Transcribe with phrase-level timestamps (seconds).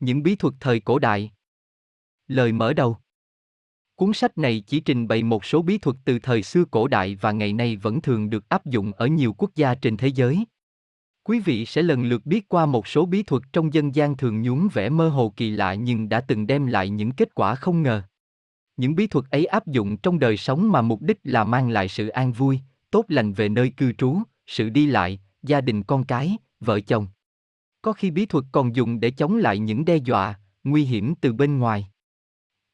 [0.00, 1.32] Những bí thuật thời cổ đại.
[2.28, 2.96] Lời mở đầu.
[3.94, 7.16] Cuốn sách này chỉ trình bày một số bí thuật từ thời xưa cổ đại
[7.20, 10.44] và ngày nay vẫn thường được áp dụng ở nhiều quốc gia trên thế giới.
[11.22, 14.42] Quý vị sẽ lần lượt biết qua một số bí thuật trong dân gian thường
[14.42, 17.82] nhún vẻ mơ hồ kỳ lạ nhưng đã từng đem lại những kết quả không
[17.82, 18.02] ngờ.
[18.76, 21.88] Những bí thuật ấy áp dụng trong đời sống mà mục đích là mang lại
[21.88, 22.60] sự an vui,
[22.90, 27.08] tốt lành về nơi cư trú, sự đi lại, gia đình con cái, vợ chồng.
[27.86, 31.32] Có khi bí thuật còn dùng để chống lại những đe dọa, nguy hiểm từ
[31.32, 31.88] bên ngoài.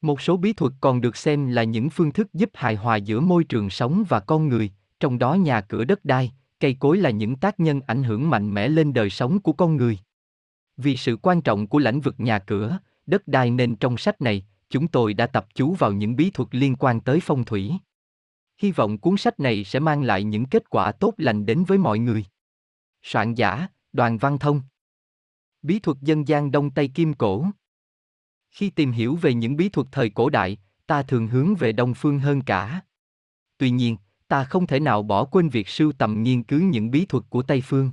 [0.00, 3.20] Một số bí thuật còn được xem là những phương thức giúp hài hòa giữa
[3.20, 7.10] môi trường sống và con người, trong đó nhà cửa đất đai, cây cối là
[7.10, 9.98] những tác nhân ảnh hưởng mạnh mẽ lên đời sống của con người.
[10.76, 14.46] Vì sự quan trọng của lĩnh vực nhà cửa, đất đai nên trong sách này,
[14.70, 17.72] chúng tôi đã tập chú vào những bí thuật liên quan tới phong thủy.
[18.58, 21.78] Hy vọng cuốn sách này sẽ mang lại những kết quả tốt lành đến với
[21.78, 22.24] mọi người.
[23.02, 24.60] Soạn giả, Đoàn Văn Thông
[25.62, 27.46] Bí thuật dân gian Đông Tây Kim Cổ
[28.50, 31.94] Khi tìm hiểu về những bí thuật thời cổ đại, ta thường hướng về Đông
[31.94, 32.80] Phương hơn cả.
[33.58, 33.96] Tuy nhiên,
[34.28, 37.42] ta không thể nào bỏ quên việc sưu tầm nghiên cứu những bí thuật của
[37.42, 37.92] Tây Phương.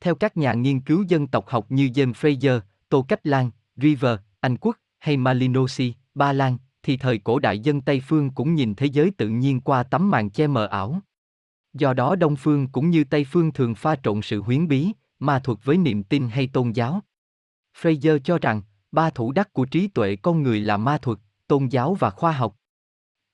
[0.00, 4.18] Theo các nhà nghiên cứu dân tộc học như James Fraser, Tô Cách Lan, River,
[4.40, 8.74] Anh Quốc hay Malinosi, Ba Lan, thì thời cổ đại dân Tây Phương cũng nhìn
[8.74, 11.00] thế giới tự nhiên qua tấm màn che mờ ảo.
[11.72, 15.38] Do đó Đông Phương cũng như Tây Phương thường pha trộn sự huyến bí, ma
[15.38, 17.00] thuật với niềm tin hay tôn giáo.
[17.80, 21.66] Fraser cho rằng, ba thủ đắc của trí tuệ con người là ma thuật, tôn
[21.66, 22.56] giáo và khoa học.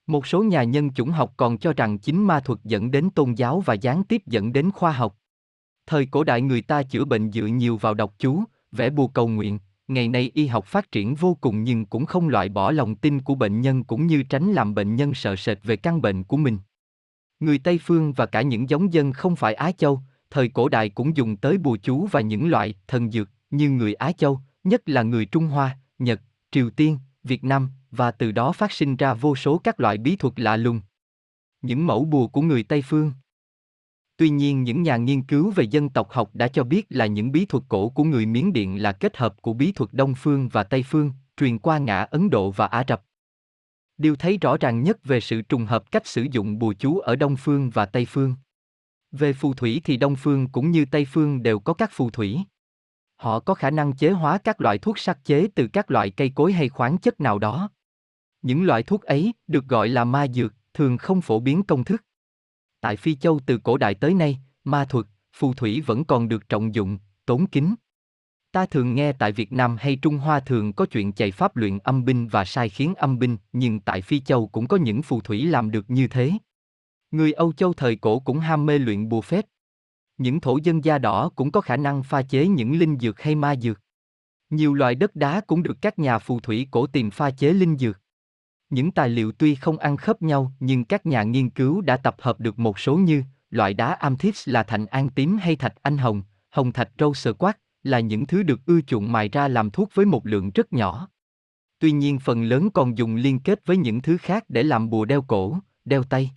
[0.06, 3.33] Một số nhà nhân chủng học còn cho rằng chính ma thuật dẫn đến tôn
[3.33, 5.17] giáo và gián tiếp dẫn đến khoa học.
[5.87, 9.28] Thời cổ đại người ta chữa bệnh dựa nhiều vào đọc chú, vẽ bùa cầu
[9.28, 12.95] nguyện, ngày nay y học phát triển vô cùng nhưng cũng không loại bỏ lòng
[12.95, 16.25] tin của bệnh nhân cũng như tránh làm bệnh nhân sợ sệt về căn bệnh
[16.25, 16.59] của mình.
[17.41, 20.89] Người Tây Phương và cả những giống dân không phải Á Châu, thời cổ đại
[20.89, 24.89] cũng dùng tới bùa chú và những loại thần dược như người Á Châu, nhất
[24.89, 29.15] là người Trung Hoa, Nhật, Triều Tiên, Việt Nam, và từ đó phát sinh ra
[29.15, 30.81] vô số các loại bí thuật lạ lùng.
[31.63, 33.12] Những mẫu bùa của người Tây Phương
[34.17, 37.33] Tuy nhiên những nhà nghiên cứu về dân tộc học đã cho biết là những
[37.33, 40.49] bí thuật cổ của người Miến Điện là kết hợp của bí thuật Đông Phương
[40.49, 43.03] và Tây Phương, truyền qua ngã Ấn Độ và Ả Rập.
[43.99, 47.17] Điều thấy rõ ràng nhất về sự trùng hợp cách sử dụng bùa chú ở
[47.17, 48.34] Đông Phương và Tây Phương.
[49.19, 52.41] Về phù thủy thì Đông Phương cũng như Tây Phương đều có các phù thủy.
[53.16, 56.32] Họ có khả năng chế hóa các loại thuốc sắc chế từ các loại cây
[56.34, 57.71] cối hay khoáng chất nào đó.
[58.43, 62.03] Những loại thuốc ấy được gọi là ma dược, thường không phổ biến công thức.
[62.81, 66.49] Tại Phi Châu từ cổ đại tới nay, ma thuật, phù thủy vẫn còn được
[66.49, 67.75] trọng dụng, tốn kính.
[68.53, 71.78] Ta thường nghe tại Việt Nam hay Trung Hoa thường có chuyện chạy pháp luyện
[71.78, 75.21] âm binh và sai khiến âm binh, nhưng tại Phi Châu cũng có những phù
[75.21, 76.32] thủy làm được như thế.
[77.11, 79.47] Người Âu Châu thời cổ cũng ham mê luyện bùa phép.
[80.19, 83.34] Những thổ dân da đỏ cũng có khả năng pha chế những linh dược hay
[83.34, 83.81] ma dược.
[84.50, 87.77] Nhiều loại đất đá cũng được các nhà phù thủy cổ tìm pha chế linh
[87.77, 88.00] dược.
[88.71, 92.17] Những tài liệu tuy không ăn khớp nhau nhưng các nhà nghiên cứu đã tập
[92.19, 95.99] hợp được một số như loại đá amethyst là thạch an tím hay thạch anh
[95.99, 99.71] hồng, hồng thạch râu sờ quát, là những thứ được ưa chuộng mài ra làm
[99.71, 101.09] thuốc với một lượng rất nhỏ.
[101.78, 105.05] Tuy nhiên phần lớn còn dùng liên kết với những thứ khác để làm bùa
[105.05, 106.31] đeo cổ, đeo tay.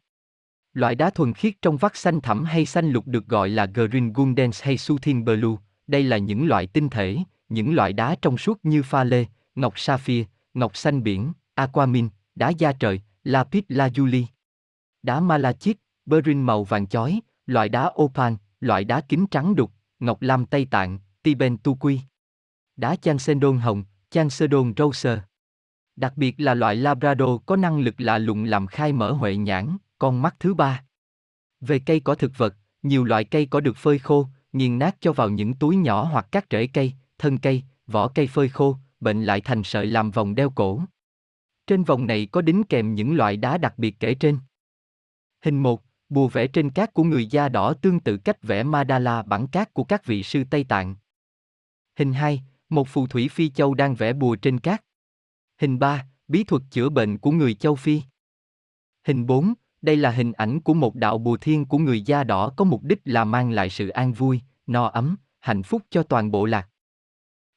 [0.80, 4.14] Loại đá thuần khiết trong vắt xanh thẳm hay xanh lục được gọi là Green
[4.14, 5.56] Gundens hay Suthin Blue,
[5.88, 7.18] đây là những loại tinh thể,
[7.50, 9.26] những loại đá trong suốt như pha lê,
[9.56, 14.24] ngọc sapphire, ngọc xanh biển, aquamin, đá da trời, lapis lazuli.
[15.04, 20.22] Đá malachite, berin màu vàng chói, loại đá opal, loại đá kính trắng đục, ngọc
[20.22, 22.00] lam Tây Tạng, tiben tu quy.
[22.76, 25.22] Đá Chansendon hồng, Chansendon rose.
[25.96, 29.78] Đặc biệt là loại Labrador có năng lực lạ lùng làm khai mở huệ nhãn,
[30.00, 30.84] con mắt thứ ba.
[31.62, 35.14] Về cây cỏ thực vật, nhiều loại cây có được phơi khô, nghiền nát cho
[35.14, 39.24] vào những túi nhỏ hoặc các rễ cây, thân cây, vỏ cây phơi khô, bệnh
[39.24, 40.82] lại thành sợi làm vòng đeo cổ.
[41.68, 44.40] Trên vòng này có đính kèm những loại đá đặc biệt kể trên.
[45.42, 49.22] Hình 1, bùa vẽ trên cát của người da đỏ tương tự cách vẽ mandala
[49.22, 50.96] bản cát của các vị sư Tây Tạng.
[51.96, 54.84] Hình 2, một phù thủy phi châu đang vẽ bùa trên cát.
[55.58, 58.02] Hình 3, bí thuật chữa bệnh của người châu Phi.
[59.04, 62.50] Hình 4, đây là hình ảnh của một đạo bùa thiên của người da đỏ
[62.56, 66.32] có mục đích là mang lại sự an vui, no ấm, hạnh phúc cho toàn
[66.32, 66.70] bộ lạc.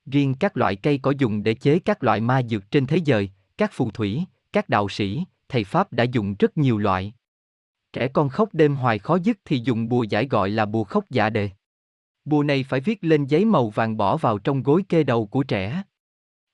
[0.07, 3.31] Riêng các loại cây có dùng để chế các loại ma dược trên thế giới,
[3.59, 7.15] các phù thủy, các đạo sĩ, thầy Pháp đã dùng rất nhiều loại.
[7.93, 11.05] Trẻ con khóc đêm hoài khó dứt thì dùng bùa giải gọi là bùa khóc
[11.11, 11.51] dạ đề.
[12.25, 15.43] Bùa này phải viết lên giấy màu vàng bỏ vào trong gối kê đầu của
[15.43, 15.83] trẻ.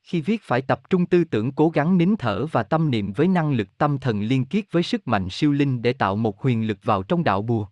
[0.09, 3.29] Khi viết phải tập trung tư tưởng cố gắng nín thở và tâm niệm với
[3.29, 6.67] năng lực tâm thần liên kết với sức mạnh siêu linh để tạo một huyền
[6.67, 7.67] lực vào trong đạo bùa.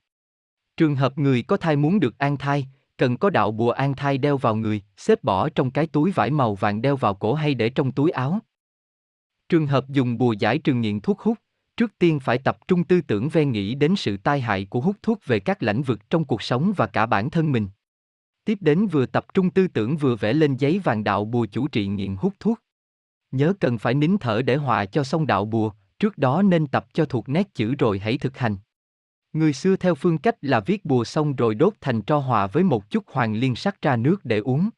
[0.76, 2.66] Trường hợp người có thai muốn được an thai,
[2.98, 6.30] Cần có đạo bùa an thai đeo vào người, xếp bỏ trong cái túi vải
[6.30, 8.38] màu vàng đeo vào cổ hay để trong túi áo.
[9.48, 11.38] Trường hợp dùng bùa giải trừ nghiện thuốc hút,
[11.76, 14.96] trước tiên phải tập trung tư tưởng ven nghĩ đến sự tai hại của hút
[15.02, 17.68] thuốc về các lãnh vực trong cuộc sống và cả bản thân mình.
[18.46, 21.68] Tiếp đến vừa tập trung tư tưởng vừa vẽ lên giấy vàng đạo bùa chủ
[21.68, 22.60] trị nghiện hút thuốc.
[23.30, 26.86] Nhớ cần phải nín thở để hòa cho xong đạo bùa, trước đó nên tập
[26.92, 28.56] cho thuộc nét chữ rồi hãy thực hành.
[29.32, 32.64] Người xưa theo phương cách là viết bùa xong rồi đốt thành tro hòa với
[32.64, 34.70] một chút hoàng liên sắc ra nước để uống.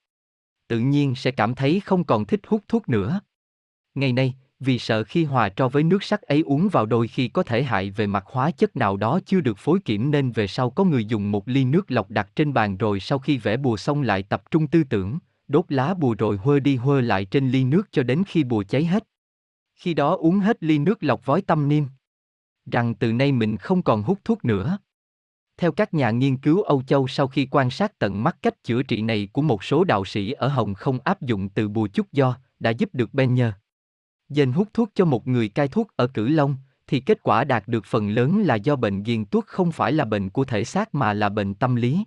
[0.68, 3.20] Tự nhiên sẽ cảm thấy không còn thích hút thuốc nữa.
[3.94, 7.28] Ngày nay, vì sợ khi hòa cho với nước sắc ấy uống vào đôi khi
[7.28, 10.46] có thể hại về mặt hóa chất nào đó chưa được phối kiểm nên về
[10.46, 13.56] sau có người dùng một ly nước lọc đặt trên bàn rồi sau khi vẽ
[13.56, 15.18] bùa xong lại tập trung tư tưởng,
[15.48, 18.62] đốt lá bùa rồi hơ đi hơ lại trên ly nước cho đến khi bùa
[18.62, 19.04] cháy hết.
[19.74, 21.84] Khi đó uống hết ly nước lọc vói tâm niêm.
[22.72, 24.78] Rằng từ nay mình không còn hút thuốc nữa.
[25.56, 28.82] Theo các nhà nghiên cứu Âu Châu sau khi quan sát tận mắt cách chữa
[28.82, 32.12] trị này của một số đạo sĩ ở Hồng không áp dụng từ bùa chút
[32.12, 33.52] do, đã giúp được Ben nhờ.
[34.28, 37.68] Dền hút thuốc cho một người cai thuốc ở Cửu Long, thì kết quả đạt
[37.68, 40.94] được phần lớn là do bệnh ghiền tuốt không phải là bệnh của thể xác
[40.94, 42.04] mà là bệnh tâm lý.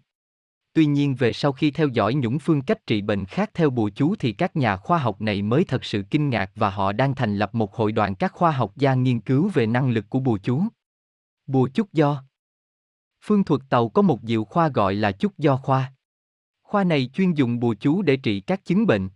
[0.73, 3.89] Tuy nhiên về sau khi theo dõi những phương cách trị bệnh khác theo bùa
[3.95, 7.15] chú thì các nhà khoa học này mới thật sự kinh ngạc và họ đang
[7.15, 10.19] thành lập một hội đoàn các khoa học gia nghiên cứu về năng lực của
[10.19, 10.63] bùa chú.
[11.47, 12.24] Bùa chúc do
[13.24, 15.94] Phương thuật tàu có một diệu khoa gọi là chúc do khoa.
[16.63, 19.09] Khoa này chuyên dùng bùa chú để trị các chứng bệnh.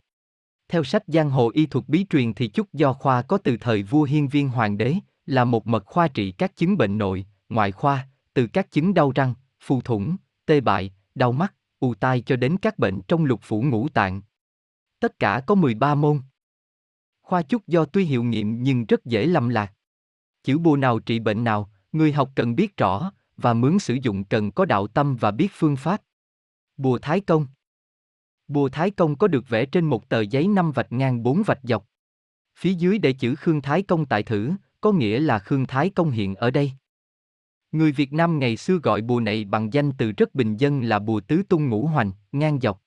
[0.68, 3.84] Theo sách Giang hồ y thuật bí truyền thì chúc do khoa có từ thời
[3.84, 4.96] vua hiên viên hoàng đế,
[5.26, 9.12] là một mật khoa trị các chứng bệnh nội, ngoại khoa, từ các chứng đau
[9.16, 10.16] răng, phù thủng,
[10.46, 14.22] tê bại, đau mắt, ù tai cho đến các bệnh trong lục phủ ngũ tạng.
[15.00, 16.22] Tất cả có 13 môn.
[17.22, 19.74] Khoa chúc do tuy hiệu nghiệm nhưng rất dễ lầm lạc.
[20.44, 24.24] Chữ bùa nào trị bệnh nào, người học cần biết rõ, và mướn sử dụng
[24.24, 26.02] cần có đạo tâm và biết phương pháp.
[26.78, 27.48] Bùa Thái Công
[28.48, 31.60] Bùa Thái Công có được vẽ trên một tờ giấy năm vạch ngang bốn vạch
[31.64, 31.86] dọc.
[32.58, 34.52] Phía dưới để chữ Khương Thái Công tại thử,
[34.82, 36.72] có nghĩa là Khương Thái Công hiện ở đây.
[37.72, 41.00] Người Việt Nam ngày xưa gọi bùa này bằng danh từ rất bình dân là
[41.00, 42.82] bùa tứ tung ngũ hoành, ngang dọc.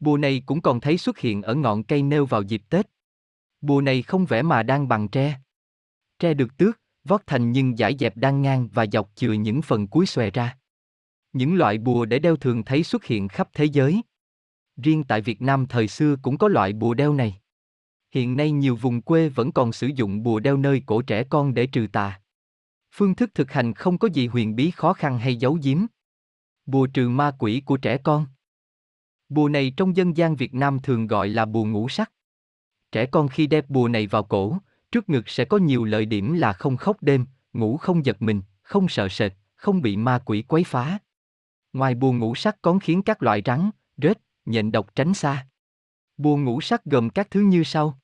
[0.00, 2.86] Bùa này cũng còn thấy xuất hiện ở ngọn cây nêu vào dịp Tết.
[3.60, 5.40] Bùa này không vẽ mà đang bằng tre.
[6.18, 9.86] Tre được tước, vót thành nhưng giải dẹp đang ngang và dọc chừa những phần
[9.86, 10.58] cuối xòe ra.
[11.32, 14.02] Những loại bùa để đeo thường thấy xuất hiện khắp thế giới.
[14.76, 17.40] Riêng tại Việt Nam thời xưa cũng có loại bùa đeo này.
[18.10, 21.54] Hiện nay nhiều vùng quê vẫn còn sử dụng bùa đeo nơi cổ trẻ con
[21.54, 22.20] để trừ tà.
[22.92, 25.86] Phương thức thực hành không có gì huyền bí khó khăn hay giấu giếm.
[26.66, 28.26] Bùa trừ ma quỷ của trẻ con.
[29.28, 32.12] Bùa này trong dân gian Việt Nam thường gọi là bùa ngũ sắc.
[32.92, 34.58] Trẻ con khi đeo bùa này vào cổ,
[34.92, 38.42] trước ngực sẽ có nhiều lợi điểm là không khóc đêm, ngủ không giật mình,
[38.62, 40.98] không sợ sệt, không bị ma quỷ quấy phá.
[41.72, 45.46] Ngoài bùa ngũ sắc còn khiến các loại rắn, rết, nhện độc tránh xa.
[46.16, 47.98] Bùa ngũ sắc gồm các thứ như sau.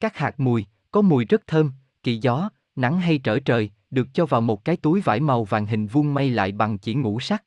[0.00, 1.72] Các hạt mùi, có mùi rất thơm,
[2.02, 5.66] kỳ gió, nắng hay trở trời, được cho vào một cái túi vải màu vàng
[5.66, 7.44] hình vuông may lại bằng chỉ ngũ sắc.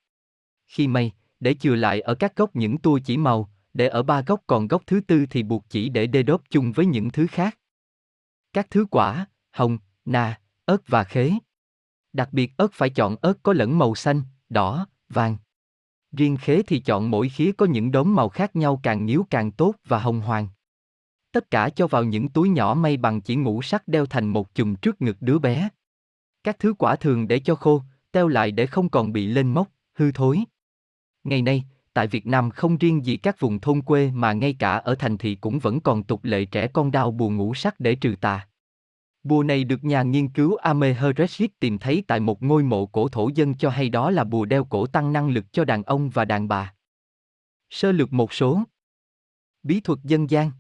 [0.68, 4.22] Khi may, để chừa lại ở các góc những tua chỉ màu, để ở ba
[4.22, 7.28] góc còn góc thứ tư thì buộc chỉ để đê đốt chung với những thứ
[7.28, 7.58] khác.
[8.54, 11.32] Các thứ quả, hồng, nà, ớt và khế.
[12.14, 15.38] Đặc biệt ớt phải chọn ớt có lẫn màu xanh, đỏ, vàng.
[16.12, 19.52] Riêng khế thì chọn mỗi khía có những đốm màu khác nhau càng nhíu càng
[19.52, 20.48] tốt và hồng hoàng.
[21.32, 24.56] Tất cả cho vào những túi nhỏ may bằng chỉ ngũ sắc đeo thành một
[24.56, 25.70] chùm trước ngực đứa bé.
[26.44, 29.68] Các thứ quả thường để cho khô, teo lại để không còn bị lên mốc,
[29.94, 30.44] hư thối.
[31.24, 31.64] Ngày nay,
[31.94, 35.18] tại Việt Nam không riêng gì các vùng thôn quê mà ngay cả ở thành
[35.18, 38.48] thị cũng vẫn còn tục lệ trẻ con đau bùa ngũ sắc để trừ tà.
[39.24, 43.08] Bùa này được nhà nghiên cứu Ame Hereshit tìm thấy tại một ngôi mộ cổ
[43.08, 46.10] thổ dân cho hay đó là bùa đeo cổ tăng năng lực cho đàn ông
[46.10, 46.74] và đàn bà.
[47.70, 48.64] Sơ lược một số
[49.64, 50.52] Bí thuật dân gian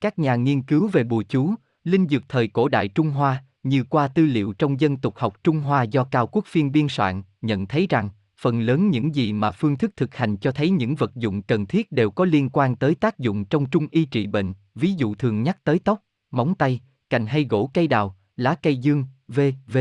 [0.00, 3.84] Các nhà nghiên cứu về bùa chú, linh dược thời cổ đại Trung Hoa, như
[3.84, 7.22] qua tư liệu trong dân tục học Trung Hoa do Cao Quốc Phiên biên soạn,
[7.42, 8.08] nhận thấy rằng,
[8.40, 11.66] phần lớn những gì mà phương thức thực hành cho thấy những vật dụng cần
[11.66, 15.14] thiết đều có liên quan tới tác dụng trong trung y trị bệnh, ví dụ
[15.14, 19.78] thường nhắc tới tóc, móng tay, cành hay gỗ cây đào, lá cây dương, v.v.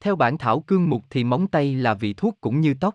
[0.00, 2.94] Theo bản thảo cương mục thì móng tay là vị thuốc cũng như tóc.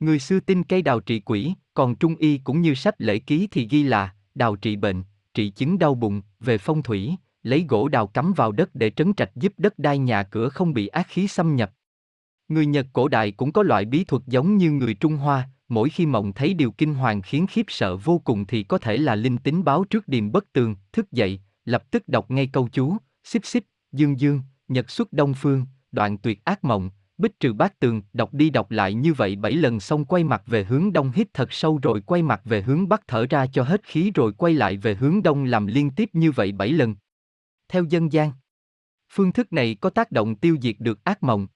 [0.00, 3.48] Người xưa tin cây đào trị quỷ, còn trung y cũng như sách lễ ký
[3.50, 5.02] thì ghi là đào trị bệnh,
[5.34, 9.14] trị chứng đau bụng, về phong thủy, lấy gỗ đào cắm vào đất để trấn
[9.14, 11.72] trạch giúp đất đai nhà cửa không bị ác khí xâm nhập.
[12.48, 15.90] Người Nhật cổ đại cũng có loại bí thuật giống như người Trung Hoa, mỗi
[15.90, 19.14] khi mộng thấy điều kinh hoàng khiến khiếp sợ vô cùng thì có thể là
[19.14, 22.96] linh tính báo trước điềm bất tường, thức dậy, lập tức đọc ngay câu chú,
[23.24, 26.90] xích xích, dương dương, nhật xuất đông phương, đoạn tuyệt ác mộng,
[27.22, 30.42] Bích trừ bát tường, đọc đi đọc lại như vậy bảy lần xong quay mặt
[30.46, 33.62] về hướng đông hít thật sâu rồi quay mặt về hướng bắc thở ra cho
[33.62, 36.94] hết khí rồi quay lại về hướng đông làm liên tiếp như vậy bảy lần.
[37.68, 38.32] Theo dân gian,
[39.10, 41.46] phương thức này có tác động tiêu diệt được ác mộng.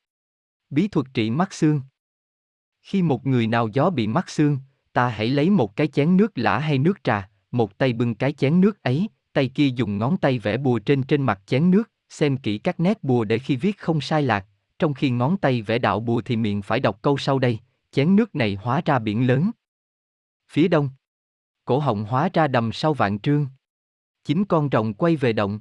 [0.71, 1.81] Bí thuật trị mắt xương
[2.83, 4.59] Khi một người nào gió bị mắt xương,
[4.93, 8.33] ta hãy lấy một cái chén nước lã hay nước trà, một tay bưng cái
[8.33, 11.91] chén nước ấy, tay kia dùng ngón tay vẽ bùa trên trên mặt chén nước,
[12.09, 14.47] xem kỹ các nét bùa để khi viết không sai lạc,
[14.79, 17.59] trong khi ngón tay vẽ đạo bùa thì miệng phải đọc câu sau đây,
[17.91, 19.51] chén nước này hóa ra biển lớn.
[20.51, 20.91] Phía đông,
[21.65, 23.47] cổ họng hóa ra đầm sau vạn trương.
[24.25, 25.61] Chín con rồng quay về động.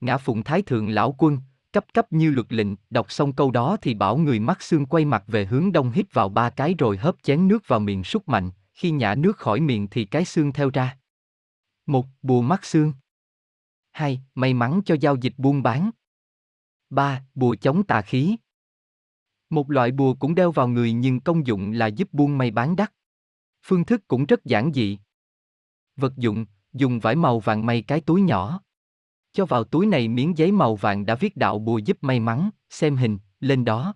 [0.00, 1.38] Ngã phụng thái thượng lão quân,
[1.72, 5.04] cấp cấp như luật lệnh, đọc xong câu đó thì bảo người mắt xương quay
[5.04, 8.28] mặt về hướng đông hít vào ba cái rồi hớp chén nước vào miệng súc
[8.28, 10.96] mạnh, khi nhả nước khỏi miệng thì cái xương theo ra.
[11.86, 12.92] Một, bùa mắt xương.
[13.92, 15.90] Hai, may mắn cho giao dịch buôn bán.
[16.90, 17.24] 3.
[17.34, 18.36] Bùa chống tà khí.
[19.50, 22.76] Một loại bùa cũng đeo vào người nhưng công dụng là giúp buôn may bán
[22.76, 22.92] đắt.
[23.62, 24.98] Phương thức cũng rất giản dị.
[25.96, 28.60] Vật dụng, dùng vải màu vàng may cái túi nhỏ.
[29.32, 32.50] Cho vào túi này miếng giấy màu vàng đã viết đạo bùa giúp may mắn,
[32.70, 33.94] xem hình, lên đó.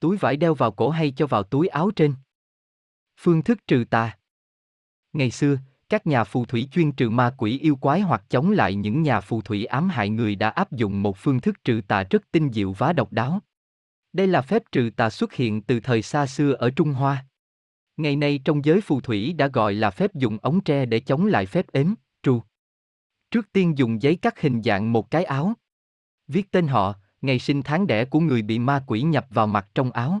[0.00, 2.14] Túi vải đeo vào cổ hay cho vào túi áo trên.
[3.16, 4.18] Phương thức trừ tà.
[5.12, 8.74] Ngày xưa, các nhà phù thủy chuyên trừ ma quỷ yêu quái hoặc chống lại
[8.74, 12.04] những nhà phù thủy ám hại người đã áp dụng một phương thức trừ tà
[12.10, 13.40] rất tinh diệu và độc đáo.
[14.12, 17.26] Đây là phép trừ tà xuất hiện từ thời xa xưa ở Trung Hoa.
[17.96, 21.26] Ngày nay trong giới phù thủy đã gọi là phép dùng ống tre để chống
[21.26, 22.42] lại phép ếm, trù.
[23.30, 25.52] Trước tiên dùng giấy cắt hình dạng một cái áo.
[26.28, 29.68] Viết tên họ, ngày sinh tháng đẻ của người bị ma quỷ nhập vào mặt
[29.74, 30.18] trong áo.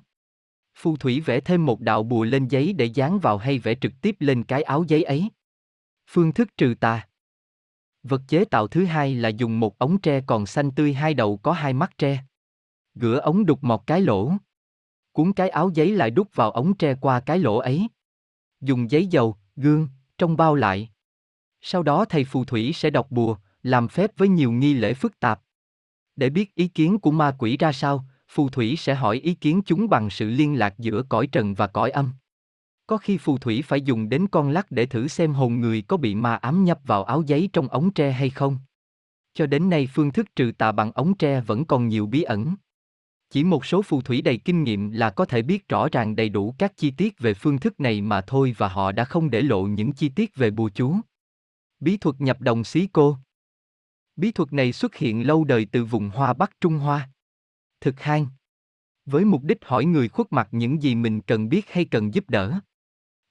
[0.76, 3.92] Phù thủy vẽ thêm một đạo bùa lên giấy để dán vào hay vẽ trực
[4.00, 5.28] tiếp lên cái áo giấy ấy.
[6.06, 7.06] Phương thức trừ tà
[8.02, 11.36] Vật chế tạo thứ hai là dùng một ống tre còn xanh tươi hai đầu
[11.36, 12.24] có hai mắt tre.
[12.94, 14.32] Gửa ống đục một cái lỗ.
[15.12, 17.88] Cuốn cái áo giấy lại đút vào ống tre qua cái lỗ ấy.
[18.60, 20.90] Dùng giấy dầu, gương, trong bao lại.
[21.60, 25.20] Sau đó thầy phù thủy sẽ đọc bùa, làm phép với nhiều nghi lễ phức
[25.20, 25.40] tạp.
[26.16, 29.62] Để biết ý kiến của ma quỷ ra sao, phù thủy sẽ hỏi ý kiến
[29.66, 32.12] chúng bằng sự liên lạc giữa cõi trần và cõi âm.
[32.86, 35.96] Có khi phù thủy phải dùng đến con lắc để thử xem hồn người có
[35.96, 38.58] bị ma ám nhập vào áo giấy trong ống tre hay không.
[39.34, 42.54] Cho đến nay phương thức trừ tà bằng ống tre vẫn còn nhiều bí ẩn.
[43.30, 46.28] Chỉ một số phù thủy đầy kinh nghiệm là có thể biết rõ ràng đầy
[46.28, 49.42] đủ các chi tiết về phương thức này mà thôi và họ đã không để
[49.42, 50.96] lộ những chi tiết về bùa chú.
[51.80, 53.16] Bí thuật nhập đồng xí cô
[54.16, 57.10] Bí thuật này xuất hiện lâu đời từ vùng Hoa Bắc Trung Hoa.
[57.80, 58.26] Thực hang
[59.06, 62.30] Với mục đích hỏi người khuất mặt những gì mình cần biết hay cần giúp
[62.30, 62.60] đỡ.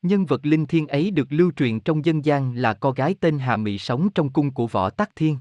[0.03, 3.39] Nhân vật linh thiên ấy được lưu truyền trong dân gian là cô gái tên
[3.39, 5.38] Hà Mị sống trong cung của võ Tắc Thiên.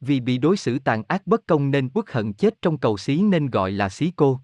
[0.00, 3.22] Vì bị đối xử tàn ác bất công nên uất hận chết trong cầu xí
[3.22, 4.40] nên gọi là xí cô.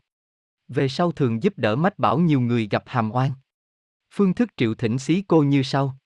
[0.69, 3.31] Về sau thường giúp đỡ mách bảo nhiều người gặp hàm oan.
[4.11, 5.99] Phương thức triệu thỉnh xí cô như sau.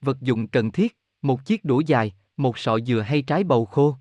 [0.00, 3.96] Vật dụng cần thiết, một chiếc đũa dài, một sọ dừa hay trái bầu khô.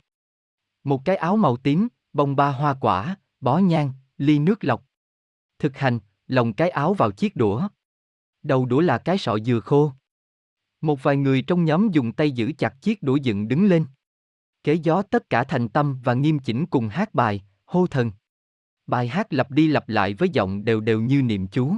[0.84, 4.84] Một cái áo màu tím, bông ba hoa quả, bó nhang, ly nước lọc.
[5.60, 7.68] Thực hành, lồng cái áo vào chiếc đũa.
[8.44, 9.92] Đầu đũa là cái sọ dừa khô.
[10.82, 13.86] Một vài người trong nhóm dùng tay giữ chặt chiếc đũa dựng đứng lên.
[14.64, 18.12] Kế gió tất cả thành tâm và nghiêm chỉnh cùng hát bài, hô thần.
[18.88, 21.78] Bài hát lặp đi lặp lại với giọng đều đều như niệm chú.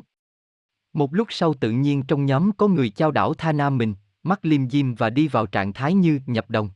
[0.94, 4.46] Một lúc sau tự nhiên trong nhóm có người trao đảo tha nam mình, mắt
[4.46, 6.70] liêm diêm và đi vào trạng thái như nhập đồng.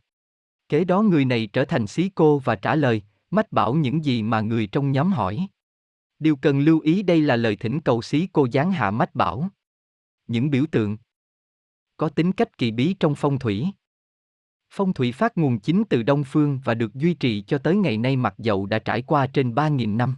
[0.70, 4.24] Kế đó người này trở thành xí cô và trả lời, mách bảo những gì
[4.24, 5.48] mà người trong nhóm hỏi.
[6.20, 9.50] Điều cần lưu ý đây là lời thỉnh cầu xí cô giáng hạ mách bảo
[10.30, 10.98] những biểu tượng
[11.98, 13.68] có tính cách kỳ bí trong phong thủy.
[14.74, 17.98] Phong thủy phát nguồn chính từ Đông Phương và được duy trì cho tới ngày
[17.98, 20.16] nay mặc dầu đã trải qua trên 3.000 năm.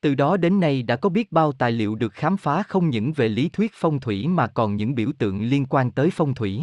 [0.00, 3.12] Từ đó đến nay đã có biết bao tài liệu được khám phá không những
[3.12, 6.62] về lý thuyết phong thủy mà còn những biểu tượng liên quan tới phong thủy.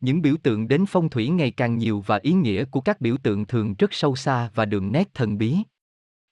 [0.00, 3.16] Những biểu tượng đến phong thủy ngày càng nhiều và ý nghĩa của các biểu
[3.16, 5.58] tượng thường rất sâu xa và đường nét thần bí.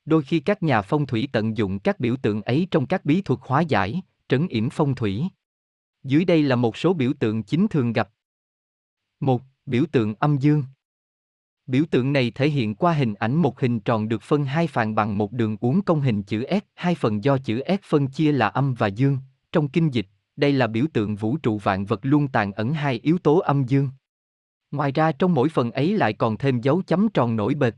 [0.04, 3.22] Đôi khi các nhà phong thủy tận dụng các biểu tượng ấy trong các bí
[3.22, 5.28] thuật hóa giải, trấn yểm phong thủy.
[6.04, 8.10] Dưới đây là một số biểu tượng chính thường gặp.
[9.20, 10.64] Một, Biểu tượng âm dương.
[11.66, 14.94] Biểu tượng này thể hiện qua hình ảnh một hình tròn được phân hai phần
[14.94, 18.32] bằng một đường uốn cong hình chữ S, hai phần do chữ S phân chia
[18.32, 19.18] là âm và dương.
[19.52, 20.06] Trong kinh dịch,
[20.36, 23.64] đây là biểu tượng vũ trụ vạn vật luôn tàn ẩn hai yếu tố âm
[23.64, 23.88] dương.
[24.70, 27.76] Ngoài ra trong mỗi phần ấy lại còn thêm dấu chấm tròn nổi bật.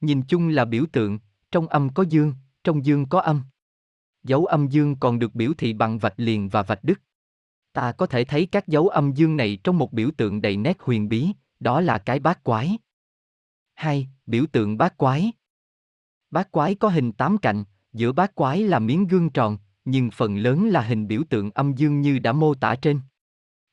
[0.00, 1.18] Nhìn chung là biểu tượng,
[1.50, 2.34] trong âm có dương,
[2.64, 3.42] trong dương có âm.
[4.22, 7.00] Dấu âm dương còn được biểu thị bằng vạch liền và vạch đứt.
[7.76, 10.76] Ta có thể thấy các dấu âm dương này trong một biểu tượng đầy nét
[10.80, 11.28] huyền bí,
[11.60, 12.78] đó là cái bát quái.
[13.74, 14.08] 2.
[14.26, 15.32] Biểu tượng bát quái
[16.30, 20.36] Bát quái có hình tám cạnh, Giữa bát quái là miếng gương tròn, nhưng phần
[20.36, 23.00] lớn là hình biểu tượng âm dương như đã mô tả trên.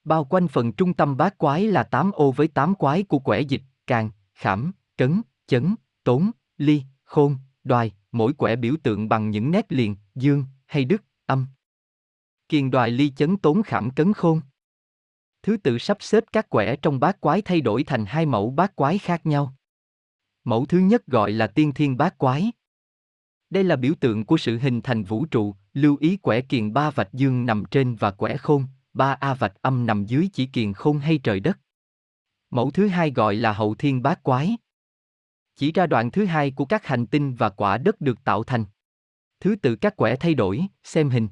[0.03, 3.41] Bao quanh phần trung tâm bát quái là tám ô với tám quái của quẻ
[3.41, 9.51] dịch, càng, khảm, cấn, chấn, tốn, ly, khôn, đoài, mỗi quẻ biểu tượng bằng những
[9.51, 11.47] nét liền, dương, hay đức, âm.
[12.53, 14.41] Kiền đoài ly chấn tốn khảm cấn khôn.
[15.43, 18.75] Thứ tự sắp xếp các quẻ trong bát quái thay đổi thành hai mẫu bát
[18.75, 19.55] quái khác nhau.
[20.43, 22.51] Mẫu thứ nhất gọi là tiên thiên bát quái.
[23.49, 26.91] Đây là biểu tượng của sự hình thành vũ trụ, lưu ý quẻ kiền ba
[26.91, 30.73] vạch dương nằm trên và quẻ khôn, ba a vạch âm nằm dưới chỉ kiền
[30.73, 31.59] khôn hay trời đất.
[32.49, 34.57] Mẫu thứ hai gọi là hậu thiên bát quái.
[35.55, 38.65] Chỉ ra đoạn thứ hai của các hành tinh và quả đất được tạo thành.
[39.39, 41.27] Thứ tự các quẻ thay đổi, xem hình.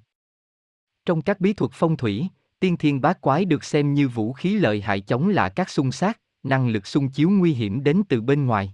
[1.05, 2.27] Trong các bí thuật phong thủy,
[2.59, 5.91] tiên thiên bát quái được xem như vũ khí lợi hại chống lại các xung
[5.91, 8.73] sát, năng lực xung chiếu nguy hiểm đến từ bên ngoài.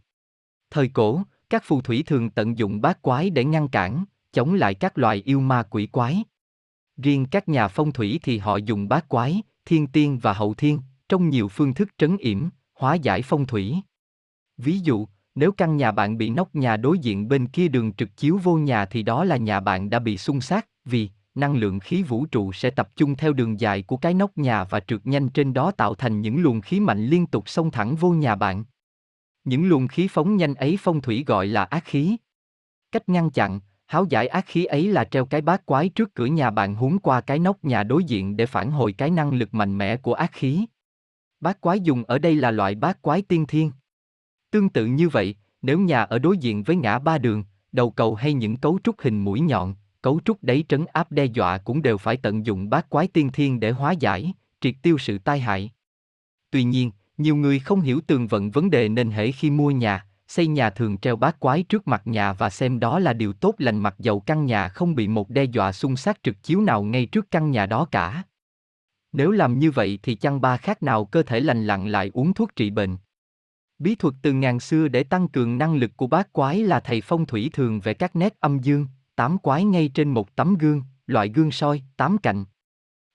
[0.69, 4.73] Thời cổ, các phù thủy thường tận dụng bát quái để ngăn cản, chống lại
[4.73, 6.23] các loài yêu ma quỷ quái.
[6.97, 10.79] Riêng các nhà phong thủy thì họ dùng bát quái, thiên tiên và hậu thiên,
[11.09, 13.75] trong nhiều phương thức trấn yểm, hóa giải phong thủy.
[14.57, 18.17] Ví dụ, nếu căn nhà bạn bị nóc nhà đối diện bên kia đường trực
[18.17, 21.79] chiếu vô nhà thì đó là nhà bạn đã bị xung sát, vì năng lượng
[21.79, 25.01] khí vũ trụ sẽ tập trung theo đường dài của cái nóc nhà và trượt
[25.03, 28.35] nhanh trên đó tạo thành những luồng khí mạnh liên tục xông thẳng vô nhà
[28.35, 28.63] bạn.
[29.43, 32.17] Những luồng khí phóng nhanh ấy phong thủy gọi là ác khí.
[32.91, 36.25] Cách ngăn chặn, háo giải ác khí ấy là treo cái bát quái trước cửa
[36.25, 39.53] nhà bạn húng qua cái nóc nhà đối diện để phản hồi cái năng lực
[39.53, 40.65] mạnh mẽ của ác khí.
[41.39, 43.71] Bát quái dùng ở đây là loại bát quái tiên thiên.
[44.51, 48.15] Tương tự như vậy, nếu nhà ở đối diện với ngã ba đường, đầu cầu
[48.15, 51.81] hay những cấu trúc hình mũi nhọn, cấu trúc đáy trấn áp đe dọa cũng
[51.81, 55.39] đều phải tận dụng bát quái tiên thiên để hóa giải, triệt tiêu sự tai
[55.39, 55.71] hại.
[56.51, 60.05] Tuy nhiên, nhiều người không hiểu tường vận vấn đề nên hễ khi mua nhà,
[60.27, 63.55] xây nhà thường treo bát quái trước mặt nhà và xem đó là điều tốt
[63.57, 66.83] lành mặc dầu căn nhà không bị một đe dọa xung sát trực chiếu nào
[66.83, 68.23] ngay trước căn nhà đó cả.
[69.11, 72.33] Nếu làm như vậy thì chăng ba khác nào cơ thể lành lặn lại uống
[72.33, 72.97] thuốc trị bệnh.
[73.79, 77.01] Bí thuật từ ngàn xưa để tăng cường năng lực của bát quái là thầy
[77.01, 80.83] phong thủy thường về các nét âm dương, tám quái ngay trên một tấm gương,
[81.07, 82.45] loại gương soi, tám cạnh.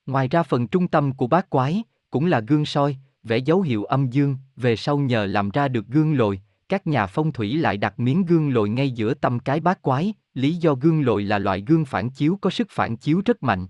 [0.07, 3.85] Ngoài ra phần trung tâm của bát quái, cũng là gương soi, vẽ dấu hiệu
[3.85, 7.77] âm dương, về sau nhờ làm ra được gương lồi, các nhà phong thủy lại
[7.77, 11.39] đặt miếng gương lồi ngay giữa tâm cái bát quái, lý do gương lồi là
[11.39, 13.67] loại gương phản chiếu có sức phản chiếu rất mạnh.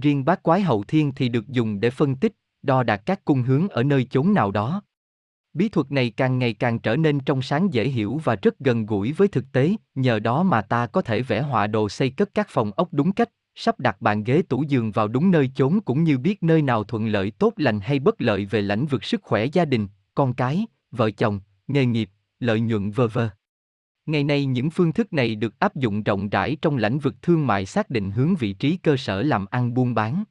[0.00, 2.32] Riêng bát quái hậu thiên thì được dùng để phân tích,
[2.62, 4.82] đo đạt các cung hướng ở nơi chốn nào đó.
[5.54, 8.86] Bí thuật này càng ngày càng trở nên trong sáng dễ hiểu và rất gần
[8.86, 12.34] gũi với thực tế, nhờ đó mà ta có thể vẽ họa đồ xây cất
[12.34, 15.80] các phòng ốc đúng cách, sắp đặt bàn ghế tủ giường vào đúng nơi chốn
[15.80, 19.04] cũng như biết nơi nào thuận lợi tốt lành hay bất lợi về lãnh vực
[19.04, 23.28] sức khỏe gia đình, con cái, vợ chồng, nghề nghiệp, lợi nhuận vơ vơ.
[24.06, 27.46] Ngày nay những phương thức này được áp dụng rộng rãi trong lĩnh vực thương
[27.46, 30.24] mại xác định hướng vị trí cơ sở làm ăn buôn bán.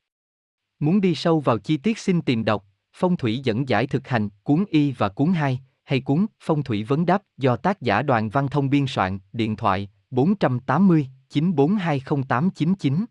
[0.79, 4.29] Muốn đi sâu vào chi tiết xin tìm đọc Phong thủy dẫn giải thực hành,
[4.43, 8.29] cuốn y và cuốn 2, hay cuốn Phong thủy vấn đáp do tác giả Đoàn
[8.29, 13.05] Văn Thông biên soạn, điện thoại 480 9420899.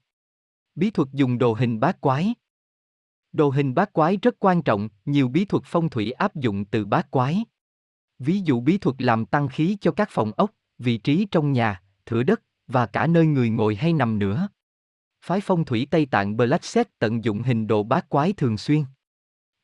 [0.74, 2.34] Bí thuật dùng đồ hình bát quái.
[3.32, 6.84] Đồ hình bát quái rất quan trọng, nhiều bí thuật phong thủy áp dụng từ
[6.84, 7.44] bát quái.
[8.18, 11.82] Ví dụ bí thuật làm tăng khí cho các phòng ốc, vị trí trong nhà,
[12.06, 14.48] thửa đất và cả nơi người ngồi hay nằm nữa.
[15.24, 18.84] Phái phong thủy Tây Tạng Black Set tận dụng hình đồ bát quái thường xuyên.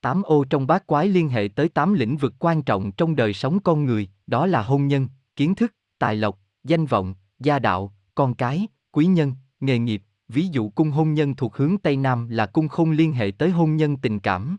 [0.04, 3.32] Tám ô trong bát quái liên hệ tới tám lĩnh vực quan trọng trong đời
[3.32, 7.94] sống con người, đó là hôn nhân, kiến thức, tài lộc, danh vọng, gia đạo,
[8.14, 10.02] con cái, quý nhân, nghề nghiệp.
[10.28, 13.50] Ví dụ cung hôn nhân thuộc hướng Tây Nam là cung không liên hệ tới
[13.50, 14.56] hôn nhân tình cảm.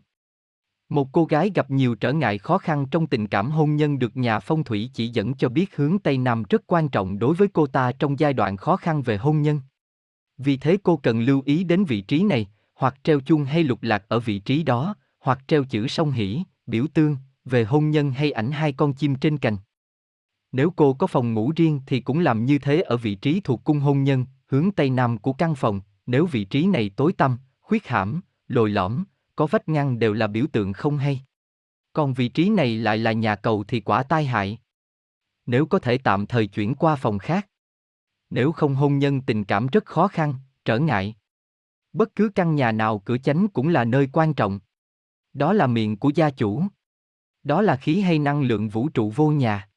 [0.88, 4.16] Một cô gái gặp nhiều trở ngại khó khăn trong tình cảm hôn nhân được
[4.16, 7.48] nhà phong thủy chỉ dẫn cho biết hướng Tây Nam rất quan trọng đối với
[7.48, 9.60] cô ta trong giai đoạn khó khăn về hôn nhân.
[10.38, 13.82] Vì thế cô cần lưu ý đến vị trí này, hoặc treo chuông hay lục
[13.82, 14.94] lạc ở vị trí đó,
[15.26, 19.14] hoặc treo chữ song hỷ, biểu tương, về hôn nhân hay ảnh hai con chim
[19.14, 19.56] trên cành.
[20.52, 23.64] Nếu cô có phòng ngủ riêng thì cũng làm như thế ở vị trí thuộc
[23.64, 27.38] cung hôn nhân, hướng tây nam của căn phòng, nếu vị trí này tối tăm,
[27.60, 29.04] khuyết hãm, lồi lõm,
[29.36, 31.20] có vách ngăn đều là biểu tượng không hay.
[31.92, 34.58] Còn vị trí này lại là nhà cầu thì quả tai hại.
[35.46, 37.48] Nếu có thể tạm thời chuyển qua phòng khác.
[38.30, 40.34] Nếu không hôn nhân tình cảm rất khó khăn,
[40.64, 41.14] trở ngại.
[41.92, 44.60] Bất cứ căn nhà nào cửa chánh cũng là nơi quan trọng.
[45.36, 46.62] Đó là miệng của gia chủ.
[47.42, 49.68] Đó là khí hay năng lượng vũ trụ vô nhà.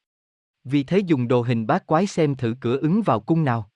[0.64, 3.70] Vì thế dùng đồ hình bát quái xem thử cửa ứng vào cung nào.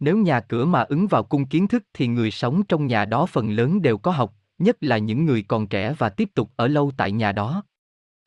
[0.00, 3.26] Nếu nhà cửa mà ứng vào cung kiến thức thì người sống trong nhà đó
[3.26, 6.68] phần lớn đều có học, nhất là những người còn trẻ và tiếp tục ở
[6.68, 7.62] lâu tại nhà đó.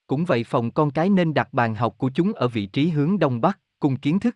[0.08, 3.20] Cũng vậy phòng con cái nên đặt bàn học của chúng ở vị trí hướng
[3.20, 4.36] đông bắc, cung kiến thức.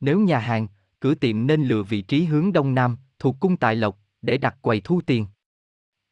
[0.00, 0.66] Nếu nhà hàng,
[1.00, 4.56] cửa tiệm nên lựa vị trí hướng đông nam, thuộc cung tài lộc, để đặt
[4.62, 5.26] quầy thu tiền.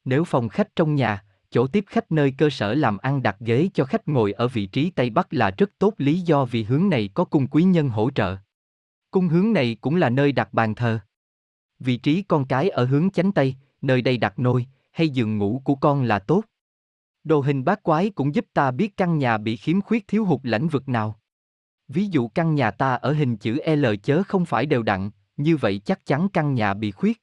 [0.04, 3.68] Nếu phòng khách trong nhà, chỗ tiếp khách nơi cơ sở làm ăn đặt ghế
[3.74, 6.88] cho khách ngồi ở vị trí Tây Bắc là rất tốt lý do vì hướng
[6.88, 8.36] này có cung quý nhân hỗ trợ.
[9.10, 10.98] Cung hướng này cũng là nơi đặt bàn thờ.
[11.78, 15.62] Vị trí con cái ở hướng chánh Tây, nơi đây đặt nôi, hay giường ngủ
[15.64, 16.44] của con là tốt.
[17.24, 20.40] Đồ hình bát quái cũng giúp ta biết căn nhà bị khiếm khuyết thiếu hụt
[20.42, 21.20] lãnh vực nào.
[21.88, 25.56] Ví dụ căn nhà ta ở hình chữ L chớ không phải đều đặn, như
[25.56, 27.22] vậy chắc chắn căn nhà bị khuyết.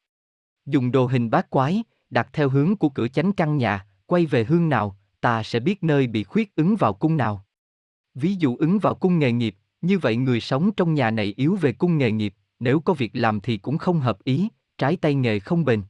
[0.66, 4.44] Dùng đồ hình bát quái, đặt theo hướng của cửa chánh căn nhà, quay về
[4.44, 7.46] hương nào, ta sẽ biết nơi bị khuyết ứng vào cung nào.
[8.14, 11.56] Ví dụ ứng vào cung nghề nghiệp, như vậy người sống trong nhà này yếu
[11.56, 15.16] về cung nghề nghiệp, nếu có việc làm thì cũng không hợp ý, trái tay
[15.16, 15.84] nghề không bền.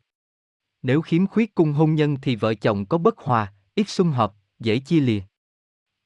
[0.81, 4.33] Nếu khiếm khuyết cung hôn nhân thì vợ chồng có bất hòa, ít xung hợp,
[4.59, 5.21] dễ chia lìa.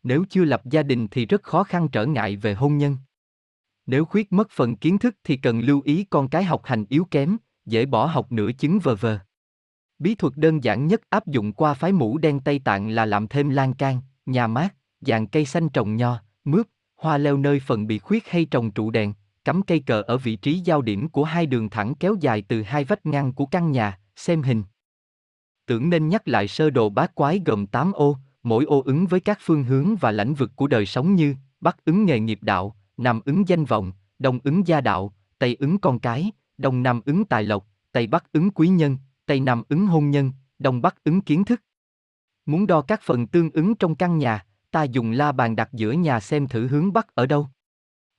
[0.04, 2.98] Nếu chưa lập gia đình thì rất khó khăn trở ngại về hôn nhân.
[3.86, 7.08] Nếu khuyết mất phần kiến thức thì cần lưu ý con cái học hành yếu
[7.12, 9.20] kém, dễ bỏ học nửa chứng vờ vờ.
[10.00, 13.28] Bí thuật đơn giản nhất áp dụng qua phái mũ đen Tây Tạng là làm
[13.28, 17.88] thêm lan can, nhà mát, dàn cây xanh trồng nho, mướp, hoa leo nơi phần
[17.88, 19.14] bị khuyết hay trồng trụ đèn,
[19.46, 22.62] cắm cây cờ ở vị trí giao điểm của hai đường thẳng kéo dài từ
[22.62, 24.64] hai vách ngăn của căn nhà, xem hình.
[25.66, 29.20] Tưởng nên nhắc lại sơ đồ bát quái gồm 8 ô, mỗi ô ứng với
[29.20, 32.76] các phương hướng và lãnh vực của đời sống như Bắc ứng nghề nghiệp đạo,
[32.98, 37.26] Nam ứng danh vọng, Đông ứng gia đạo, Tây ứng con cái, Đông Nam ứng
[37.26, 38.98] tài lộc, Tây Bắc ứng quý nhân,
[39.30, 41.62] Tây Nam ứng hôn nhân, Đông Bắc ứng kiến thức.
[42.46, 45.92] Muốn đo các phần tương ứng trong căn nhà, ta dùng la bàn đặt giữa
[45.92, 47.48] nhà xem thử hướng Bắc ở đâu.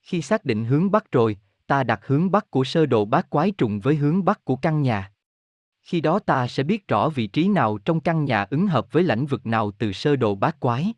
[0.01, 3.51] Khi xác định hướng Bắc rồi, ta đặt hướng Bắc của sơ đồ bát quái
[3.51, 5.11] trùng với hướng Bắc của căn nhà.
[5.81, 9.03] Khi đó ta sẽ biết rõ vị trí nào trong căn nhà ứng hợp với
[9.03, 10.93] lãnh vực nào từ sơ đồ bát quái.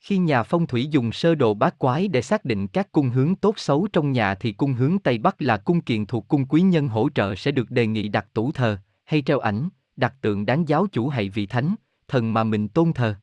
[0.00, 3.36] Khi nhà phong thủy dùng sơ đồ bát quái để xác định các cung hướng
[3.36, 6.62] tốt xấu trong nhà thì cung hướng Tây Bắc là cung kiền thuộc cung quý
[6.62, 8.78] nhân hỗ trợ sẽ được đề nghị đặt tủ thờ,
[9.10, 11.74] hay treo ảnh, đặt tượng đáng giáo chủ hay vị thánh,
[12.08, 13.14] thần mà mình tôn thờ.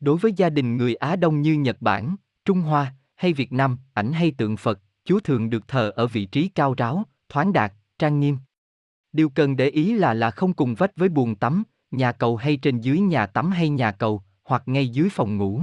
[0.00, 3.78] Đối với gia đình người Á Đông như Nhật Bản, Trung Hoa hay Việt Nam,
[3.94, 7.72] ảnh hay tượng Phật, Chúa thường được thờ ở vị trí cao ráo, thoáng đạt,
[7.98, 8.38] trang nghiêm.
[9.12, 12.56] Điều cần để ý là là không cùng vách với buồng tắm, nhà cầu hay
[12.56, 15.62] trên dưới nhà tắm hay nhà cầu, hoặc ngay dưới phòng ngủ.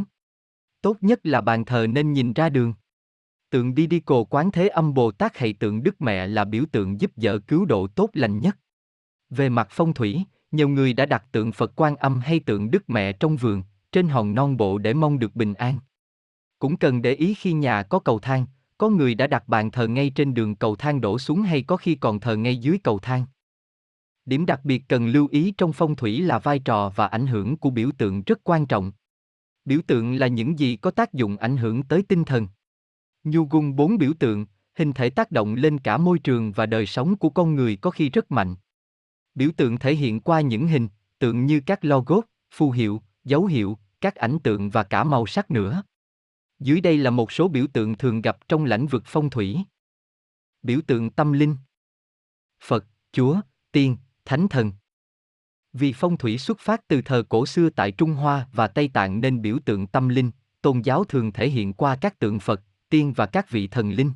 [0.81, 2.73] Tốt nhất là bàn thờ nên nhìn ra đường.
[3.49, 6.63] Tượng đi đi cồ quán thế âm Bồ Tát hay tượng Đức Mẹ là biểu
[6.71, 8.57] tượng giúp vợ cứu độ tốt lành nhất.
[9.35, 12.89] Về mặt phong thủy, nhiều người đã đặt tượng Phật Quan Âm hay tượng Đức
[12.89, 15.79] Mẹ trong vườn, trên hòn non bộ để mong được bình an.
[16.59, 18.45] Cũng cần để ý khi nhà có cầu thang,
[18.77, 21.77] có người đã đặt bàn thờ ngay trên đường cầu thang đổ xuống hay có
[21.77, 23.25] khi còn thờ ngay dưới cầu thang.
[24.25, 27.57] Điểm đặc biệt cần lưu ý trong phong thủy là vai trò và ảnh hưởng
[27.57, 28.91] của biểu tượng rất quan trọng.
[29.65, 32.47] Biểu tượng là những gì có tác dụng ảnh hưởng tới tinh thần.
[33.23, 36.85] Nhu gung bốn biểu tượng, hình thể tác động lên cả môi trường và đời
[36.85, 38.55] sống của con người có khi rất mạnh.
[39.35, 40.87] Biểu tượng thể hiện qua những hình,
[41.19, 45.51] tượng như các logo, phù hiệu, dấu hiệu, các ảnh tượng và cả màu sắc
[45.51, 45.83] nữa.
[46.59, 49.57] Dưới đây là một số biểu tượng thường gặp trong lĩnh vực phong thủy.
[50.61, 51.55] Biểu tượng tâm linh
[52.63, 53.41] Phật, Chúa,
[53.71, 54.71] Tiên, Thánh Thần
[55.73, 59.21] Vì phong thủy xuất phát từ thờ cổ xưa tại Trung Hoa và Tây Tạng
[59.21, 63.13] nên biểu tượng tâm linh, tôn giáo thường thể hiện qua các tượng Phật, tiên
[63.13, 64.11] và các vị thần linh.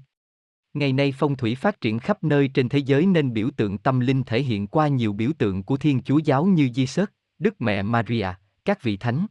[0.77, 3.99] Ngày nay phong thủy phát triển khắp nơi trên thế giới nên biểu tượng tâm
[3.99, 7.05] linh thể hiện qua nhiều biểu tượng của Thiên Chúa giáo như Jesus,
[7.39, 8.27] Đức Mẹ Maria,
[8.65, 9.25] các vị thánh.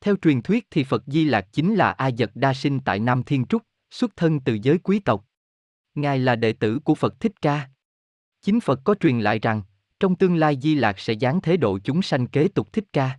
[0.00, 3.22] Theo truyền thuyết thì Phật Di Lạc chính là A Dật Đa sinh tại Nam
[3.22, 5.24] Thiên Trúc, xuất thân từ giới quý tộc.
[5.94, 7.68] Ngài là đệ tử của Phật Thích Ca.
[8.42, 9.62] Chính Phật có truyền lại rằng,
[10.00, 13.18] trong tương lai Di Lạc sẽ giáng thế độ chúng sanh kế tục Thích Ca.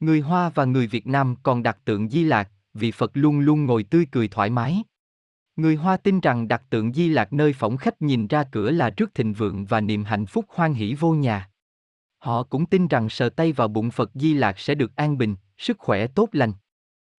[0.00, 3.64] Người Hoa và người Việt Nam còn đặt tượng Di Lạc, vì Phật luôn luôn
[3.64, 4.82] ngồi tươi cười thoải mái.
[5.56, 8.90] Người Hoa tin rằng đặt tượng Di Lạc nơi phỏng khách nhìn ra cửa là
[8.90, 11.50] trước thịnh vượng và niềm hạnh phúc hoan hỷ vô nhà.
[12.18, 15.36] Họ cũng tin rằng sờ tay vào bụng Phật Di Lạc sẽ được an bình,
[15.58, 16.52] sức khỏe tốt lành.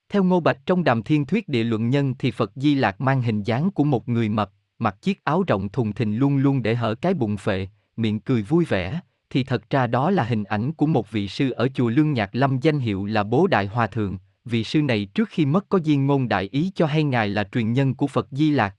[0.10, 3.22] Theo Ngô Bạch trong đàm thiên thuyết địa luận nhân thì Phật Di Lạc mang
[3.22, 6.76] hình dáng của một người mập, mặc chiếc áo rộng thùng thình luôn luôn để
[6.76, 10.74] hở cái bụng phệ, miệng cười vui vẻ, thì thật ra đó là hình ảnh
[10.74, 13.88] của một vị sư ở chùa Lương Nhạc Lâm danh hiệu là Bố Đại Hòa
[13.88, 17.30] Thượng, vị sư này trước khi mất có diên ngôn đại ý cho hay ngài
[17.30, 18.76] là truyền nhân của Phật Di Lạc.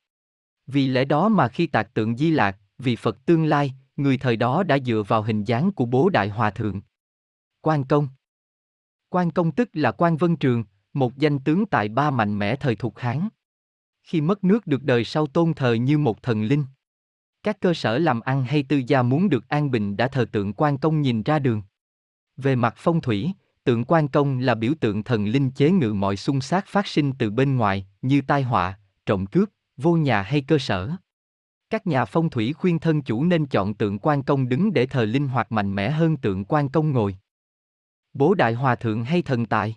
[0.67, 4.37] Vì lẽ đó mà khi tạc tượng Di Lạc, vì Phật tương lai, người thời
[4.37, 6.81] đó đã dựa vào hình dáng của bố Đại Hòa Thượng.
[7.61, 8.09] Quan Công
[9.09, 12.77] Quan Công tức là Quan Vân Trường, một danh tướng tại ba mạnh mẽ thời
[12.77, 13.29] thuộc Hán.
[14.03, 16.65] Khi mất nước được đời sau tôn thờ như một thần linh.
[17.43, 20.53] Các cơ sở làm ăn hay tư gia muốn được an bình đã thờ tượng
[20.53, 21.63] Quan Công nhìn ra đường.
[22.37, 23.33] Về mặt phong thủy,
[23.69, 27.13] tượng quan công là biểu tượng thần linh chế ngự mọi xung sát phát sinh
[27.19, 30.91] từ bên ngoài, như tai họa, trộm cướp, vô nhà hay cơ sở.
[31.71, 35.05] Các nhà phong thủy khuyên thân chủ nên chọn tượng quan công đứng để thờ
[35.05, 37.17] linh hoạt mạnh mẽ hơn tượng quan công ngồi.
[38.13, 39.77] Bố đại hòa thượng hay thần tài?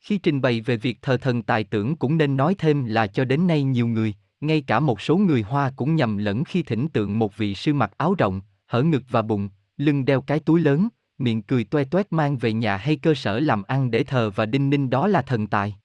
[0.00, 3.24] Khi trình bày về việc thờ thần tài tưởng cũng nên nói thêm là cho
[3.24, 6.88] đến nay nhiều người, ngay cả một số người Hoa cũng nhầm lẫn khi thỉnh
[6.88, 10.60] tượng một vị sư mặc áo rộng, hở ngực và bụng, lưng đeo cái túi
[10.60, 14.30] lớn, miệng cười toe toét mang về nhà hay cơ sở làm ăn để thờ
[14.30, 15.76] và đinh ninh đó là thần tài.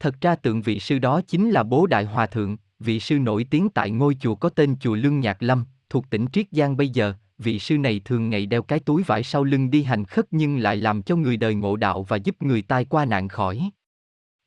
[0.00, 3.46] Thật ra tượng vị sư đó chính là bố đại hòa thượng, vị sư nổi
[3.50, 6.88] tiếng tại ngôi chùa có tên chùa Lương Nhạc Lâm, thuộc tỉnh Triết Giang bây
[6.88, 10.26] giờ, vị sư này thường ngày đeo cái túi vải sau lưng đi hành khất
[10.30, 13.70] nhưng lại làm cho người đời ngộ đạo và giúp người tai qua nạn khỏi.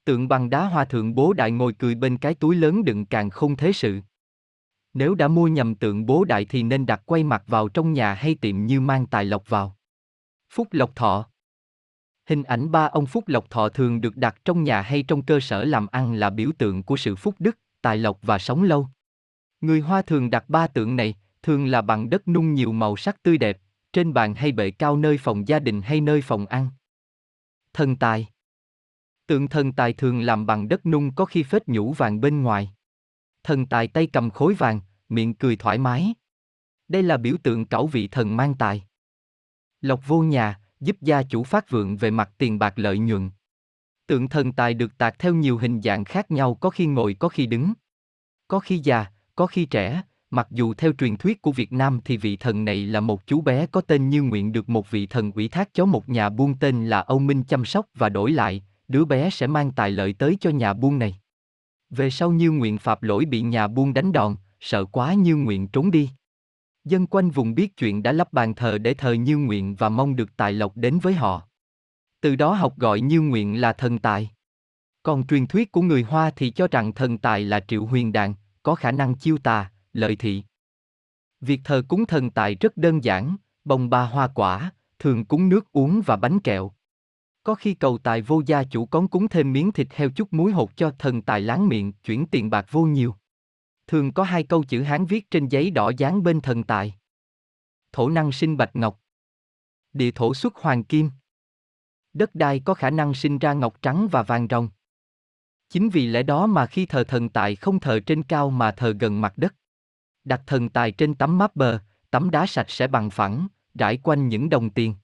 [0.05, 3.29] Tượng bằng đá hòa thượng bố đại ngồi cười bên cái túi lớn đựng càng
[3.29, 4.01] không thế sự.
[4.93, 8.13] Nếu đã mua nhầm tượng bố đại thì nên đặt quay mặt vào trong nhà
[8.13, 9.76] hay tiệm như mang tài lộc vào.
[10.49, 11.29] Phúc Lộc Thọ
[12.29, 15.39] Hình ảnh ba ông Phúc Lộc Thọ thường được đặt trong nhà hay trong cơ
[15.39, 18.87] sở làm ăn là biểu tượng của sự phúc đức, tài lộc và sống lâu.
[19.61, 23.23] Người Hoa thường đặt ba tượng này, thường là bằng đất nung nhiều màu sắc
[23.23, 23.59] tươi đẹp,
[23.93, 26.69] trên bàn hay bệ cao nơi phòng gia đình hay nơi phòng ăn.
[27.73, 28.27] Thần tài
[29.27, 32.73] Tượng thần tài thường làm bằng đất nung có khi phết nhũ vàng bên ngoài.
[33.43, 34.79] Thần tài tay cầm khối vàng,
[35.09, 36.13] miệng cười thoải mái.
[36.87, 38.86] Đây là biểu tượng cẩu vị thần mang tài.
[39.81, 43.29] Lộc vô nhà, giúp gia chủ phát vượng về mặt tiền bạc lợi nhuận.
[44.07, 47.29] Tượng thần tài được tạc theo nhiều hình dạng khác nhau có khi ngồi có
[47.29, 47.73] khi đứng.
[48.47, 52.17] Có khi già, có khi trẻ, mặc dù theo truyền thuyết của Việt Nam thì
[52.17, 55.31] vị thần này là một chú bé có tên như nguyện được một vị thần
[55.31, 58.63] ủy thác cho một nhà buôn tên là Âu Minh chăm sóc và đổi lại,
[58.87, 61.19] đứa bé sẽ mang tài lợi tới cho nhà buôn này.
[61.89, 65.67] Về sau Như Nguyện phạm lỗi bị nhà buôn đánh đòn, sợ quá Như Nguyện
[65.67, 66.09] trốn đi.
[66.87, 70.15] Dân quanh vùng biết chuyện đã lắp bàn thờ để thờ Như Nguyện và mong
[70.15, 71.41] được tài lộc đến với họ.
[72.21, 74.31] Từ đó học gọi Như Nguyện là thần tài.
[75.03, 78.33] Còn truyền thuyết của người Hoa thì cho rằng thần tài là triệu huyền đàn,
[78.63, 80.43] có khả năng chiêu tà, lợi thị.
[81.41, 85.71] Việc thờ cúng thần tài rất đơn giản, bồng ba hoa quả, thường cúng nước
[85.71, 86.71] uống và bánh kẹo.
[87.43, 90.51] Có khi cầu tài vô gia chủ cón cúng thêm miếng thịt heo chút muối
[90.51, 93.15] hột cho thần tài láng miệng, chuyển tiền bạc vô nhiều.
[93.87, 96.95] Thường có hai câu chữ Hán viết trên giấy đỏ dán bên thần tài.
[97.91, 99.01] Thổ năng sinh bạch ngọc.
[99.93, 101.11] Địa thổ xuất hoàng kim.
[102.13, 104.69] Đất đai có khả năng sinh ra ngọc trắng và vàng rồng.
[105.69, 108.95] Chính vì lẽ đó mà khi thờ thần tài không thờ trên cao mà thờ
[108.99, 109.55] gần mặt đất.
[110.23, 111.79] Đặt thần tài trên tấm máp bờ,
[112.11, 114.95] tấm đá sạch sẽ bằng phẳng, rải quanh những đồng tiền.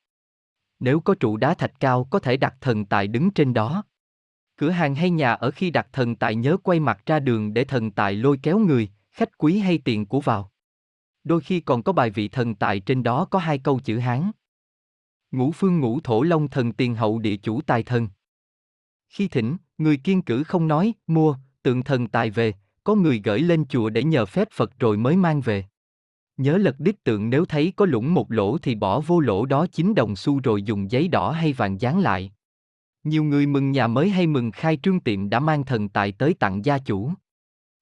[0.79, 3.83] Nếu có trụ đá thạch cao có thể đặt thần tài đứng trên đó.
[4.55, 7.63] Cửa hàng hay nhà ở khi đặt thần tài nhớ quay mặt ra đường để
[7.63, 10.51] thần tài lôi kéo người, khách quý hay tiền của vào.
[11.23, 14.31] Đôi khi còn có bài vị thần tài trên đó có hai câu chữ Hán.
[15.31, 18.07] Ngũ phương ngũ thổ long thần tiền hậu địa chủ tài thần.
[19.09, 23.39] Khi thỉnh, người kiên cử không nói, mua, tượng thần tài về, có người gửi
[23.39, 25.65] lên chùa để nhờ phép Phật rồi mới mang về.
[26.37, 29.67] Nhớ lật đích tượng nếu thấy có lũng một lỗ thì bỏ vô lỗ đó
[29.71, 32.31] chín đồng xu rồi dùng giấy đỏ hay vàng dán lại.
[33.03, 36.33] Nhiều người mừng nhà mới hay mừng khai trương tiệm đã mang thần tài tới
[36.33, 37.11] tặng gia chủ.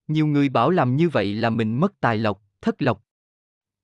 [0.08, 3.04] Nhiều người bảo làm như vậy là mình mất tài lộc, thất lộc.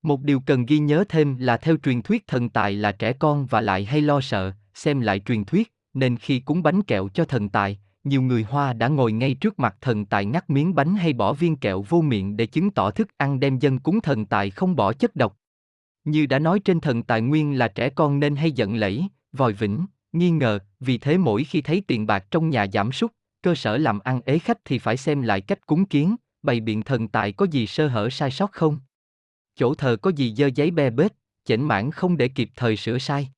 [0.01, 3.45] Một điều cần ghi nhớ thêm là theo truyền thuyết thần tài là trẻ con
[3.45, 7.25] và lại hay lo sợ, xem lại truyền thuyết, nên khi cúng bánh kẹo cho
[7.25, 10.95] thần tài, nhiều người Hoa đã ngồi ngay trước mặt thần tài ngắt miếng bánh
[10.95, 14.25] hay bỏ viên kẹo vô miệng để chứng tỏ thức ăn đem dân cúng thần
[14.25, 15.37] tài không bỏ chất độc.
[16.03, 19.53] Như đã nói trên thần tài nguyên là trẻ con nên hay giận lẫy, vòi
[19.53, 19.85] vĩnh,
[20.17, 23.77] nghi ngờ, vì thế mỗi khi thấy tiền bạc trong nhà giảm sút, cơ sở
[23.77, 27.31] làm ăn ế khách thì phải xem lại cách cúng kiến, bày biện thần tài
[27.31, 28.79] có gì sơ hở sai sót không.
[29.55, 31.13] Chỗ thờ có gì dơ giấy be bết,
[31.45, 33.29] chỉnh mãn không để kịp thời sửa sai.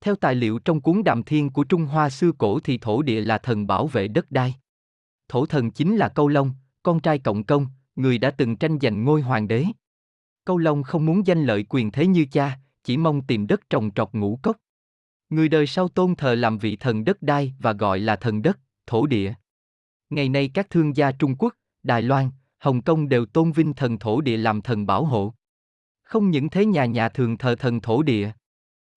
[0.00, 3.20] Theo tài liệu trong cuốn Đàm Thiên của Trung Hoa xưa cổ thì thổ địa
[3.20, 4.54] là thần bảo vệ đất đai.
[5.28, 6.50] Thổ thần chính là Câu Long,
[6.82, 9.64] con trai cộng công, người đã từng tranh giành ngôi hoàng đế.
[10.44, 13.90] Câu Long không muốn danh lợi quyền thế như cha, chỉ mong tìm đất trồng
[13.94, 14.56] trọt ngũ cốc.
[15.32, 18.58] Người đời sau tôn thờ làm vị thần đất đai và gọi là thần đất,
[18.86, 19.34] thổ địa.
[20.10, 23.98] Ngày nay các thương gia Trung Quốc, Đài Loan, Hồng Kông đều tôn vinh thần
[23.98, 25.34] thổ địa làm thần bảo hộ.
[26.02, 28.30] Không những thế nhà nhà thường thờ thần thổ địa.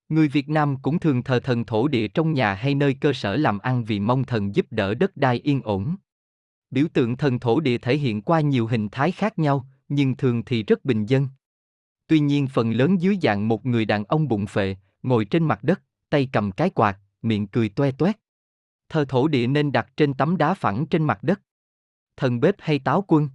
[0.09, 3.35] Người Việt Nam cũng thường thờ thần thổ địa trong nhà hay nơi cơ sở
[3.35, 5.95] làm ăn vì mong thần giúp đỡ đất đai yên ổn.
[6.71, 10.43] Biểu tượng thần thổ địa thể hiện qua nhiều hình thái khác nhau, nhưng thường
[10.45, 11.27] thì rất bình dân.
[12.07, 15.63] Tuy nhiên phần lớn dưới dạng một người đàn ông bụng phệ, ngồi trên mặt
[15.63, 15.81] đất,
[16.15, 18.17] tay cầm cái quạt, miệng cười toe toét.
[18.89, 21.41] Thờ thổ địa nên đặt trên tấm đá phẳng trên mặt đất.
[22.17, 23.29] Thần bếp hay táo quân.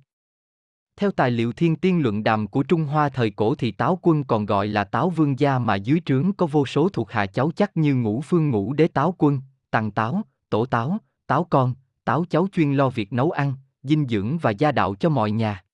[0.97, 4.25] Theo tài liệu thiên tiên luận đàm của Trung Hoa thời cổ thì táo quân
[4.25, 7.51] còn gọi là táo vương gia mà dưới trướng có vô số thuộc hạ cháu
[7.57, 9.40] chắc như ngũ phương ngũ đế táo quân,
[9.71, 14.38] tăng táo, tổ táo, táo con, táo cháu chuyên lo việc nấu ăn, dinh dưỡng
[14.38, 15.64] và gia đạo cho mọi nhà.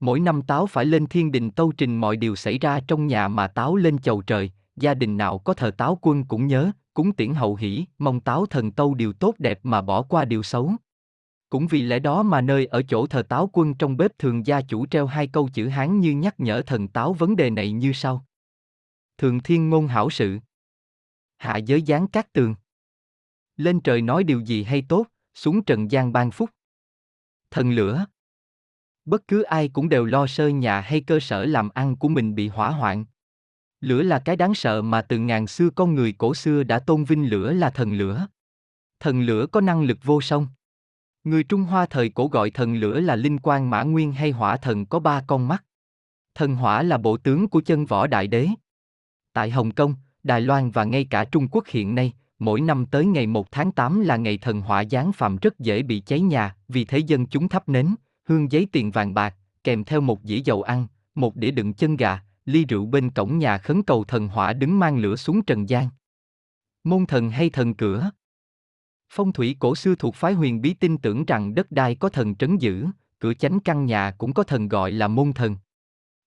[0.00, 3.28] Mỗi năm Táo phải lên thiên đình tâu trình mọi điều xảy ra trong nhà
[3.28, 7.12] mà Táo lên chầu trời, gia đình nào có thờ Táo quân cũng nhớ, cúng
[7.12, 10.72] tiễn hậu hỷ, mong Táo thần tâu điều tốt đẹp mà bỏ qua điều xấu.
[11.48, 14.60] Cũng vì lẽ đó mà nơi ở chỗ thờ Táo quân trong bếp thường gia
[14.60, 17.92] chủ treo hai câu chữ Hán như nhắc nhở thần Táo vấn đề này như
[17.92, 18.26] sau.
[19.18, 20.38] Thường thiên ngôn hảo sự.
[21.38, 22.54] Hạ giới giáng các tường.
[23.56, 26.50] Lên trời nói điều gì hay tốt, xuống trần gian ban phúc.
[27.50, 28.06] Thần lửa.
[29.04, 32.34] Bất cứ ai cũng đều lo sơ nhà hay cơ sở làm ăn của mình
[32.34, 33.04] bị hỏa hoạn.
[33.82, 37.04] Lửa là cái đáng sợ mà từ ngàn xưa con người cổ xưa đã tôn
[37.04, 38.26] vinh lửa là thần lửa.
[39.00, 40.46] Thần lửa có năng lực vô song.
[41.24, 44.56] Người Trung Hoa thời cổ gọi thần lửa là linh quan mã nguyên hay hỏa
[44.56, 45.64] thần có ba con mắt.
[46.34, 48.48] Thần hỏa là bộ tướng của chân võ đại đế.
[49.32, 53.04] Tại Hồng Kông, Đài Loan và ngay cả Trung Quốc hiện nay, mỗi năm tới
[53.04, 56.56] ngày 1 tháng 8 là ngày thần hỏa giáng phạm rất dễ bị cháy nhà,
[56.68, 57.94] vì thế dân chúng thắp nến,
[58.28, 61.96] hương giấy tiền vàng bạc, kèm theo một dĩa dầu ăn, một đĩa đựng chân
[61.96, 65.68] gà, ly rượu bên cổng nhà khấn cầu thần hỏa đứng mang lửa xuống trần
[65.68, 65.88] gian.
[66.84, 68.10] Môn thần hay thần cửa
[69.10, 72.34] Phong thủy cổ xưa thuộc phái huyền bí tin tưởng rằng đất đai có thần
[72.34, 72.86] trấn giữ,
[73.18, 75.56] cửa chánh căn nhà cũng có thần gọi là môn thần.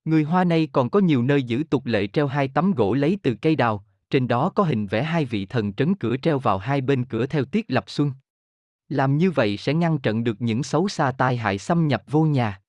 [0.06, 3.17] Người Hoa nay còn có nhiều nơi giữ tục lệ treo hai tấm gỗ lấy
[3.23, 6.58] từ cây đào, trên đó có hình vẽ hai vị thần trấn cửa treo vào
[6.58, 8.12] hai bên cửa theo tiết lập xuân.
[8.89, 12.23] Làm như vậy sẽ ngăn trận được những xấu xa tai hại xâm nhập vô
[12.23, 12.62] nhà.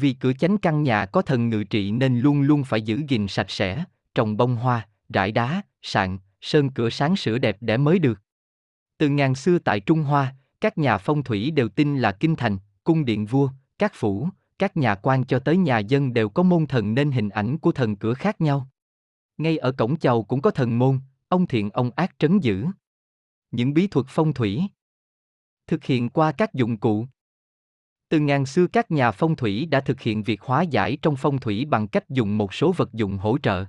[0.00, 3.28] Vì cửa chánh căn nhà có thần ngự trị nên luôn luôn phải giữ gìn
[3.28, 3.84] sạch sẽ,
[4.14, 8.20] trồng bông hoa, rải đá, sạn, sơn cửa sáng sửa đẹp để mới được.
[8.98, 12.58] Từ ngàn xưa tại Trung Hoa, các nhà phong thủy đều tin là kinh thành,
[12.84, 16.66] cung điện vua, các phủ, các nhà quan cho tới nhà dân đều có môn
[16.66, 18.68] thần nên hình ảnh của thần cửa khác nhau.
[19.38, 22.66] Ngay ở cổng chầu cũng có thần môn, ông thiện ông ác trấn giữ.
[23.50, 24.62] Những bí thuật phong thủy
[25.66, 27.06] thực hiện qua các dụng cụ.
[28.08, 31.38] Từ ngàn xưa các nhà phong thủy đã thực hiện việc hóa giải trong phong
[31.38, 33.64] thủy bằng cách dùng một số vật dụng hỗ trợ.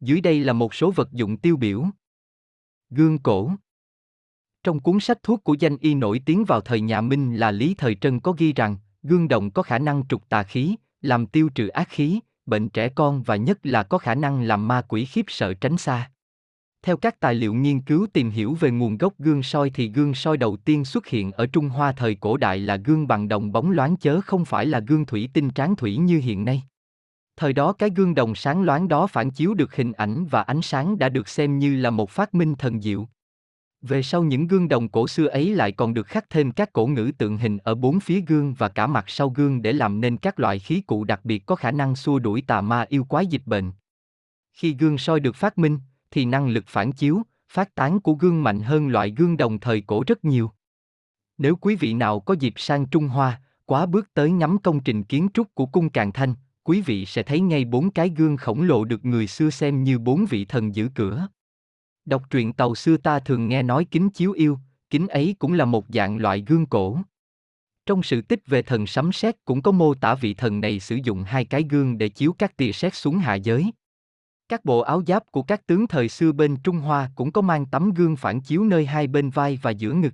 [0.00, 1.84] Dưới đây là một số vật dụng tiêu biểu.
[2.90, 3.50] Gương cổ
[4.62, 7.74] Trong cuốn sách thuốc của danh y nổi tiếng vào thời nhà Minh là Lý
[7.74, 11.48] Thời Trân có ghi rằng, gương đồng có khả năng trục tà khí, làm tiêu
[11.54, 15.04] trừ ác khí, bệnh trẻ con và nhất là có khả năng làm ma quỷ
[15.04, 16.10] khiếp sợ tránh xa.
[16.82, 20.14] Theo các tài liệu nghiên cứu tìm hiểu về nguồn gốc gương soi thì gương
[20.14, 23.52] soi đầu tiên xuất hiện ở Trung Hoa thời cổ đại là gương bằng đồng
[23.52, 26.62] bóng loáng chớ không phải là gương thủy tinh tráng thủy như hiện nay.
[27.36, 30.62] Thời đó cái gương đồng sáng loáng đó phản chiếu được hình ảnh và ánh
[30.62, 33.08] sáng đã được xem như là một phát minh thần diệu.
[33.82, 36.86] Về sau những gương đồng cổ xưa ấy lại còn được khắc thêm các cổ
[36.86, 40.16] ngữ tượng hình ở bốn phía gương và cả mặt sau gương để làm nên
[40.16, 43.26] các loại khí cụ đặc biệt có khả năng xua đuổi tà ma yêu quái
[43.26, 43.72] dịch bệnh.
[44.52, 45.78] Khi gương soi được phát minh,
[46.10, 49.80] thì năng lực phản chiếu, phát tán của gương mạnh hơn loại gương đồng thời
[49.80, 50.50] cổ rất nhiều.
[51.38, 55.04] Nếu quý vị nào có dịp sang Trung Hoa, quá bước tới ngắm công trình
[55.04, 58.62] kiến trúc của cung Càn Thanh, quý vị sẽ thấy ngay bốn cái gương khổng
[58.62, 61.28] lồ được người xưa xem như bốn vị thần giữ cửa.
[62.04, 64.58] Đọc truyện tàu xưa ta thường nghe nói kính chiếu yêu,
[64.90, 66.98] kính ấy cũng là một dạng loại gương cổ.
[67.86, 70.98] Trong sự tích về thần sấm sét cũng có mô tả vị thần này sử
[71.04, 73.72] dụng hai cái gương để chiếu các tia sét xuống hạ giới.
[74.48, 77.66] Các bộ áo giáp của các tướng thời xưa bên Trung Hoa cũng có mang
[77.66, 80.12] tấm gương phản chiếu nơi hai bên vai và giữa ngực.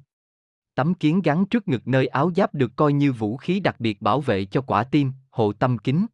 [0.75, 4.03] Tấm kiến gắn trước ngực nơi áo giáp được coi như vũ khí đặc biệt
[4.03, 6.07] bảo vệ cho quả tim, hộ tâm kính.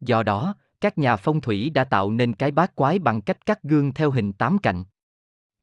[0.00, 3.62] Do đó, các nhà phong thủy đã tạo nên cái bát quái bằng cách cắt
[3.62, 4.84] gương theo hình tám cạnh.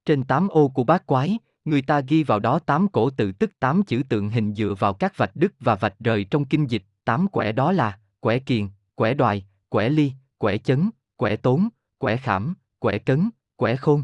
[0.05, 3.51] Trên tám ô của bát quái, người ta ghi vào đó tám cổ tự tức
[3.59, 6.83] tám chữ tượng hình dựa vào các vạch đứt và vạch rời trong kinh dịch,
[7.05, 12.17] tám quẻ đó là quẻ kiền, quẻ đoài, quẻ ly, quẻ chấn, quẻ tốn, quẻ
[12.17, 14.03] khảm, quẻ cấn, quẻ khôn.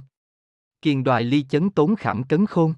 [0.82, 2.74] Kiền đoài ly chấn tốn khảm cấn khôn.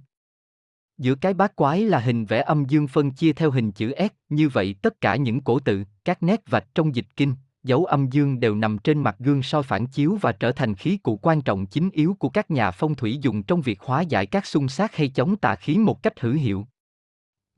[0.98, 4.34] Giữa cái bát quái là hình vẽ âm dương phân chia theo hình chữ S,
[4.34, 8.10] như vậy tất cả những cổ tự, các nét vạch trong dịch kinh, dấu âm
[8.10, 11.41] dương đều nằm trên mặt gương soi phản chiếu và trở thành khí cụ quan
[11.41, 14.69] trọng chính yếu của các nhà phong thủy dùng trong việc hóa giải các xung
[14.69, 16.67] sát hay chống tà khí một cách hữu hiệu.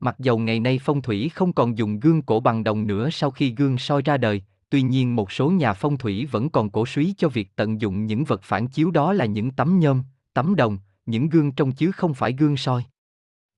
[0.00, 3.30] Mặc dầu ngày nay phong thủy không còn dùng gương cổ bằng đồng nữa sau
[3.30, 6.86] khi gương soi ra đời, tuy nhiên một số nhà phong thủy vẫn còn cổ
[6.86, 10.02] suý cho việc tận dụng những vật phản chiếu đó là những tấm nhôm,
[10.34, 12.84] tấm đồng, những gương trong chứ không phải gương soi.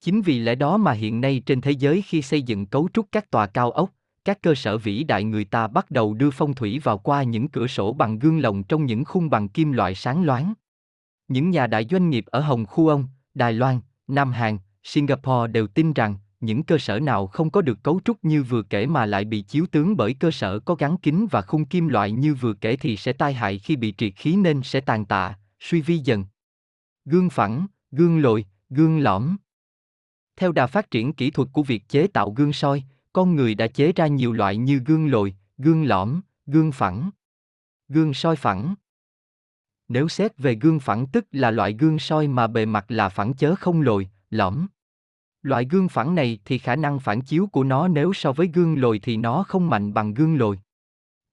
[0.01, 3.07] Chính vì lẽ đó mà hiện nay trên thế giới khi xây dựng cấu trúc
[3.12, 3.91] các tòa cao ốc,
[4.24, 7.49] các cơ sở vĩ đại người ta bắt đầu đưa phong thủy vào qua những
[7.49, 10.53] cửa sổ bằng gương lồng trong những khung bằng kim loại sáng loáng.
[11.28, 13.05] Những nhà đại doanh nghiệp ở Hồng Khu Ông,
[13.35, 17.82] Đài Loan, Nam Hàn, Singapore đều tin rằng những cơ sở nào không có được
[17.82, 20.97] cấu trúc như vừa kể mà lại bị chiếu tướng bởi cơ sở có gắn
[20.97, 24.12] kính và khung kim loại như vừa kể thì sẽ tai hại khi bị triệt
[24.16, 26.24] khí nên sẽ tàn tạ, suy vi dần.
[27.05, 29.36] Gương phẳng, gương lồi, gương lõm.
[30.36, 32.82] Theo đà phát triển kỹ thuật của việc chế tạo gương soi,
[33.12, 37.11] Con người đã chế ra nhiều loại như gương lồi, gương lõm, gương phẳng,
[37.89, 38.74] gương soi phẳng.
[39.89, 43.34] Nếu xét về gương phẳng tức là loại gương soi mà bề mặt là phẳng
[43.34, 44.66] chớ không lồi, lõm.
[45.43, 48.80] Loại gương phản này thì khả năng phản chiếu của nó nếu so với gương
[48.80, 50.59] lồi thì nó không mạnh bằng gương lồi.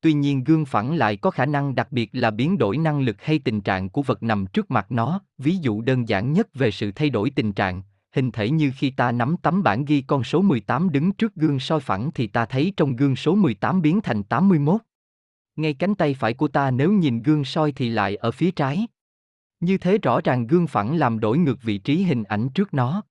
[0.01, 3.21] Tuy nhiên gương phản lại có khả năng đặc biệt là biến đổi năng lực
[3.21, 6.71] hay tình trạng của vật nằm trước mặt nó, ví dụ đơn giản nhất về
[6.71, 7.81] sự thay đổi tình trạng,
[8.15, 11.59] hình thể như khi ta nắm tấm bảng ghi con số 18 đứng trước gương
[11.59, 14.81] soi phẳng thì ta thấy trong gương số 18 biến thành 81.
[15.55, 18.87] Ngay cánh tay phải của ta nếu nhìn gương soi thì lại ở phía trái.
[19.59, 23.01] Như thế rõ ràng gương phẳng làm đổi ngược vị trí hình ảnh trước nó.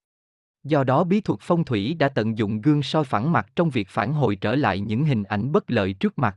[0.64, 3.88] Do đó bí thuật phong thủy đã tận dụng gương soi phản mặt trong việc
[3.88, 6.36] phản hồi trở lại những hình ảnh bất lợi trước mặt.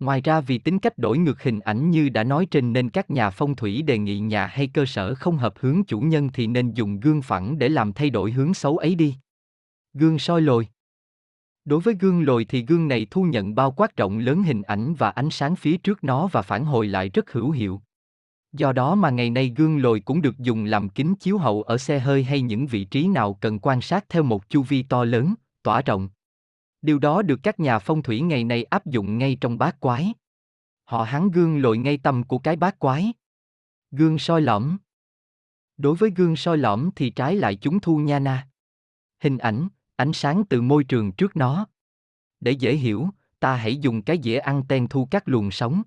[0.00, 3.10] Ngoài ra vì tính cách đổi ngược hình ảnh như đã nói trên nên các
[3.10, 6.46] nhà phong thủy đề nghị nhà hay cơ sở không hợp hướng chủ nhân thì
[6.46, 9.16] nên dùng gương phẳng để làm thay đổi hướng xấu ấy đi.
[9.92, 10.68] Gương soi lồi
[11.64, 14.94] Đối với gương lồi thì gương này thu nhận bao quát rộng lớn hình ảnh
[14.94, 17.80] và ánh sáng phía trước nó và phản hồi lại rất hữu hiệu.
[18.56, 21.78] Do đó mà ngày nay gương lồi cũng được dùng làm kính chiếu hậu ở
[21.78, 25.04] xe hơi hay những vị trí nào cần quan sát theo một chu vi to
[25.04, 26.08] lớn, tỏa rộng.
[26.82, 30.14] Điều đó được các nhà phong thủy ngày nay áp dụng ngay trong bát quái.
[30.84, 33.12] Họ hán gương lồi ngay tâm của cái bát quái.
[33.90, 34.76] Gương soi lõm.
[35.76, 38.48] Đối với gương soi lõm thì trái lại chúng thu nha na.
[39.20, 41.66] Hình ảnh, ánh sáng từ môi trường trước nó.
[42.40, 43.08] Để dễ hiểu,
[43.40, 45.82] ta hãy dùng cái dĩa ăn ten thu các luồng sóng.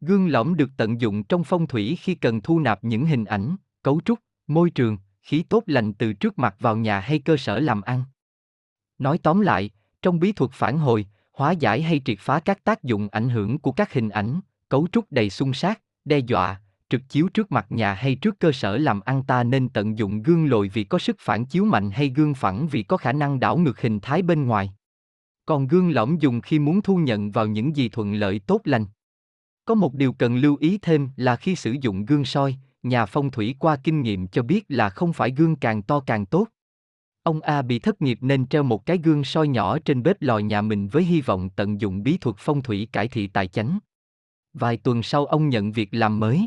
[0.00, 3.56] Gương lõm được tận dụng trong phong thủy khi cần thu nạp những hình ảnh,
[3.82, 7.58] cấu trúc, môi trường, khí tốt lành từ trước mặt vào nhà hay cơ sở
[7.58, 8.04] làm ăn.
[8.98, 9.70] Nói tóm lại,
[10.02, 13.58] trong bí thuật phản hồi, hóa giải hay triệt phá các tác dụng ảnh hưởng
[13.58, 17.66] của các hình ảnh, cấu trúc đầy xung sát, đe dọa, trực chiếu trước mặt
[17.68, 20.98] nhà hay trước cơ sở làm ăn ta nên tận dụng gương lồi vì có
[20.98, 24.22] sức phản chiếu mạnh hay gương phẳng vì có khả năng đảo ngược hình thái
[24.22, 24.72] bên ngoài.
[25.46, 28.86] Còn gương lõm dùng khi muốn thu nhận vào những gì thuận lợi tốt lành.
[29.68, 33.30] Có một điều cần lưu ý thêm là khi sử dụng gương soi, nhà phong
[33.30, 36.48] thủy qua kinh nghiệm cho biết là không phải gương càng to càng tốt.
[37.22, 40.38] Ông A bị thất nghiệp nên treo một cái gương soi nhỏ trên bếp lò
[40.38, 43.78] nhà mình với hy vọng tận dụng bí thuật phong thủy cải thị tài chánh.
[44.54, 46.46] Vài tuần sau ông nhận việc làm mới.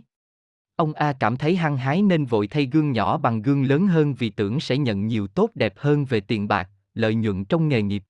[0.75, 4.13] Ông A cảm thấy hăng hái nên vội thay gương nhỏ bằng gương lớn hơn
[4.13, 7.81] vì tưởng sẽ nhận nhiều tốt đẹp hơn về tiền bạc, lợi nhuận trong nghề
[7.81, 8.03] nghiệp.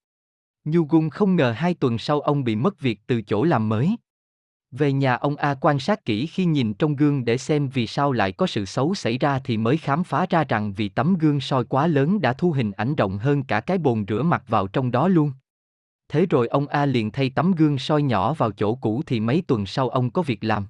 [0.65, 3.95] Nhu Gung không ngờ hai tuần sau ông bị mất việc từ chỗ làm mới.
[4.71, 8.11] Về nhà ông A quan sát kỹ khi nhìn trong gương để xem vì sao
[8.11, 11.41] lại có sự xấu xảy ra thì mới khám phá ra rằng vì tấm gương
[11.41, 14.67] soi quá lớn đã thu hình ảnh rộng hơn cả cái bồn rửa mặt vào
[14.67, 15.31] trong đó luôn.
[16.09, 19.43] Thế rồi ông A liền thay tấm gương soi nhỏ vào chỗ cũ thì mấy
[19.47, 20.65] tuần sau ông có việc làm.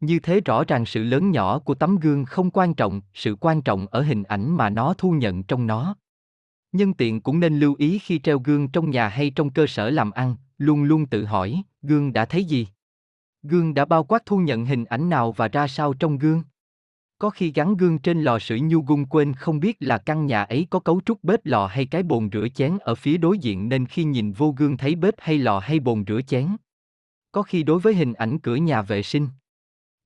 [0.00, 3.62] Như thế rõ ràng sự lớn nhỏ của tấm gương không quan trọng, sự quan
[3.62, 5.96] trọng ở hình ảnh mà nó thu nhận trong nó.
[6.72, 9.90] Nhân tiện cũng nên lưu ý khi treo gương trong nhà hay trong cơ sở
[9.90, 12.66] làm ăn, luôn luôn tự hỏi, gương đã thấy gì?
[13.42, 16.42] Gương đã bao quát thu nhận hình ảnh nào và ra sao trong gương?
[17.18, 20.42] Có khi gắn gương trên lò sưởi nhu gung quên không biết là căn nhà
[20.42, 23.68] ấy có cấu trúc bếp lò hay cái bồn rửa chén ở phía đối diện
[23.68, 26.48] nên khi nhìn vô gương thấy bếp hay lò hay bồn rửa chén.
[27.32, 29.28] Có khi đối với hình ảnh cửa nhà vệ sinh.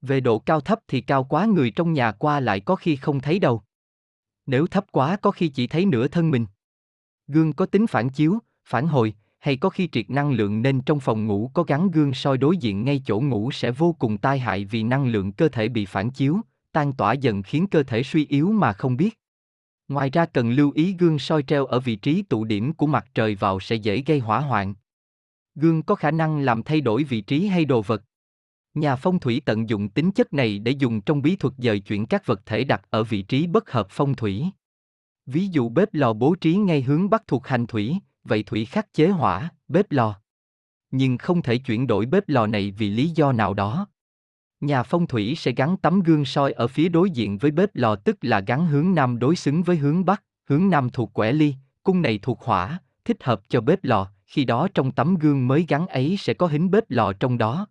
[0.03, 3.21] Về độ cao thấp thì cao quá người trong nhà qua lại có khi không
[3.21, 3.63] thấy đâu.
[4.47, 6.47] Nếu thấp quá có khi chỉ thấy nửa thân mình.
[7.27, 9.15] Gương có tính phản chiếu, phản hồi,
[9.45, 12.57] hay có khi triệt năng lượng nên trong phòng ngủ có gắn gương soi đối
[12.57, 15.87] diện ngay chỗ ngủ sẽ vô cùng tai hại vì năng lượng cơ thể bị
[15.87, 16.41] phản chiếu,
[16.73, 19.19] tan tỏa dần khiến cơ thể suy yếu mà không biết.
[19.89, 23.07] Ngoài ra cần lưu ý gương soi treo ở vị trí tụ điểm của mặt
[23.15, 24.75] trời vào sẽ dễ gây hỏa hoạn.
[25.55, 28.03] Gương có khả năng làm thay đổi vị trí hay đồ vật.
[28.75, 32.07] Nhà phong thủy tận dụng tính chất này để dùng trong bí thuật dời chuyển
[32.07, 34.45] các vật thể đặt ở vị trí bất hợp phong thủy.
[35.27, 38.93] Ví dụ bếp lò bố trí ngay hướng bắc thuộc hành thủy, vậy thủy khắc
[38.93, 40.21] chế hỏa, bếp lò.
[40.91, 43.87] Nhưng không thể chuyển đổi bếp lò này vì lý do nào đó.
[44.61, 47.97] Nhà phong thủy sẽ gắn tấm gương soi ở phía đối diện với bếp lò
[47.97, 51.55] tức là gắn hướng nam đối xứng với hướng bắc, hướng nam thuộc quẻ ly,
[51.83, 55.65] cung này thuộc hỏa, thích hợp cho bếp lò, khi đó trong tấm gương mới
[55.69, 57.67] gắn ấy sẽ có hình bếp lò trong đó.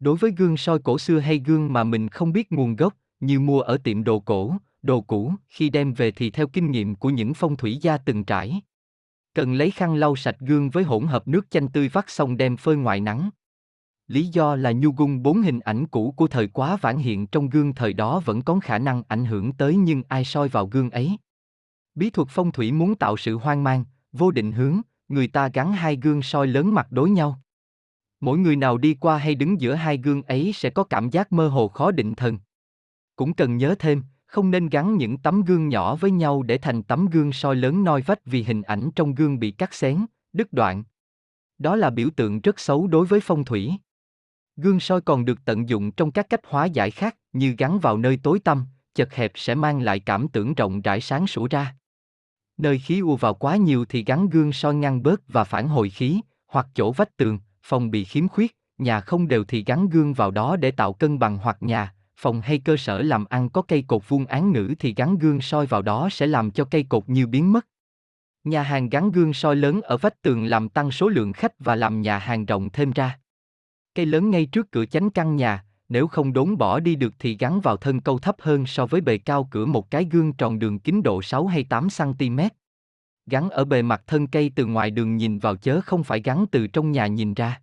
[0.00, 3.40] Đối với gương soi cổ xưa hay gương mà mình không biết nguồn gốc, như
[3.40, 7.10] mua ở tiệm đồ cổ, đồ cũ, khi đem về thì theo kinh nghiệm của
[7.10, 8.60] những phong thủy gia từng trải.
[9.34, 12.56] Cần lấy khăn lau sạch gương với hỗn hợp nước chanh tươi vắt xong đem
[12.56, 13.30] phơi ngoài nắng.
[14.08, 17.48] Lý do là nhu gung bốn hình ảnh cũ của thời quá vãn hiện trong
[17.48, 20.90] gương thời đó vẫn có khả năng ảnh hưởng tới nhưng ai soi vào gương
[20.90, 21.16] ấy.
[21.94, 25.72] Bí thuật phong thủy muốn tạo sự hoang mang, vô định hướng, người ta gắn
[25.72, 27.40] hai gương soi lớn mặt đối nhau.
[28.20, 31.32] Mỗi người nào đi qua hay đứng giữa hai gương ấy sẽ có cảm giác
[31.32, 32.38] mơ hồ khó định thần.
[33.16, 36.82] Cũng cần nhớ thêm, không nên gắn những tấm gương nhỏ với nhau để thành
[36.82, 40.52] tấm gương soi lớn noi vách vì hình ảnh trong gương bị cắt xén, đứt
[40.52, 40.84] đoạn.
[41.58, 43.72] Đó là biểu tượng rất xấu đối với phong thủy.
[44.56, 47.98] Gương soi còn được tận dụng trong các cách hóa giải khác, như gắn vào
[47.98, 51.74] nơi tối tăm, chật hẹp sẽ mang lại cảm tưởng rộng rãi sáng sủa ra.
[52.56, 55.90] Nơi khí u vào quá nhiều thì gắn gương soi ngăn bớt và phản hồi
[55.90, 60.14] khí, hoặc chỗ vách tường, phòng bị khiếm khuyết, nhà không đều thì gắn gương
[60.14, 63.62] vào đó để tạo cân bằng hoặc nhà, phòng hay cơ sở làm ăn có
[63.62, 66.82] cây cột vuông án ngữ thì gắn gương soi vào đó sẽ làm cho cây
[66.88, 67.66] cột như biến mất.
[68.44, 71.76] Nhà hàng gắn gương soi lớn ở vách tường làm tăng số lượng khách và
[71.76, 73.18] làm nhà hàng rộng thêm ra.
[73.94, 77.36] Cây lớn ngay trước cửa chánh căn nhà, nếu không đốn bỏ đi được thì
[77.40, 80.58] gắn vào thân câu thấp hơn so với bề cao cửa một cái gương tròn
[80.58, 82.40] đường kính độ 6 hay 8 cm.
[83.26, 86.46] Gắn ở bề mặt thân cây từ ngoài đường nhìn vào chớ không phải gắn
[86.50, 87.60] từ trong nhà nhìn ra.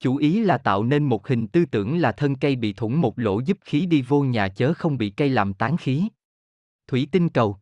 [0.00, 3.18] Chủ ý là tạo nên một hình tư tưởng là thân cây bị thủng một
[3.18, 6.08] lỗ giúp khí đi vô nhà chớ không bị cây làm tán khí.
[6.86, 7.58] Thủy tinh cầu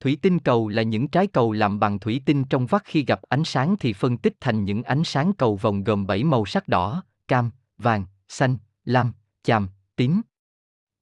[0.00, 3.20] Thủy tinh cầu là những trái cầu làm bằng thủy tinh trong vắt khi gặp
[3.22, 6.68] ánh sáng thì phân tích thành những ánh sáng cầu vòng gồm 7 màu sắc
[6.68, 10.20] đỏ, cam, vàng, xanh, lam, chàm, tím.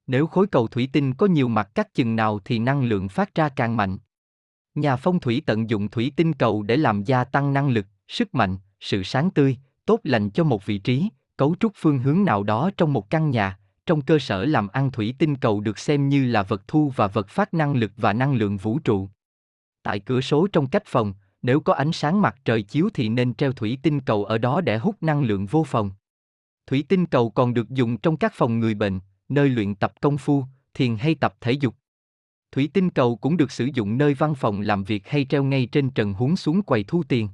[0.07, 3.35] Nếu khối cầu thủy tinh có nhiều mặt cắt chừng nào thì năng lượng phát
[3.35, 3.99] ra càng mạnh.
[4.75, 8.35] Nhà phong thủy tận dụng thủy tinh cầu để làm gia tăng năng lực, sức
[8.35, 12.43] mạnh, sự sáng tươi, tốt lành cho một vị trí, cấu trúc phương hướng nào
[12.43, 16.09] đó trong một căn nhà, trong cơ sở làm ăn thủy tinh cầu được xem
[16.09, 19.09] như là vật thu và vật phát năng lực và năng lượng vũ trụ.
[19.83, 23.35] Tại cửa số trong cách phòng, nếu có ánh sáng mặt trời chiếu thì nên
[23.35, 25.91] treo thủy tinh cầu ở đó để hút năng lượng vô phòng.
[26.67, 30.19] Thủy tinh cầu còn được dùng trong các phòng người bệnh, nơi luyện tập công
[30.19, 31.75] phu, thiền hay tập thể dục.
[32.53, 35.67] Thủy tinh cầu cũng được sử dụng nơi văn phòng làm việc hay treo ngay
[35.67, 37.29] trên trần huống xuống quầy thu tiền.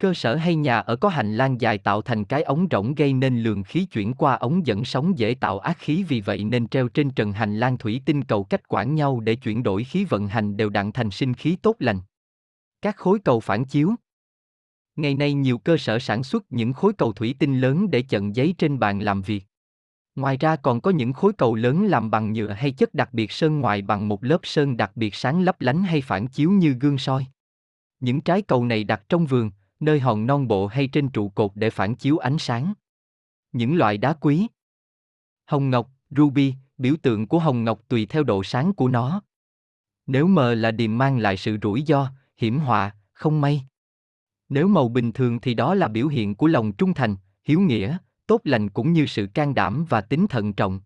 [0.00, 3.12] Cơ sở hay nhà ở có hành lang dài tạo thành cái ống rỗng gây
[3.12, 6.68] nên lượng khí chuyển qua ống dẫn sóng dễ tạo ác khí vì vậy nên
[6.68, 10.04] treo trên trần hành lang thủy tinh cầu cách quản nhau để chuyển đổi khí
[10.04, 12.00] vận hành đều đặn thành sinh khí tốt lành.
[12.82, 13.94] Các khối cầu phản chiếu
[14.96, 18.32] Ngày nay nhiều cơ sở sản xuất những khối cầu thủy tinh lớn để chận
[18.32, 19.44] giấy trên bàn làm việc.
[20.14, 23.32] Ngoài ra còn có những khối cầu lớn làm bằng nhựa hay chất đặc biệt
[23.32, 26.72] sơn ngoài bằng một lớp sơn đặc biệt sáng lấp lánh hay phản chiếu như
[26.80, 27.26] gương soi.
[28.00, 31.50] Những trái cầu này đặt trong vườn, nơi hòn non bộ hay trên trụ cột
[31.54, 32.72] để phản chiếu ánh sáng.
[33.52, 34.46] Những loại đá quý
[35.46, 39.22] Hồng ngọc, ruby, biểu tượng của hồng ngọc tùy theo độ sáng của nó.
[40.06, 43.64] Nếu mờ là điềm mang lại sự rủi ro, hiểm họa, không may.
[44.48, 47.96] Nếu màu bình thường thì đó là biểu hiện của lòng trung thành, hiếu nghĩa,
[48.26, 50.80] tốt lành cũng như sự can đảm và tính thận trọng.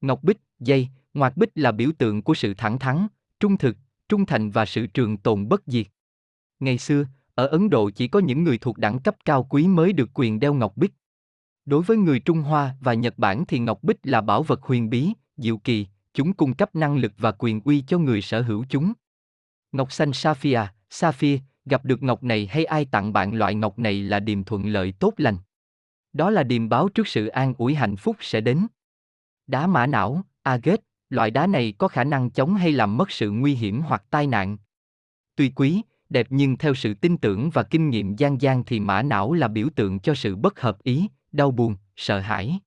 [0.00, 3.06] Ngọc bích, dây, ngoạc bích là biểu tượng của sự thẳng thắn,
[3.40, 3.76] trung thực,
[4.08, 5.86] trung thành và sự trường tồn bất diệt.
[6.60, 7.04] Ngày xưa,
[7.34, 10.40] ở Ấn Độ chỉ có những người thuộc đẳng cấp cao quý mới được quyền
[10.40, 10.92] đeo ngọc bích.
[11.64, 14.90] Đối với người Trung Hoa và Nhật Bản thì ngọc bích là bảo vật huyền
[14.90, 18.64] bí, diệu kỳ, chúng cung cấp năng lực và quyền uy cho người sở hữu
[18.68, 18.92] chúng.
[19.72, 24.02] Ngọc xanh Sapphire, Sapphire, gặp được ngọc này hay ai tặng bạn loại ngọc này
[24.02, 25.36] là điềm thuận lợi tốt lành.
[26.12, 28.66] Đó là điềm báo trước sự an ủi hạnh phúc sẽ đến.
[29.46, 33.30] Đá mã não, agate, loại đá này có khả năng chống hay làm mất sự
[33.30, 34.56] nguy hiểm hoặc tai nạn.
[35.36, 35.82] Tuy quý,
[36.12, 39.48] đẹp nhưng theo sự tin tưởng và kinh nghiệm gian gian thì mã não là
[39.48, 42.58] biểu tượng cho sự bất hợp ý, đau buồn, sợ hãi.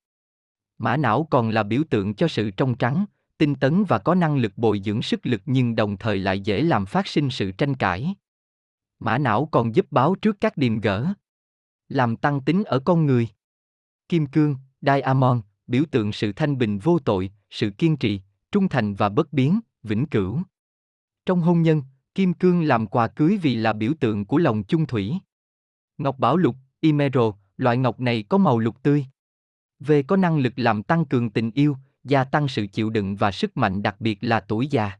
[0.77, 3.05] Mã não còn là biểu tượng cho sự trong trắng,
[3.37, 6.61] tinh tấn và có năng lực bồi dưỡng sức lực nhưng đồng thời lại dễ
[6.61, 8.15] làm phát sinh sự tranh cãi.
[8.99, 11.13] Mã não còn giúp báo trước các điềm gỡ,
[11.89, 13.27] làm tăng tính ở con người.
[14.09, 18.21] Kim cương, diamond, biểu tượng sự thanh bình vô tội, sự kiên trì,
[18.51, 20.41] trung thành và bất biến, vĩnh cửu.
[21.25, 21.81] Trong hôn nhân,
[22.15, 25.13] kim cương làm quà cưới vì là biểu tượng của lòng chung thủy.
[25.97, 29.05] Ngọc bảo lục, emerald, loại ngọc này có màu lục tươi.
[29.79, 33.31] Về có năng lực làm tăng cường tình yêu, gia tăng sự chịu đựng và
[33.31, 34.91] sức mạnh đặc biệt là tuổi già.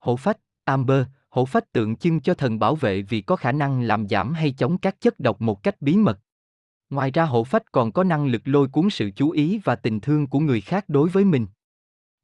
[0.00, 3.82] Hổ phách, amber, hổ phách tượng trưng cho thần bảo vệ vì có khả năng
[3.82, 6.20] làm giảm hay chống các chất độc một cách bí mật.
[6.90, 10.00] Ngoài ra hổ phách còn có năng lực lôi cuốn sự chú ý và tình
[10.00, 11.46] thương của người khác đối với mình.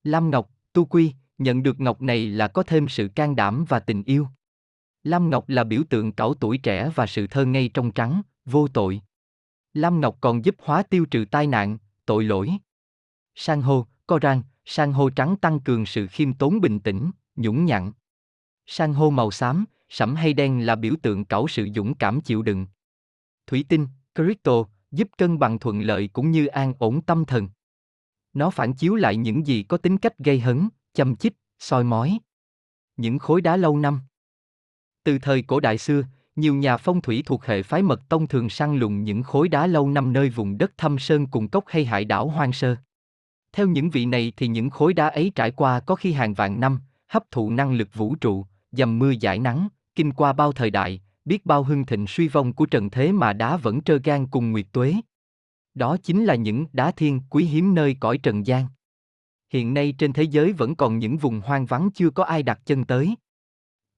[0.05, 3.81] Lam Ngọc, Tu Quy, nhận được ngọc này là có thêm sự can đảm và
[3.81, 4.29] tình yêu.
[5.03, 8.69] Lam Ngọc là biểu tượng cẩu tuổi trẻ và sự thơ ngây trong trắng, vô
[8.69, 9.01] tội.
[9.75, 12.51] Lam Ngọc còn giúp hóa tiêu trừ tai nạn, tội lỗi.
[13.35, 17.93] Sang hô, Coran, sang hô trắng tăng cường sự khiêm tốn bình tĩnh, nhũng nhặn.
[18.67, 22.43] Sang hô màu xám, sẫm hay đen là biểu tượng cẩu sự dũng cảm chịu
[22.43, 22.67] đựng.
[23.47, 27.49] Thủy tinh, Crypto, giúp cân bằng thuận lợi cũng như an ổn tâm thần.
[28.33, 32.19] Nó phản chiếu lại những gì có tính cách gây hấn, châm chích, soi mói.
[32.97, 34.01] Những khối đá lâu năm.
[35.05, 36.03] Từ thời cổ đại xưa,
[36.37, 39.67] nhiều nhà phong thủy thuộc hệ phái mật tông thường săn lùng những khối đá
[39.67, 42.77] lâu năm nơi vùng đất thâm sơn cùng cốc hay hải đảo hoang sơ.
[43.53, 46.61] Theo những vị này thì những khối đá ấy trải qua có khi hàng vạn
[46.61, 50.71] năm, hấp thụ năng lực vũ trụ, dầm mưa giải nắng, kinh qua bao thời
[50.71, 54.27] đại, biết bao hưng thịnh suy vong của trần thế mà đá vẫn trơ gan
[54.27, 54.95] cùng nguyệt tuế.
[55.75, 58.67] Đó chính là những đá thiên quý hiếm nơi cõi trần gian.
[59.57, 62.61] Hiện nay trên thế giới vẫn còn những vùng hoang vắng chưa có ai đặt
[62.67, 63.15] chân tới.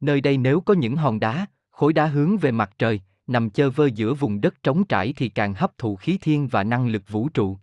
[0.01, 3.71] Nơi đây nếu có những hòn đá, khối đá hướng về mặt trời, nằm chơ
[3.71, 7.03] vơ giữa vùng đất trống trải thì càng hấp thụ khí thiên và năng lực
[7.09, 7.59] vũ trụ.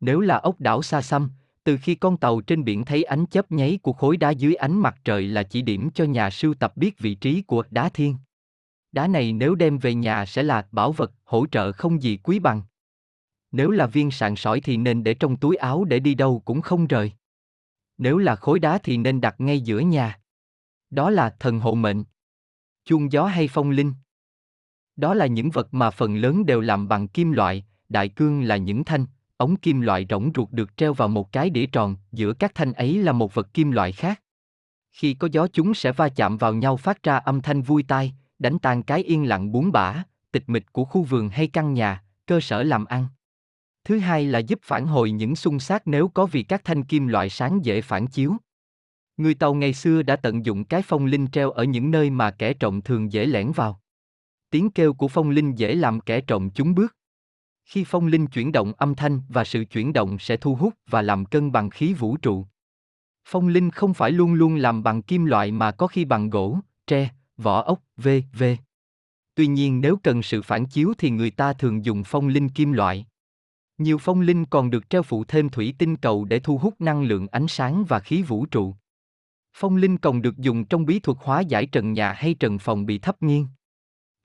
[0.00, 1.30] Nếu là ốc đảo xa xăm,
[1.64, 4.78] từ khi con tàu trên biển thấy ánh chớp nháy của khối đá dưới ánh
[4.78, 8.16] mặt trời là chỉ điểm cho nhà sưu tập biết vị trí của đá thiên.
[8.92, 12.38] Đá này nếu đem về nhà sẽ là bảo vật, hỗ trợ không gì quý
[12.38, 12.62] bằng.
[13.54, 16.60] Nếu là viên sạn sỏi thì nên để trong túi áo để đi đâu cũng
[16.62, 17.12] không rời.
[17.98, 20.20] Nếu là khối đá thì nên đặt ngay giữa nhà.
[20.90, 22.04] Đó là thần hộ mệnh.
[22.84, 23.94] Chuông gió hay phong linh.
[24.96, 28.56] Đó là những vật mà phần lớn đều làm bằng kim loại, đại cương là
[28.56, 32.32] những thanh, ống kim loại rỗng ruột được treo vào một cái đĩa tròn, giữa
[32.32, 34.22] các thanh ấy là một vật kim loại khác.
[34.92, 38.14] Khi có gió chúng sẽ va chạm vào nhau phát ra âm thanh vui tai,
[38.38, 40.02] đánh tan cái yên lặng bốn bã,
[40.32, 43.06] tịch mịch của khu vườn hay căn nhà, cơ sở làm ăn.
[43.84, 47.06] Thứ hai là giúp phản hồi những xung sát nếu có vì các thanh kim
[47.06, 48.36] loại sáng dễ phản chiếu.
[49.16, 52.30] Người Tàu ngày xưa đã tận dụng cái phong linh treo ở những nơi mà
[52.30, 53.80] kẻ trộm thường dễ lẻn vào.
[54.50, 56.96] Tiếng kêu của phong linh dễ làm kẻ trộm chúng bước.
[57.64, 61.02] Khi phong linh chuyển động âm thanh và sự chuyển động sẽ thu hút và
[61.02, 62.46] làm cân bằng khí vũ trụ.
[63.24, 66.58] Phong linh không phải luôn luôn làm bằng kim loại mà có khi bằng gỗ,
[66.86, 68.44] tre, vỏ ốc, v.v.
[69.34, 72.72] Tuy nhiên nếu cần sự phản chiếu thì người ta thường dùng phong linh kim
[72.72, 73.06] loại.
[73.78, 77.02] Nhiều phong linh còn được treo phụ thêm thủy tinh cầu để thu hút năng
[77.02, 78.74] lượng ánh sáng và khí vũ trụ.
[79.56, 82.86] Phong linh còn được dùng trong bí thuật hóa giải trần nhà hay trần phòng
[82.86, 83.46] bị thấp nghiêng.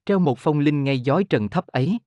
[0.06, 2.00] Treo một phong linh ngay giói trần thấp ấy.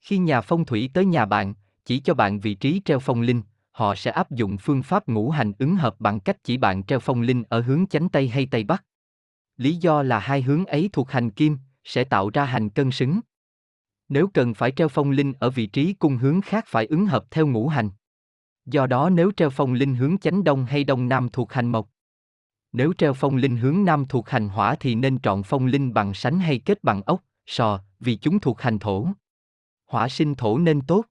[0.00, 1.54] Khi nhà phong thủy tới nhà bạn,
[1.84, 5.30] chỉ cho bạn vị trí treo phong linh, họ sẽ áp dụng phương pháp ngũ
[5.30, 8.46] hành ứng hợp bằng cách chỉ bạn treo phong linh ở hướng chánh tây hay
[8.46, 8.84] tây bắc.
[9.56, 13.20] Lý do là hai hướng ấy thuộc hành kim, sẽ tạo ra hành cân xứng.
[14.12, 17.24] Nếu cần phải treo phong linh ở vị trí cung hướng khác phải ứng hợp
[17.30, 17.90] theo ngũ hành.
[18.66, 21.88] Do đó nếu treo phong linh hướng chánh đông hay đông nam thuộc hành mộc.
[22.72, 26.14] Nếu treo phong linh hướng nam thuộc hành hỏa thì nên chọn phong linh bằng
[26.14, 29.06] sánh hay kết bằng ốc, sò, vì chúng thuộc hành thổ.
[29.86, 31.04] Hỏa sinh thổ nên tốt.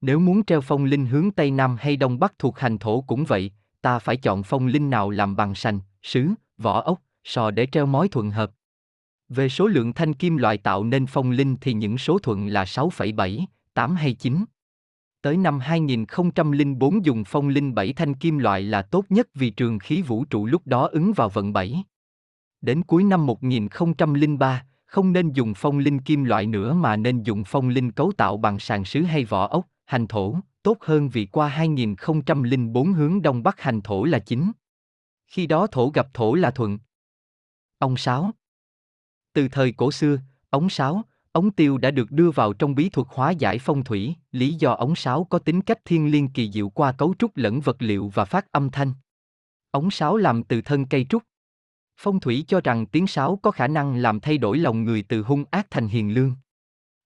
[0.00, 3.24] Nếu muốn treo phong linh hướng tây nam hay đông bắc thuộc hành thổ cũng
[3.24, 7.66] vậy, ta phải chọn phong linh nào làm bằng sành, sứ, vỏ ốc, sò để
[7.72, 8.50] treo mối thuận hợp.
[9.34, 12.64] Về số lượng thanh kim loại tạo nên phong linh thì những số thuận là
[12.64, 14.44] 6,7, 8 hay 9.
[15.22, 19.78] Tới năm 2004 dùng phong linh 7 thanh kim loại là tốt nhất vì trường
[19.78, 21.84] khí vũ trụ lúc đó ứng vào vận 7.
[22.60, 27.44] Đến cuối năm 1003, không nên dùng phong linh kim loại nữa mà nên dùng
[27.46, 31.26] phong linh cấu tạo bằng sàn sứ hay vỏ ốc, hành thổ, tốt hơn vì
[31.26, 34.52] qua 2004 hướng đông bắc hành thổ là chính.
[35.26, 36.78] Khi đó thổ gặp thổ là thuận.
[37.78, 38.30] Ông Sáu
[39.32, 40.18] từ thời cổ xưa,
[40.50, 41.02] ống sáo,
[41.32, 44.72] ống tiêu đã được đưa vào trong bí thuật hóa giải phong thủy, lý do
[44.72, 48.08] ống sáo có tính cách thiên liêng kỳ diệu qua cấu trúc lẫn vật liệu
[48.14, 48.92] và phát âm thanh.
[49.70, 51.22] Ống sáo làm từ thân cây trúc.
[51.96, 55.22] Phong thủy cho rằng tiếng sáo có khả năng làm thay đổi lòng người từ
[55.22, 56.34] hung ác thành hiền lương.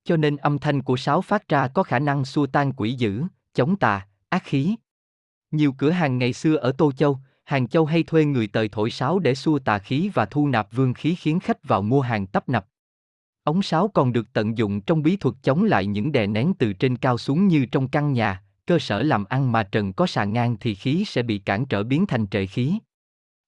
[0.05, 3.23] Cho nên âm thanh của sáo phát ra có khả năng xua tan quỷ dữ,
[3.55, 4.77] chống tà, ác khí.
[5.51, 8.91] Nhiều cửa hàng ngày xưa ở Tô Châu, Hàng Châu hay thuê người tời thổi
[8.91, 12.27] sáo để xua tà khí và thu nạp vương khí khiến khách vào mua hàng
[12.27, 12.67] tấp nập.
[13.45, 16.73] Ống sáo còn được tận dụng trong bí thuật chống lại những đè nén từ
[16.73, 20.33] trên cao xuống như trong căn nhà, cơ sở làm ăn mà trần có sàn
[20.33, 22.79] ngang thì khí sẽ bị cản trở biến thành trệ khí.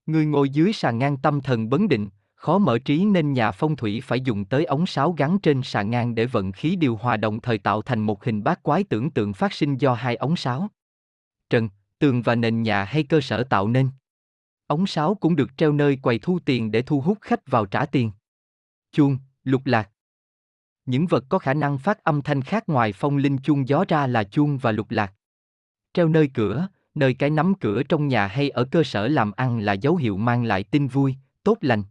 [0.07, 3.77] Người ngồi dưới sàn ngang tâm thần bấn định, khó mở trí nên nhà phong
[3.77, 7.17] thủy phải dùng tới ống sáo gắn trên sàn ngang để vận khí điều hòa
[7.17, 10.37] đồng thời tạo thành một hình bát quái tưởng tượng phát sinh do hai ống
[10.37, 10.69] sáo.
[11.51, 11.69] Trần,
[11.99, 13.91] tường và nền nhà hay cơ sở tạo nên.
[14.67, 17.87] Ống sáo cũng được treo nơi quầy thu tiền để thu hút khách vào trả
[17.87, 18.11] tiền.
[18.93, 19.91] Chuông, lục lạc.
[20.87, 24.07] Những vật có khả năng phát âm thanh khác ngoài phong linh chuông gió ra
[24.07, 25.13] là chuông và lục lạc.
[25.93, 29.59] Treo nơi cửa, nơi cái nắm cửa trong nhà hay ở cơ sở làm ăn
[29.59, 31.83] là dấu hiệu mang lại tin vui, tốt lành.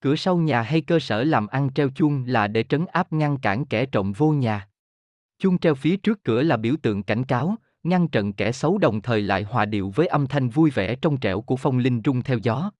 [0.00, 3.38] Cửa sau nhà hay cơ sở làm ăn treo chuông là để trấn áp ngăn
[3.38, 4.68] cản kẻ trộm vô nhà.
[5.38, 9.02] Chuông treo phía trước cửa là biểu tượng cảnh cáo, ngăn trận kẻ xấu đồng
[9.02, 12.22] thời lại hòa điệu với âm thanh vui vẻ trong trẻo của phong linh rung
[12.22, 12.70] theo gió.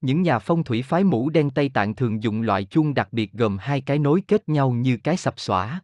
[0.00, 3.32] Những nhà phong thủy phái mũ đen Tây Tạng thường dùng loại chuông đặc biệt
[3.32, 5.80] gồm hai cái nối kết nhau như cái sập xỏa.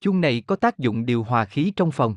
[0.00, 2.16] Chuông này có tác dụng điều hòa khí trong phòng.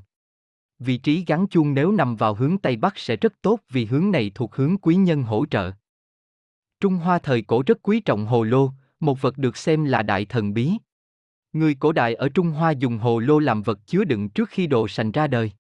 [0.79, 4.11] Vị trí gắn chuông nếu nằm vào hướng Tây Bắc sẽ rất tốt vì hướng
[4.11, 5.71] này thuộc hướng quý nhân hỗ trợ.
[6.79, 10.25] Trung Hoa thời cổ rất quý trọng hồ lô, một vật được xem là đại
[10.25, 10.71] thần bí.
[11.53, 14.67] Người cổ đại ở Trung Hoa dùng hồ lô làm vật chứa đựng trước khi
[14.67, 15.51] đồ sành ra đời.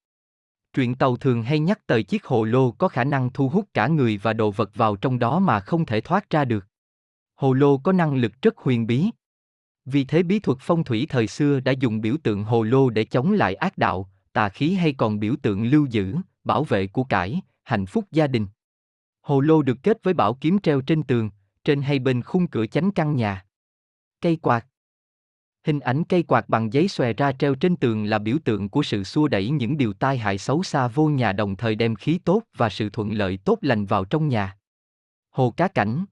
[0.73, 3.87] Truyện tàu thường hay nhắc tới chiếc hồ lô có khả năng thu hút cả
[3.87, 6.65] người và đồ vật vào trong đó mà không thể thoát ra được.
[7.35, 9.09] Hồ lô có năng lực rất huyền bí.
[9.85, 13.05] Vì thế bí thuật phong thủy thời xưa đã dùng biểu tượng hồ lô để
[13.05, 17.03] chống lại ác đạo, tà khí hay còn biểu tượng lưu giữ, bảo vệ của
[17.03, 18.47] cải, hạnh phúc gia đình.
[19.21, 21.29] Hồ lô được kết với bảo kiếm treo trên tường,
[21.63, 23.45] trên hay bên khung cửa chánh căn nhà.
[24.21, 24.65] Cây quạt
[25.65, 28.83] Hình ảnh cây quạt bằng giấy xòe ra treo trên tường là biểu tượng của
[28.83, 32.19] sự xua đẩy những điều tai hại xấu xa vô nhà đồng thời đem khí
[32.25, 34.57] tốt và sự thuận lợi tốt lành vào trong nhà.
[35.29, 36.05] Hồ cá cảnh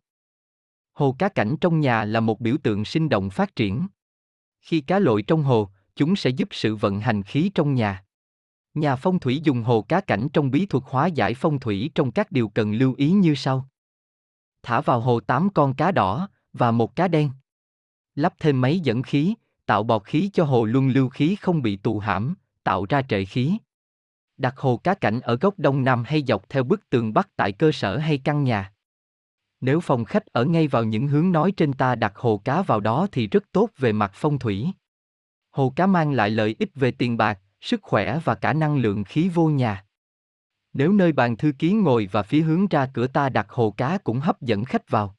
[0.94, 3.88] Hồ cá cảnh trong nhà là một biểu tượng sinh động phát triển.
[4.62, 8.04] Khi cá lội trong hồ, chúng sẽ giúp sự vận hành khí trong nhà.
[8.74, 12.12] Nhà phong thủy dùng hồ cá cảnh trong bí thuật hóa giải phong thủy trong
[12.12, 13.70] các điều cần lưu ý như sau.
[14.64, 17.32] Thả vào hồ 8 con cá đỏ và một cá đen.
[18.20, 19.34] Lắp thêm máy dẫn khí,
[19.66, 23.26] tạo bọt khí cho hồ luân lưu khí không bị tụ hãm, tạo ra trệ
[23.26, 23.58] khí.
[24.38, 27.52] Đặt hồ cá cảnh ở góc đông nam hay dọc theo bức tường bắc tại
[27.52, 28.74] cơ sở hay căn nhà.
[29.62, 32.80] Nếu phòng khách ở ngay vào những hướng nói trên ta đặt hồ cá vào
[32.80, 34.68] đó thì rất tốt về mặt phong thủy.
[35.52, 39.04] Hồ cá mang lại lợi ích về tiền bạc, sức khỏe và cả năng lượng
[39.04, 39.86] khí vô nhà.
[40.74, 43.98] Nếu nơi bàn thư ký ngồi và phía hướng ra cửa ta đặt hồ cá
[43.98, 45.19] cũng hấp dẫn khách vào.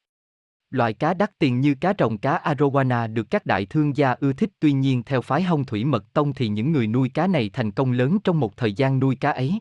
[0.71, 4.33] Loại cá đắt tiền như cá rồng cá arowana được các đại thương gia ưa
[4.33, 7.51] thích tuy nhiên theo phái hông thủy mật tông thì những người nuôi cá này
[7.53, 9.61] thành công lớn trong một thời gian nuôi cá ấy.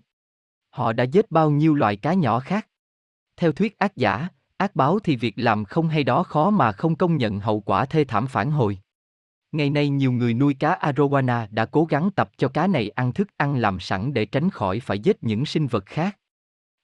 [0.69, 2.67] Họ đã giết bao nhiêu loại cá nhỏ khác.
[3.37, 6.95] Theo thuyết ác giả, ác báo thì việc làm không hay đó khó mà không
[6.95, 8.79] công nhận hậu quả thê thảm phản hồi.
[9.51, 13.13] Ngày nay nhiều người nuôi cá arowana đã cố gắng tập cho cá này ăn
[13.13, 16.17] thức ăn làm sẵn để tránh khỏi phải giết những sinh vật khác.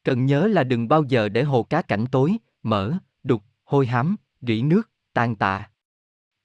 [0.04, 2.94] Cần nhớ là đừng bao giờ để hồ cá cảnh tối, mở,
[3.66, 5.70] hôi hám, rỉ nước, tan tạ.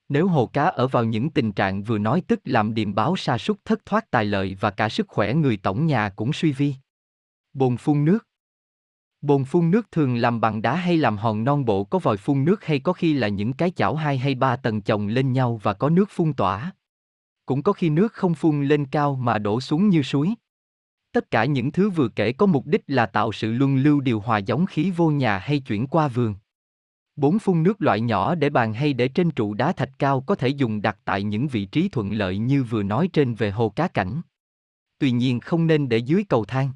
[0.09, 3.39] Nếu hồ cá ở vào những tình trạng vừa nói tức làm điềm báo sa
[3.39, 6.75] sút thất thoát tài lợi và cả sức khỏe người tổng nhà cũng suy vi.
[7.53, 8.27] Bồn phun nước
[9.21, 12.45] Bồn phun nước thường làm bằng đá hay làm hòn non bộ có vòi phun
[12.45, 15.61] nước hay có khi là những cái chảo hai hay ba tầng chồng lên nhau
[15.63, 16.73] và có nước phun tỏa.
[17.47, 20.35] Cũng có khi nước không phun lên cao mà đổ xuống như suối.
[21.13, 24.21] Tất cả những thứ vừa kể có mục đích là tạo sự luân lưu điều
[24.21, 26.35] hòa giống khí vô nhà hay chuyển qua vườn.
[27.21, 30.35] Bốn phun nước loại nhỏ để bàn hay để trên trụ đá thạch cao có
[30.35, 33.69] thể dùng đặt tại những vị trí thuận lợi như vừa nói trên về hồ
[33.69, 34.21] cá cảnh.
[34.99, 36.73] Tuy nhiên không nên để dưới cầu thang.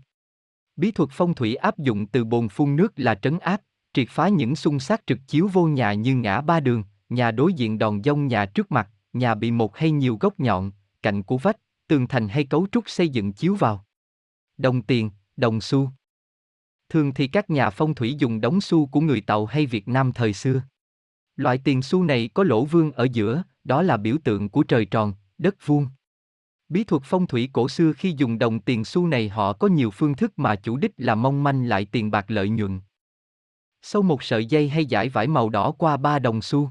[0.76, 3.60] Bí thuật phong thủy áp dụng từ bồn phun nước là trấn áp,
[3.94, 7.52] triệt phá những xung sát trực chiếu vô nhà như ngã ba đường, nhà đối
[7.52, 10.72] diện đòn dông nhà trước mặt, nhà bị một hay nhiều góc nhọn,
[11.02, 11.56] cạnh của vách,
[11.88, 13.84] tường thành hay cấu trúc xây dựng chiếu vào.
[14.56, 15.90] Đồng tiền, đồng xu.
[16.94, 20.12] Thường thì các nhà phong thủy dùng đống xu của người Tàu hay Việt Nam
[20.12, 20.62] thời xưa.
[21.36, 24.84] Loại tiền xu này có lỗ vương ở giữa, đó là biểu tượng của trời
[24.84, 25.86] tròn, đất vuông.
[26.68, 29.90] Bí thuật phong thủy cổ xưa khi dùng đồng tiền xu này họ có nhiều
[29.90, 32.80] phương thức mà chủ đích là mong manh lại tiền bạc lợi nhuận.
[33.82, 36.70] Sâu một sợi dây hay giải vải màu đỏ qua ba đồng xu.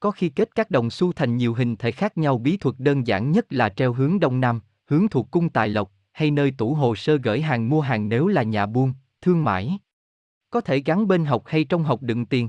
[0.00, 3.06] Có khi kết các đồng xu thành nhiều hình thể khác nhau bí thuật đơn
[3.06, 6.74] giản nhất là treo hướng đông nam, hướng thuộc cung tài lộc, hay nơi tủ
[6.74, 9.78] hồ sơ gửi hàng mua hàng nếu là nhà buôn, thương mại.
[10.50, 12.48] Có thể gắn bên học hay trong học đựng tiền.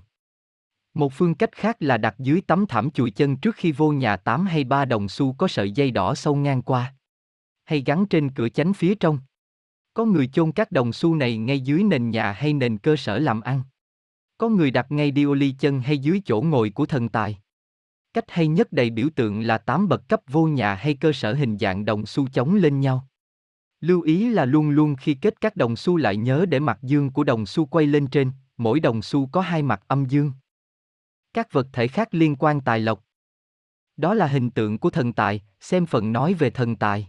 [0.93, 4.17] Một phương cách khác là đặt dưới tấm thảm chùi chân trước khi vô nhà
[4.17, 6.95] 8 hay 3 đồng xu có sợi dây đỏ sâu ngang qua.
[7.65, 9.19] Hay gắn trên cửa chánh phía trong.
[9.93, 13.19] Có người chôn các đồng xu này ngay dưới nền nhà hay nền cơ sở
[13.19, 13.63] làm ăn.
[14.37, 17.37] Có người đặt ngay dioli chân hay dưới chỗ ngồi của thần tài.
[18.13, 21.33] Cách hay nhất đầy biểu tượng là tám bậc cấp vô nhà hay cơ sở
[21.33, 23.07] hình dạng đồng xu chống lên nhau.
[23.81, 27.09] Lưu ý là luôn luôn khi kết các đồng xu lại nhớ để mặt dương
[27.11, 30.31] của đồng xu quay lên trên, mỗi đồng xu có hai mặt âm dương.
[31.33, 33.03] Các vật thể khác liên quan tài lộc.
[33.97, 37.07] Đó là hình tượng của thần tài, xem phần nói về thần tài.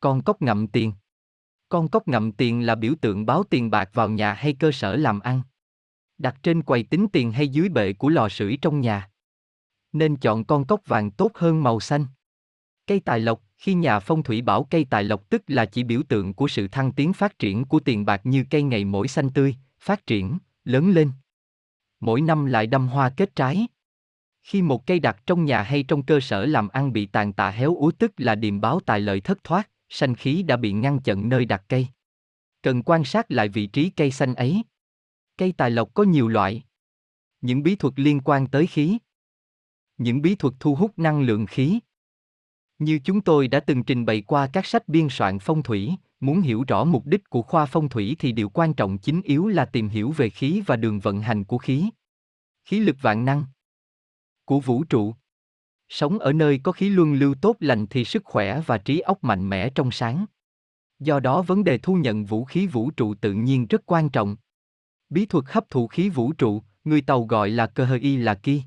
[0.00, 0.92] Con cốc ngậm tiền.
[1.68, 4.96] Con cốc ngậm tiền là biểu tượng báo tiền bạc vào nhà hay cơ sở
[4.96, 5.42] làm ăn.
[6.18, 9.10] Đặt trên quầy tính tiền hay dưới bệ của lò sưởi trong nhà.
[9.92, 12.06] Nên chọn con cốc vàng tốt hơn màu xanh.
[12.86, 16.02] Cây tài lộc, khi nhà phong thủy bảo cây tài lộc tức là chỉ biểu
[16.08, 19.30] tượng của sự thăng tiến phát triển của tiền bạc như cây ngày mỗi xanh
[19.30, 21.12] tươi, phát triển, lớn lên.
[22.00, 23.66] Mỗi năm lại đâm hoa kết trái.
[24.42, 27.50] Khi một cây đặt trong nhà hay trong cơ sở làm ăn bị tàn tạ
[27.50, 31.00] héo úa tức là điềm báo tài lợi thất thoát, sanh khí đã bị ngăn
[31.00, 31.86] chặn nơi đặt cây.
[32.62, 34.62] Cần quan sát lại vị trí cây xanh ấy.
[35.38, 36.62] Cây tài lộc có nhiều loại.
[37.40, 38.98] Những bí thuật liên quan tới khí.
[39.98, 41.80] Những bí thuật thu hút năng lượng khí.
[42.78, 46.40] Như chúng tôi đã từng trình bày qua các sách biên soạn phong thủy, muốn
[46.40, 49.64] hiểu rõ mục đích của khoa phong thủy thì điều quan trọng chính yếu là
[49.64, 51.90] tìm hiểu về khí và đường vận hành của khí.
[52.64, 53.44] Khí lực vạn năng
[54.46, 55.14] của vũ trụ.
[55.88, 59.24] Sống ở nơi có khí luân lưu tốt lành thì sức khỏe và trí óc
[59.24, 60.26] mạnh mẽ trong sáng.
[60.98, 64.36] Do đó vấn đề thu nhận vũ khí vũ trụ tự nhiên rất quan trọng.
[65.08, 68.34] Bí thuật hấp thụ khí vũ trụ, người Tàu gọi là cơ hơi y là
[68.34, 68.62] ki.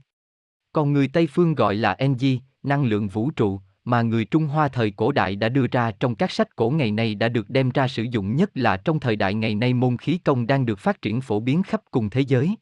[0.71, 2.25] Còn người Tây phương gọi là NG,
[2.63, 6.15] năng lượng vũ trụ, mà người Trung Hoa thời cổ đại đã đưa ra trong
[6.15, 9.15] các sách cổ ngày nay đã được đem ra sử dụng nhất là trong thời
[9.15, 12.21] đại ngày nay môn khí công đang được phát triển phổ biến khắp cùng thế
[12.21, 12.55] giới.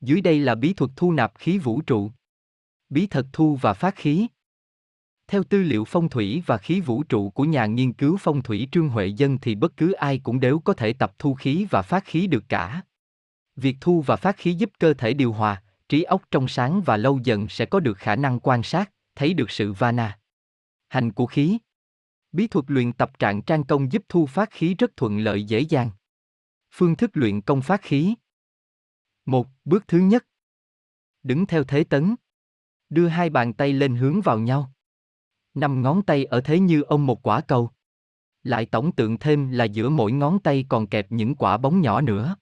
[0.00, 2.10] Dưới đây là bí thuật thu nạp khí vũ trụ.
[2.88, 4.26] Bí thuật thu và phát khí.
[5.28, 8.68] Theo tư liệu phong thủy và khí vũ trụ của nhà nghiên cứu phong thủy
[8.72, 11.82] Trương Huệ Dân thì bất cứ ai cũng đều có thể tập thu khí và
[11.82, 12.82] phát khí được cả.
[13.56, 16.96] Việc thu và phát khí giúp cơ thể điều hòa, trí óc trong sáng và
[16.96, 20.18] lâu dần sẽ có được khả năng quan sát, thấy được sự vana.
[20.88, 21.58] Hành của khí.
[22.32, 25.60] Bí thuật luyện tập trạng trang công giúp thu phát khí rất thuận lợi dễ
[25.60, 25.90] dàng.
[26.72, 28.14] Phương thức luyện công phát khí.
[29.26, 30.26] Một, bước thứ nhất.
[31.22, 32.14] Đứng theo thế tấn.
[32.88, 34.72] Đưa hai bàn tay lên hướng vào nhau.
[35.54, 37.70] Năm ngón tay ở thế như ông một quả cầu.
[38.42, 42.00] Lại tổng tượng thêm là giữa mỗi ngón tay còn kẹp những quả bóng nhỏ
[42.00, 42.36] nữa.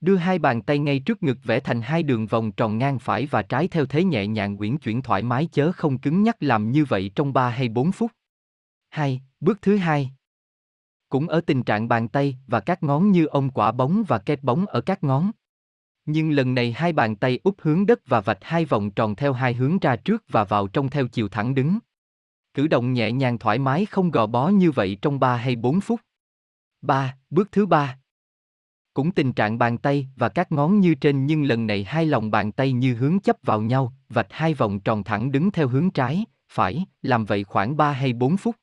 [0.00, 3.26] Đưa hai bàn tay ngay trước ngực vẽ thành hai đường vòng tròn ngang phải
[3.26, 6.70] và trái theo thế nhẹ nhàng uyển chuyển thoải mái chớ không cứng nhắc làm
[6.70, 8.12] như vậy trong 3 hay 4 phút.
[8.88, 9.22] 2.
[9.40, 10.10] Bước thứ hai.
[11.08, 14.42] Cũng ở tình trạng bàn tay và các ngón như ông quả bóng và kẹp
[14.42, 15.30] bóng ở các ngón.
[16.04, 19.32] Nhưng lần này hai bàn tay úp hướng đất và vạch hai vòng tròn theo
[19.32, 21.78] hai hướng ra trước và vào trong theo chiều thẳng đứng.
[22.54, 25.80] Cử động nhẹ nhàng thoải mái không gò bó như vậy trong 3 hay 4
[25.80, 26.00] phút.
[26.82, 27.16] 3.
[27.30, 27.99] Bước thứ ba.
[28.94, 32.30] Cũng tình trạng bàn tay và các ngón như trên nhưng lần này hai lòng
[32.30, 35.90] bàn tay như hướng chấp vào nhau, vạch hai vòng tròn thẳng đứng theo hướng
[35.90, 38.56] trái, phải, làm vậy khoảng 3 hay 4 phút.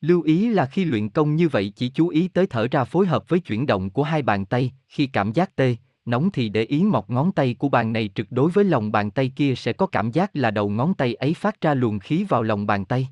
[0.00, 3.06] Lưu ý là khi luyện công như vậy chỉ chú ý tới thở ra phối
[3.06, 6.62] hợp với chuyển động của hai bàn tay, khi cảm giác tê, nóng thì để
[6.62, 9.72] ý mọc ngón tay của bàn này trực đối với lòng bàn tay kia sẽ
[9.72, 12.84] có cảm giác là đầu ngón tay ấy phát ra luồng khí vào lòng bàn
[12.84, 13.08] tay.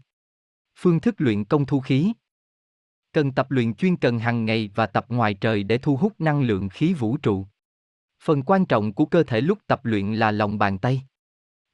[0.78, 2.12] Phương thức luyện công thu khí
[3.14, 6.42] Cần tập luyện chuyên cần hàng ngày và tập ngoài trời để thu hút năng
[6.42, 7.46] lượng khí vũ trụ.
[8.22, 11.02] Phần quan trọng của cơ thể lúc tập luyện là lòng bàn tay.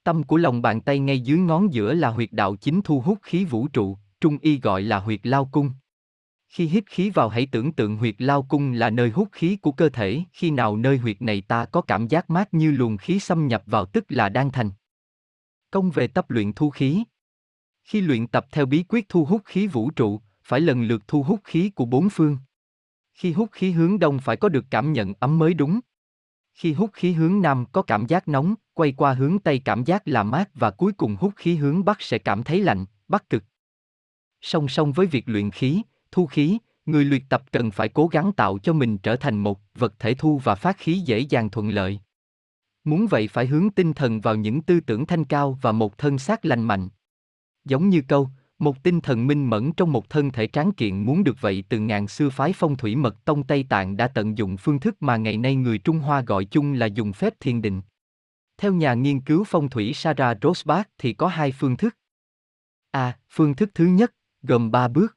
[0.04, 3.18] Tâm của lòng bàn tay ngay dưới ngón giữa là huyệt đạo chính thu hút
[3.22, 5.70] khí vũ trụ, trung y gọi là huyệt lao cung.
[6.48, 9.72] Khi hít khí vào hãy tưởng tượng huyệt lao cung là nơi hút khí của
[9.72, 13.20] cơ thể, khi nào nơi huyệt này ta có cảm giác mát như luồng khí
[13.20, 14.70] xâm nhập vào tức là đang thành.
[15.70, 17.04] Công về tập luyện thu khí.
[17.84, 20.20] Khi luyện tập theo bí quyết thu hút khí vũ trụ,
[20.50, 22.38] phải lần lượt thu hút khí của bốn phương.
[23.14, 25.80] Khi hút khí hướng đông phải có được cảm nhận ấm mới đúng.
[26.54, 30.08] Khi hút khí hướng nam có cảm giác nóng, quay qua hướng tây cảm giác
[30.08, 33.44] là mát và cuối cùng hút khí hướng bắc sẽ cảm thấy lạnh, bắc cực.
[34.40, 35.82] Song song với việc luyện khí,
[36.12, 39.60] thu khí, người luyện tập cần phải cố gắng tạo cho mình trở thành một
[39.74, 42.00] vật thể thu và phát khí dễ dàng thuận lợi.
[42.84, 46.18] Muốn vậy phải hướng tinh thần vào những tư tưởng thanh cao và một thân
[46.18, 46.88] xác lành mạnh.
[47.64, 48.30] Giống như câu,
[48.60, 51.78] một tinh thần minh mẫn trong một thân thể tráng kiện muốn được vậy từ
[51.78, 55.16] ngàn xưa phái phong thủy mật tông Tây Tạng đã tận dụng phương thức mà
[55.16, 57.82] ngày nay người Trung Hoa gọi chung là dùng phép thiền định.
[58.58, 61.96] Theo nhà nghiên cứu phong thủy Sarah Rosbach thì có hai phương thức.
[62.90, 63.18] A.
[63.30, 65.16] phương thức thứ nhất, gồm ba bước.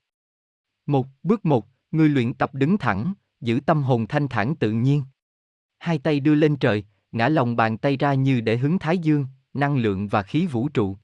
[0.85, 5.03] Một, bước một, người luyện tập đứng thẳng, giữ tâm hồn thanh thản tự nhiên.
[5.79, 9.25] Hai tay đưa lên trời, ngã lòng bàn tay ra như để hứng thái dương,
[9.53, 10.97] năng lượng và khí vũ trụ.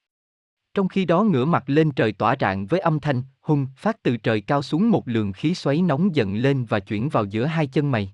[0.80, 4.18] Trong khi đó ngửa mặt lên trời tỏa rạng với âm thanh, hung, phát từ
[4.18, 7.68] trời cao xuống một luồng khí xoáy nóng dần lên và chuyển vào giữa hai
[7.68, 8.14] chân mày.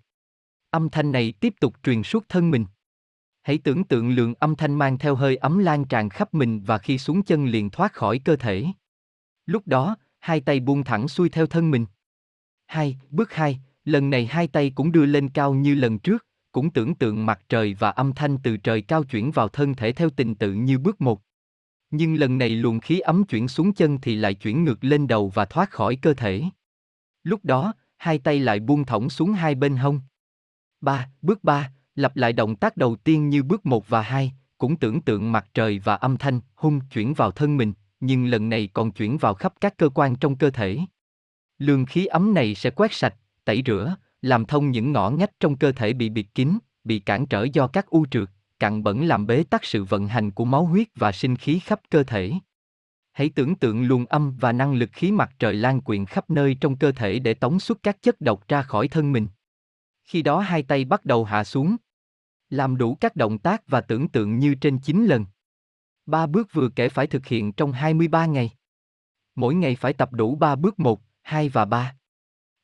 [0.70, 2.66] Âm thanh này tiếp tục truyền suốt thân mình.
[3.42, 6.78] Hãy tưởng tượng lượng âm thanh mang theo hơi ấm lan tràn khắp mình và
[6.78, 8.66] khi xuống chân liền thoát khỏi cơ thể.
[9.46, 11.86] Lúc đó, hai tay buông thẳng xuôi theo thân mình.
[12.68, 16.70] Hai, bước hai, lần này hai tay cũng đưa lên cao như lần trước, cũng
[16.70, 20.10] tưởng tượng mặt trời và âm thanh từ trời cao chuyển vào thân thể theo
[20.10, 21.22] tình tự như bước một.
[21.92, 25.30] Nhưng lần này luồng khí ấm chuyển xuống chân thì lại chuyển ngược lên đầu
[25.30, 26.44] và thoát khỏi cơ thể.
[27.24, 30.02] Lúc đó, hai tay lại buông thõng xuống hai bên hông.
[30.82, 34.76] Ba, bước ba, lặp lại động tác đầu tiên như bước một và hai, cũng
[34.76, 38.70] tưởng tượng mặt trời và âm thanh hung chuyển vào thân mình, nhưng lần này
[38.74, 40.80] còn chuyển vào khắp các cơ quan trong cơ thể.
[41.58, 43.16] Luồng khí ấm này sẽ quét sạch,
[43.46, 47.26] tẩy rửa, làm thông những ngõ ngách trong cơ thể bị bịt kín, bị cản
[47.26, 48.30] trở do các u trượt,
[48.60, 51.80] cặn bẩn làm bế tắc sự vận hành của máu huyết và sinh khí khắp
[51.90, 52.32] cơ thể.
[53.12, 56.58] Hãy tưởng tượng luồng âm và năng lực khí mặt trời lan quyện khắp nơi
[56.62, 59.28] trong cơ thể để tống xuất các chất độc ra khỏi thân mình.
[60.04, 61.76] Khi đó hai tay bắt đầu hạ xuống.
[62.50, 65.26] Làm đủ các động tác và tưởng tượng như trên 9 lần.
[66.06, 68.52] Ba bước vừa kể phải thực hiện trong 23 ngày.
[69.36, 71.96] Mỗi ngày phải tập đủ 3 bước 1, 2 và 3.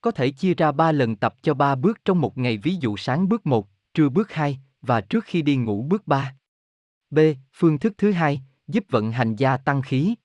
[0.01, 2.97] Có thể chia ra 3 lần tập cho 3 bước trong một ngày ví dụ
[2.97, 6.35] sáng bước 1, trưa bước 2, và trước khi đi ngủ bước 3.
[7.09, 7.19] B.
[7.53, 10.15] Phương thức thứ hai, giúp vận hành gia tăng khí.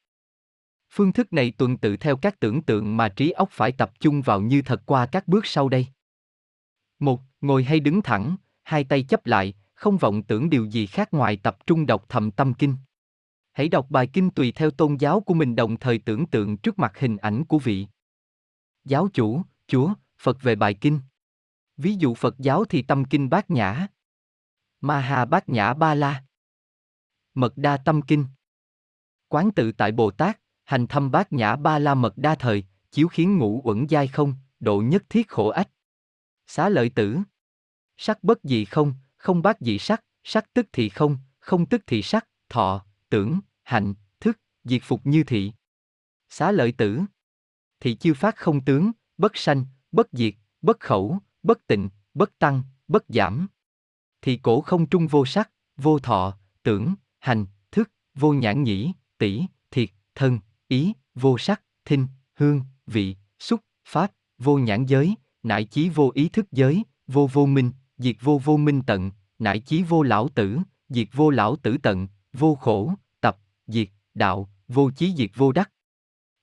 [0.91, 4.23] Phương thức này tuần tự theo các tưởng tượng mà trí óc phải tập trung
[4.23, 5.87] vào như thật qua các bước sau đây.
[6.99, 7.21] 1.
[7.41, 11.37] Ngồi hay đứng thẳng, hai tay chấp lại, không vọng tưởng điều gì khác ngoài
[11.43, 12.77] tập trung đọc thầm tâm kinh.
[13.53, 16.79] Hãy đọc bài kinh tùy theo tôn giáo của mình đồng thời tưởng tượng trước
[16.79, 17.87] mặt hình ảnh của vị
[18.85, 21.01] giáo chủ, Chúa, Phật về bài kinh.
[21.77, 23.87] Ví dụ Phật giáo thì tâm kinh bát nhã.
[24.81, 26.25] Ma bát nhã ba la.
[27.35, 28.27] Mật đa tâm kinh.
[29.29, 33.09] Quán tự tại Bồ Tát, hành thâm bát nhã ba la mật đa thời, chiếu
[33.09, 35.69] khiến ngũ uẩn giai không, độ nhất thiết khổ ách.
[36.47, 37.19] Xá lợi tử.
[37.97, 42.03] Sắc bất dị không, không bát dị sắc, sắc tức thì không, không tức thì
[42.03, 45.53] sắc, thọ, tưởng, hạnh, thức, diệt phục như thị.
[46.29, 47.01] Xá lợi tử.
[47.81, 52.63] Thị chiêu phát không tướng, bất sanh, bất diệt, bất khẩu, bất tịnh, bất tăng,
[52.89, 53.47] bất giảm
[54.23, 59.45] thì cổ không trung vô sắc, vô thọ, tưởng, hành, thức, vô nhãn nhĩ, tỷ,
[59.71, 60.39] thiệt, thân,
[60.69, 66.29] ý, vô sắc, thinh, hương, vị, xúc, pháp, vô nhãn giới, nại chí vô ý
[66.29, 70.59] thức giới, vô vô minh, diệt vô vô minh tận, nại chí vô lão tử,
[70.89, 75.71] diệt vô lão tử tận, vô khổ, tập, diệt, đạo, vô chí diệt vô đắc.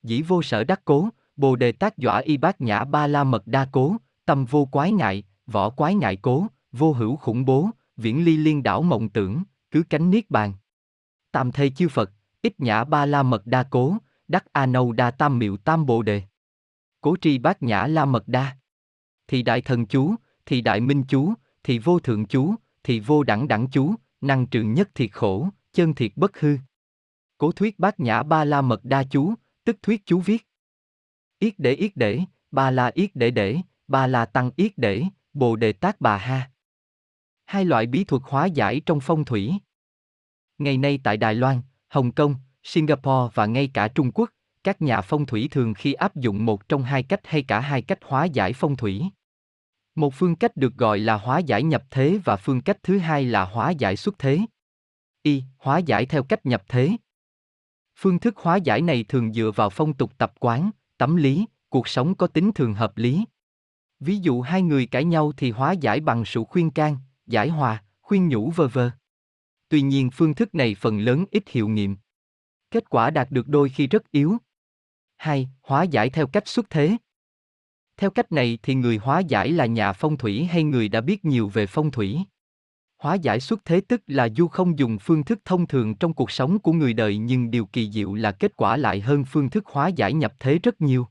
[0.03, 3.47] Dĩ vô sở đắc cố, bồ đề tác dọa y bát nhã ba la mật
[3.47, 8.25] đa cố, tâm vô quái ngại, võ quái ngại cố, vô hữu khủng bố, viễn
[8.25, 10.53] ly liên đảo mộng tưởng, cứ cánh niết bàn.
[11.31, 12.11] Tam thê chư Phật,
[12.41, 13.97] ít nhã ba la mật đa cố,
[14.27, 16.21] đắc a nâu đa tam miệu tam bồ đề.
[17.01, 18.57] Cố tri bát nhã la mật đa.
[19.27, 20.15] Thì đại thần chú,
[20.45, 24.73] thì đại minh chú, thì vô thượng chú, thì vô đẳng đẳng chú, năng trường
[24.73, 26.57] nhất thiệt khổ, chân thiệt bất hư.
[27.37, 30.47] Cố thuyết bát nhã ba la mật đa chú, tức thuyết chú viết.
[31.39, 32.21] Yết để yết để,
[32.51, 33.57] ba la yết để để,
[33.87, 35.03] ba la tăng yết để,
[35.33, 36.51] bồ đề tác bà ha.
[37.53, 39.53] Hai loại bí thuật hóa giải trong phong thủy.
[40.57, 44.29] Ngày nay tại Đài Loan, Hồng Kông, Singapore và ngay cả Trung Quốc,
[44.63, 47.81] các nhà phong thủy thường khi áp dụng một trong hai cách hay cả hai
[47.81, 49.03] cách hóa giải phong thủy.
[49.95, 53.25] Một phương cách được gọi là hóa giải nhập thế và phương cách thứ hai
[53.25, 54.39] là hóa giải xuất thế.
[55.23, 56.91] Y, hóa giải theo cách nhập thế.
[57.95, 61.87] Phương thức hóa giải này thường dựa vào phong tục tập quán, tấm lý, cuộc
[61.87, 63.25] sống có tính thường hợp lý.
[63.99, 66.97] Ví dụ hai người cãi nhau thì hóa giải bằng sự khuyên can,
[67.27, 68.91] giải hòa, khuyên nhủ vơ vơ.
[69.69, 71.97] Tuy nhiên phương thức này phần lớn ít hiệu nghiệm.
[72.71, 74.37] Kết quả đạt được đôi khi rất yếu.
[75.17, 75.49] 2.
[75.61, 76.97] Hóa giải theo cách xuất thế.
[77.97, 81.25] Theo cách này thì người hóa giải là nhà phong thủy hay người đã biết
[81.25, 82.19] nhiều về phong thủy.
[82.97, 86.31] Hóa giải xuất thế tức là du không dùng phương thức thông thường trong cuộc
[86.31, 89.65] sống của người đời nhưng điều kỳ diệu là kết quả lại hơn phương thức
[89.67, 91.07] hóa giải nhập thế rất nhiều.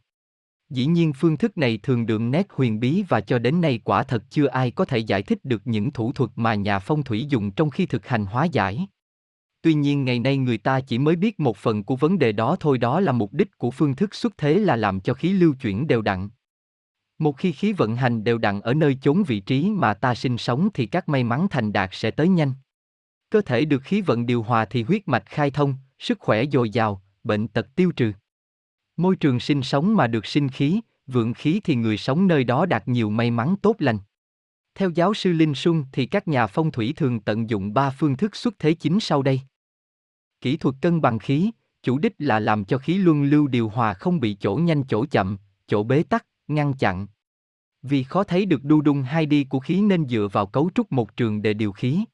[0.72, 4.02] Dĩ nhiên phương thức này thường đượm nét huyền bí và cho đến nay quả
[4.02, 7.26] thật chưa ai có thể giải thích được những thủ thuật mà nhà phong thủy
[7.28, 8.86] dùng trong khi thực hành hóa giải.
[9.62, 12.56] Tuy nhiên ngày nay người ta chỉ mới biết một phần của vấn đề đó
[12.60, 15.54] thôi đó là mục đích của phương thức xuất thế là làm cho khí lưu
[15.54, 16.28] chuyển đều đặn.
[17.18, 20.38] Một khi khí vận hành đều đặn ở nơi chốn vị trí mà ta sinh
[20.38, 22.52] sống thì các may mắn thành đạt sẽ tới nhanh.
[23.30, 26.70] Cơ thể được khí vận điều hòa thì huyết mạch khai thông, sức khỏe dồi
[26.70, 28.12] dào, bệnh tật tiêu trừ.
[28.96, 32.66] Môi trường sinh sống mà được sinh khí, vượng khí thì người sống nơi đó
[32.66, 33.98] đạt nhiều may mắn tốt lành.
[34.74, 38.16] Theo giáo sư Linh Xuân thì các nhà phong thủy thường tận dụng ba phương
[38.16, 39.40] thức xuất thế chính sau đây.
[40.40, 41.50] Kỹ thuật cân bằng khí,
[41.82, 45.06] chủ đích là làm cho khí luân lưu điều hòa không bị chỗ nhanh chỗ
[45.06, 47.06] chậm, chỗ bế tắc, ngăn chặn.
[47.82, 50.92] Vì khó thấy được đu đung hai đi của khí nên dựa vào cấu trúc
[50.92, 52.04] một trường để điều khí.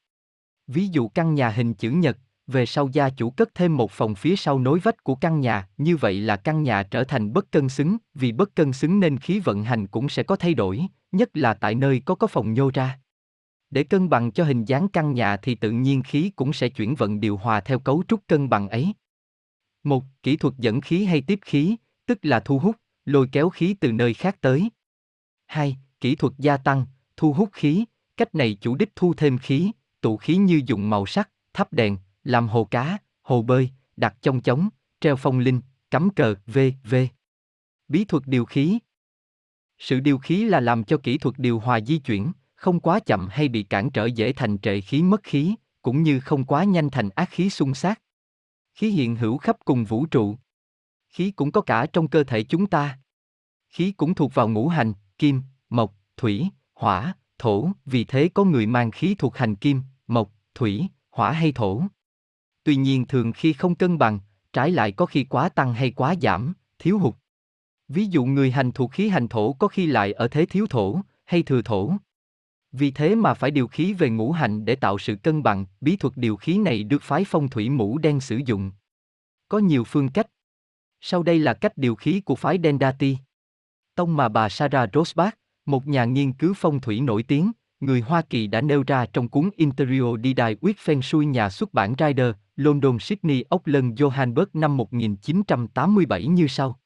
[0.67, 2.17] Ví dụ căn nhà hình chữ nhật,
[2.51, 5.67] về sau gia chủ cất thêm một phòng phía sau nối vách của căn nhà,
[5.77, 9.17] như vậy là căn nhà trở thành bất cân xứng, vì bất cân xứng nên
[9.17, 12.53] khí vận hành cũng sẽ có thay đổi, nhất là tại nơi có có phòng
[12.53, 12.99] nhô ra.
[13.69, 16.95] Để cân bằng cho hình dáng căn nhà thì tự nhiên khí cũng sẽ chuyển
[16.95, 18.93] vận điều hòa theo cấu trúc cân bằng ấy.
[19.83, 21.75] Một, kỹ thuật dẫn khí hay tiếp khí,
[22.05, 22.75] tức là thu hút,
[23.05, 24.69] lôi kéo khí từ nơi khác tới.
[25.47, 25.77] 2.
[25.99, 26.85] Kỹ thuật gia tăng,
[27.17, 27.85] thu hút khí,
[28.17, 29.71] cách này chủ đích thu thêm khí,
[30.01, 34.41] tụ khí như dùng màu sắc, thắp đèn, làm hồ cá, hồ bơi, đặt trong
[34.41, 35.61] chóng, treo phong linh,
[35.91, 36.95] cắm cờ, v.v.
[37.87, 38.79] Bí thuật điều khí
[39.77, 43.27] Sự điều khí là làm cho kỹ thuật điều hòa di chuyển, không quá chậm
[43.31, 46.89] hay bị cản trở dễ thành trệ khí mất khí, cũng như không quá nhanh
[46.89, 48.01] thành ác khí xung sát.
[48.73, 50.35] Khí hiện hữu khắp cùng vũ trụ.
[51.09, 52.99] Khí cũng có cả trong cơ thể chúng ta.
[53.69, 58.65] Khí cũng thuộc vào ngũ hành, kim, mộc, thủy, hỏa, thổ, vì thế có người
[58.65, 61.81] mang khí thuộc hành kim, mộc, thủy, hỏa hay thổ.
[62.63, 64.19] Tuy nhiên thường khi không cân bằng,
[64.53, 67.13] trái lại có khi quá tăng hay quá giảm, thiếu hụt.
[67.87, 71.01] Ví dụ người hành thuộc khí hành thổ có khi lại ở thế thiếu thổ,
[71.25, 71.91] hay thừa thổ.
[72.71, 75.95] Vì thế mà phải điều khí về ngũ hành để tạo sự cân bằng, bí
[75.95, 78.71] thuật điều khí này được phái phong thủy mũ đen sử dụng.
[79.49, 80.27] Có nhiều phương cách.
[81.01, 83.17] Sau đây là cách điều khí của phái Dendati.
[83.95, 88.21] Tông mà bà Sarah Rosbach, một nhà nghiên cứu phong thủy nổi tiếng, người Hoa
[88.21, 92.31] Kỳ đã nêu ra trong cuốn Interior Didai with Feng Shui nhà xuất bản Rider,
[92.59, 96.79] London Sydney Auckland Johannesburg năm 1987 như sau.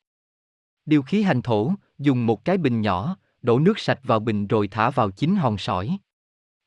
[0.86, 4.67] Điều khí hành thổ, dùng một cái bình nhỏ, đổ nước sạch vào bình rồi
[4.67, 5.97] thả vào chín hòn sỏi.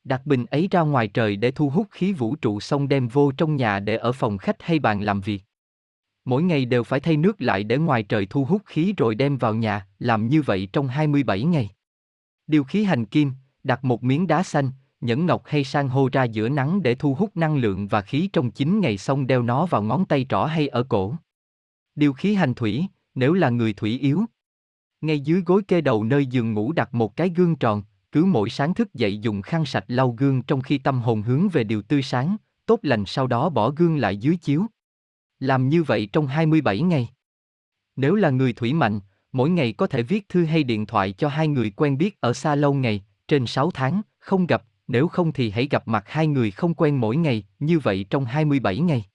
[0.03, 3.31] Đặt bình ấy ra ngoài trời để thu hút khí vũ trụ xong đem vô
[3.31, 5.43] trong nhà để ở phòng khách hay bàn làm việc.
[6.25, 9.37] Mỗi ngày đều phải thay nước lại để ngoài trời thu hút khí rồi đem
[9.37, 11.69] vào nhà, làm như vậy trong 27 ngày.
[12.47, 13.33] Điều khí hành kim,
[13.63, 14.71] đặt một miếng đá xanh,
[15.01, 18.29] nhẫn ngọc hay san hô ra giữa nắng để thu hút năng lượng và khí
[18.33, 21.15] trong 9 ngày xong đeo nó vào ngón tay trỏ hay ở cổ.
[21.95, 22.85] Điều khí hành thủy,
[23.15, 24.25] nếu là người thủy yếu.
[25.01, 28.49] Ngay dưới gối kê đầu nơi giường ngủ đặt một cái gương tròn, cứ mỗi
[28.49, 31.81] sáng thức dậy dùng khăn sạch lau gương trong khi tâm hồn hướng về điều
[31.81, 34.65] tươi sáng, tốt lành sau đó bỏ gương lại dưới chiếu.
[35.39, 37.09] Làm như vậy trong 27 ngày.
[37.95, 38.99] Nếu là người thủy mạnh,
[39.31, 42.33] mỗi ngày có thể viết thư hay điện thoại cho hai người quen biết ở
[42.33, 46.27] xa lâu ngày, trên 6 tháng, không gặp, nếu không thì hãy gặp mặt hai
[46.27, 49.05] người không quen mỗi ngày, như vậy trong 27 ngày.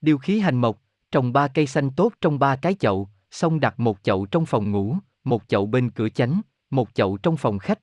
[0.00, 3.80] Điều khí hành mộc, trồng ba cây xanh tốt trong ba cái chậu, xong đặt
[3.80, 6.40] một chậu trong phòng ngủ, một chậu bên cửa chánh,
[6.70, 7.78] một chậu trong phòng khách.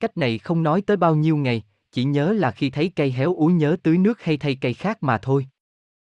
[0.00, 3.34] Cách này không nói tới bao nhiêu ngày, chỉ nhớ là khi thấy cây héo
[3.34, 5.46] úi nhớ tưới nước hay thay cây khác mà thôi.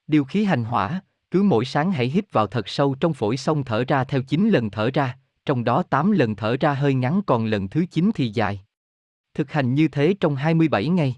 [0.07, 3.65] Điều khí hành hỏa, cứ mỗi sáng hãy hít vào thật sâu trong phổi xong
[3.65, 7.21] thở ra theo 9 lần thở ra, trong đó 8 lần thở ra hơi ngắn
[7.27, 8.61] còn lần thứ 9 thì dài.
[9.35, 11.17] Thực hành như thế trong 27 ngày.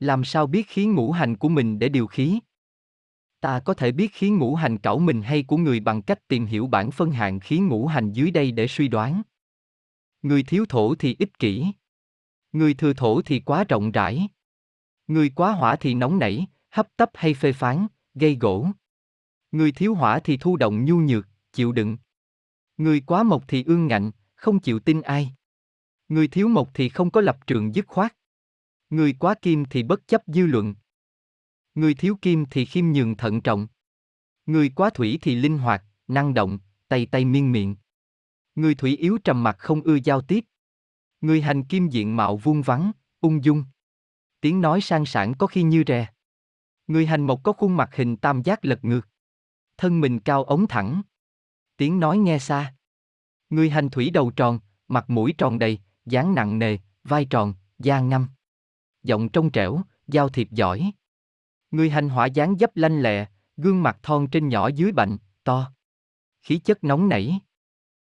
[0.00, 2.40] Làm sao biết khí ngũ hành của mình để điều khí?
[3.40, 6.46] Ta có thể biết khí ngũ hành cảo mình hay của người bằng cách tìm
[6.46, 9.22] hiểu bản phân hạng khí ngũ hành dưới đây để suy đoán.
[10.22, 11.66] Người thiếu thổ thì ích kỷ.
[12.52, 14.28] Người thừa thổ thì quá rộng rãi.
[15.06, 18.68] Người quá hỏa thì nóng nảy, hấp tấp hay phê phán, gây gỗ.
[19.52, 21.96] Người thiếu hỏa thì thu động nhu nhược, chịu đựng.
[22.76, 25.34] Người quá mộc thì ương ngạnh, không chịu tin ai.
[26.08, 28.16] Người thiếu mộc thì không có lập trường dứt khoát.
[28.90, 30.74] Người quá kim thì bất chấp dư luận.
[31.74, 33.66] Người thiếu kim thì khiêm nhường thận trọng.
[34.46, 37.76] Người quá thủy thì linh hoạt, năng động, tay tay miên miệng.
[38.54, 40.44] Người thủy yếu trầm mặc không ưa giao tiếp.
[41.20, 43.64] Người hành kim diện mạo vuông vắn, ung dung.
[44.40, 46.08] Tiếng nói sang sảng có khi như rè.
[46.86, 49.08] Người hành mộc có khuôn mặt hình tam giác lật ngược.
[49.76, 51.02] Thân mình cao ống thẳng.
[51.76, 52.74] Tiếng nói nghe xa.
[53.50, 58.00] Người hành thủy đầu tròn, mặt mũi tròn đầy, dáng nặng nề, vai tròn, da
[58.00, 58.26] ngâm.
[59.02, 60.92] Giọng trong trẻo, giao thiệp giỏi.
[61.70, 63.26] Người hành hỏa dáng dấp lanh lẹ,
[63.56, 65.72] gương mặt thon trên nhỏ dưới bệnh, to.
[66.42, 67.40] Khí chất nóng nảy.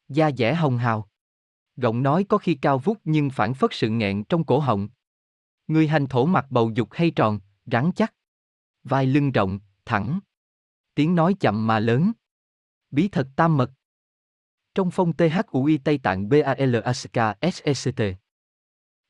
[0.08, 1.08] Da dẻ hồng hào.
[1.76, 4.88] Giọng nói có khi cao vút nhưng phản phất sự nghẹn trong cổ họng.
[5.66, 8.14] Người hành thổ mặt bầu dục hay tròn, rắn chắc.
[8.84, 10.20] Vai lưng rộng, thẳng.
[10.94, 12.12] Tiếng nói chậm mà lớn.
[12.90, 13.72] Bí thật tam mật.
[14.74, 17.18] Trong phong THUI Tây Tạng BALASK
[17.52, 18.00] SECT.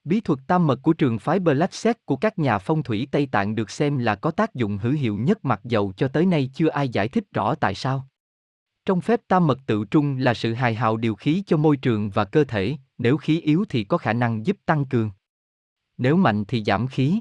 [0.04, 3.28] Bí thuật tam mật của trường phái Black Set của các nhà phong thủy Tây
[3.32, 6.50] Tạng được xem là có tác dụng hữu hiệu nhất mặc dầu cho tới nay
[6.54, 8.08] chưa ai giải thích rõ tại sao.
[8.84, 12.10] Trong phép tam mật tự trung là sự hài hào điều khí cho môi trường
[12.10, 15.10] và cơ thể, nếu khí yếu thì có khả năng giúp tăng cường.
[15.98, 17.20] Nếu mạnh thì giảm khí.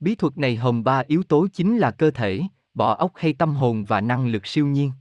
[0.00, 2.42] Bí thuật này hồng ba yếu tố chính là cơ thể,
[2.74, 4.92] bỏ óc hay tâm hồn và năng lực siêu nhiên.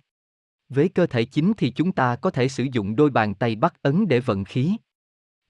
[0.69, 3.73] Với cơ thể chính thì chúng ta có thể sử dụng đôi bàn tay bắt
[3.81, 4.75] ấn để vận khí.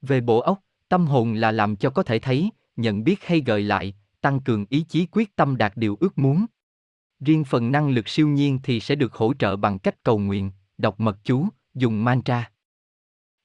[0.01, 0.59] Về bộ óc,
[0.89, 4.65] tâm hồn là làm cho có thể thấy, nhận biết hay gợi lại, tăng cường
[4.70, 6.46] ý chí quyết tâm đạt điều ước muốn.
[7.20, 10.51] Riêng phần năng lực siêu nhiên thì sẽ được hỗ trợ bằng cách cầu nguyện,
[10.78, 12.51] đọc mật chú, dùng mantra.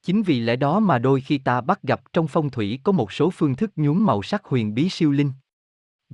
[0.02, 3.12] Chính vì lẽ đó mà đôi khi ta bắt gặp trong phong thủy có một
[3.12, 5.32] số phương thức nhuốm màu sắc huyền bí siêu linh.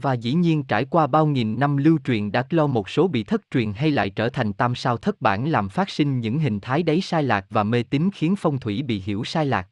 [0.03, 3.25] Và dĩ nhiên trải qua bao nghìn năm lưu truyền đã lo một số bị
[3.25, 6.61] thất truyền hay lại trở thành tam sao thất bản làm phát sinh những hình
[6.61, 9.69] thái đấy sai lạc và mê tín khiến phong thủy bị hiểu sai lạc.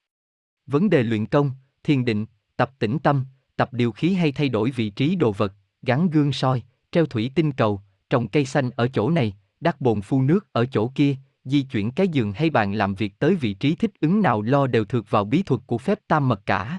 [0.66, 1.50] Vấn đề luyện công,
[1.84, 2.26] thiền định,
[2.56, 3.24] tập tĩnh tâm,
[3.56, 5.52] tập điều khí hay thay đổi vị trí đồ vật,
[5.82, 7.80] gắn gương soi, treo thủy tinh cầu,
[8.10, 11.90] trồng cây xanh ở chỗ này, đắp bồn phu nước ở chỗ kia, di chuyển
[11.90, 15.10] cái giường hay bàn làm việc tới vị trí thích ứng nào lo đều thuộc
[15.10, 16.78] vào bí thuật của phép tam mật cả.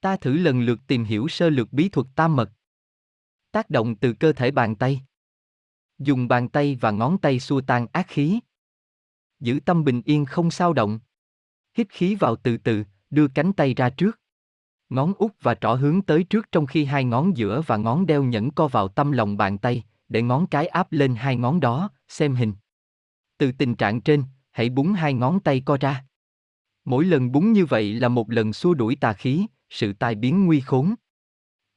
[0.00, 2.50] Ta thử lần lượt tìm hiểu sơ lược bí thuật tam mật.
[3.54, 5.00] Tác động từ cơ thể bàn tay.
[5.98, 8.40] Dùng bàn tay và ngón tay xua tan ác khí.
[9.40, 11.00] Giữ tâm bình yên không sao động.
[11.76, 14.20] Hít khí vào từ từ, đưa cánh tay ra trước.
[14.88, 18.24] Ngón út và trỏ hướng tới trước trong khi hai ngón giữa và ngón đeo
[18.24, 21.90] nhẫn co vào tâm lòng bàn tay, để ngón cái áp lên hai ngón đó,
[22.08, 22.54] xem hình.
[23.38, 26.04] Từ tình trạng trên, hãy búng hai ngón tay co ra.
[26.84, 30.46] Mỗi lần búng như vậy là một lần xua đuổi tà khí, sự tai biến
[30.46, 30.94] nguy khốn.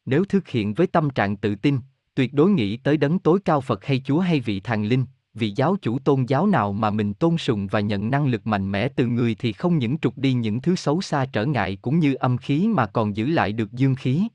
[0.07, 1.79] Nếu thực hiện với tâm trạng tự tin,
[2.15, 5.53] tuyệt đối nghĩ tới đấng tối cao Phật hay Chúa hay vị thần linh, vị
[5.55, 8.88] giáo chủ tôn giáo nào mà mình tôn sùng và nhận năng lực mạnh mẽ
[8.89, 12.13] từ người thì không những trục đi những thứ xấu xa trở ngại cũng như
[12.13, 14.27] âm khí mà còn giữ lại được dương khí.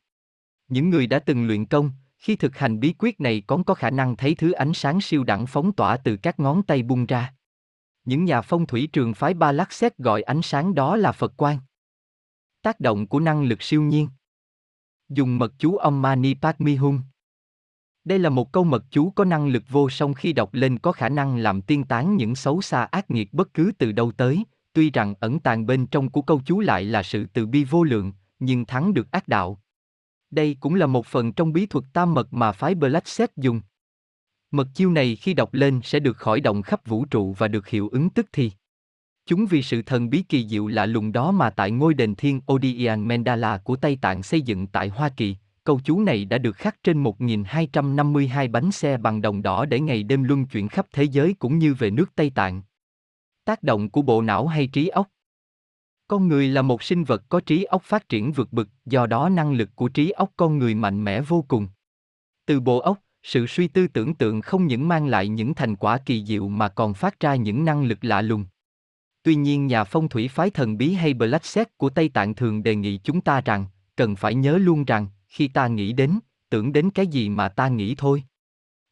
[0.69, 3.91] Những người đã từng luyện công, khi thực hành bí quyết này còn có khả
[3.91, 7.35] năng thấy thứ ánh sáng siêu đẳng phóng tỏa từ các ngón tay bung ra.
[8.05, 11.37] Những nhà phong thủy trường phái Ba Lắc Xét gọi ánh sáng đó là Phật
[11.37, 11.59] quang.
[12.63, 14.09] Tác động của năng lực siêu nhiên
[15.15, 17.01] Dùng mật chú Om Mani Padme Hum
[18.05, 20.93] đây là một câu mật chú có năng lực vô song khi đọc lên có
[20.93, 24.45] khả năng làm tiên tán những xấu xa ác nghiệt bất cứ từ đâu tới,
[24.73, 27.85] tuy rằng ẩn tàng bên trong của câu chú lại là sự từ bi vô
[27.85, 29.63] lượng, nhưng thắng được ác đạo.
[30.31, 33.61] Đây cũng là một phần trong bí thuật tam mật mà phái Black Set dùng.
[34.51, 37.69] Mật chiêu này khi đọc lên sẽ được khởi động khắp vũ trụ và được
[37.69, 38.51] hiệu ứng tức thì.
[39.27, 42.41] Chúng vì sự thần bí kỳ diệu lạ lùng đó mà tại ngôi đền thiên
[42.53, 46.57] Odiyan Mandala của Tây Tạng xây dựng tại Hoa Kỳ, câu chú này đã được
[46.57, 51.05] khắc trên 1252 bánh xe bằng đồng đỏ để ngày đêm luân chuyển khắp thế
[51.05, 52.63] giới cũng như về nước Tây Tạng.
[53.45, 55.09] Tác động của bộ não hay trí óc
[56.09, 59.29] Con người là một sinh vật có trí óc phát triển vượt bực, do đó
[59.29, 61.69] năng lực của trí óc con người mạnh mẽ vô cùng.
[62.47, 65.99] Từ bộ óc, sự suy tư tưởng tượng không những mang lại những thành quả
[65.99, 68.45] kỳ diệu mà còn phát ra những năng lực lạ lùng.
[69.23, 72.63] Tuy nhiên nhà phong thủy phái thần bí hay Black Set của Tây Tạng thường
[72.63, 73.67] đề nghị chúng ta rằng,
[73.97, 76.19] cần phải nhớ luôn rằng, khi ta nghĩ đến,
[76.51, 78.23] tưởng đến cái gì mà ta nghĩ thôi.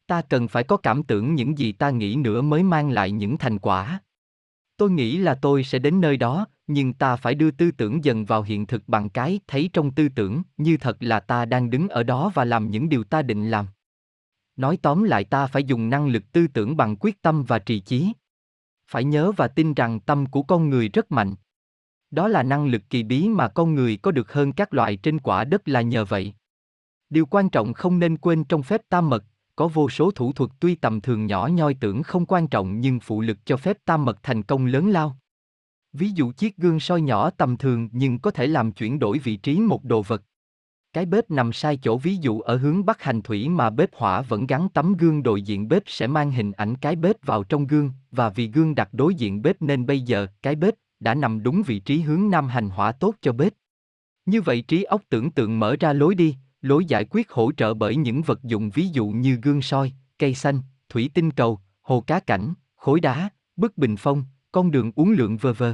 [0.07, 3.37] Ta cần phải có cảm tưởng những gì ta nghĩ nữa mới mang lại những
[3.37, 4.01] thành quả.
[4.77, 8.25] Tôi nghĩ là tôi sẽ đến nơi đó, nhưng ta phải đưa tư tưởng dần
[8.25, 11.89] vào hiện thực bằng cái thấy trong tư tưởng như thật là ta đang đứng
[11.89, 13.67] ở đó và làm những điều ta định làm.
[14.55, 17.79] Nói tóm lại ta phải dùng năng lực tư tưởng bằng quyết tâm và trì
[17.79, 18.11] chí.
[18.91, 21.35] Phải nhớ và tin rằng tâm của con người rất mạnh.
[22.11, 25.19] Đó là năng lực kỳ bí mà con người có được hơn các loại trên
[25.19, 26.33] quả đất là nhờ vậy.
[27.09, 29.23] Điều quan trọng không nên quên trong phép tam mật,
[29.55, 32.99] có vô số thủ thuật tuy tầm thường nhỏ nhoi tưởng không quan trọng nhưng
[32.99, 35.17] phụ lực cho phép tam mật thành công lớn lao.
[35.93, 39.35] Ví dụ chiếc gương soi nhỏ tầm thường nhưng có thể làm chuyển đổi vị
[39.35, 40.23] trí một đồ vật.
[40.93, 44.21] Cái bếp nằm sai chỗ ví dụ ở hướng bắc hành thủy mà bếp hỏa
[44.21, 47.67] vẫn gắn tấm gương đối diện bếp sẽ mang hình ảnh cái bếp vào trong
[47.67, 51.43] gương, và vì gương đặt đối diện bếp nên bây giờ cái bếp đã nằm
[51.43, 53.53] đúng vị trí hướng nam hành hỏa tốt cho bếp.
[54.25, 57.73] Như vậy trí óc tưởng tượng mở ra lối đi, lối giải quyết hỗ trợ
[57.73, 60.59] bởi những vật dụng ví dụ như gương soi, cây xanh,
[60.89, 65.37] thủy tinh cầu, hồ cá cảnh, khối đá, bức bình phong, con đường uốn lượn
[65.37, 65.73] vơ vơ.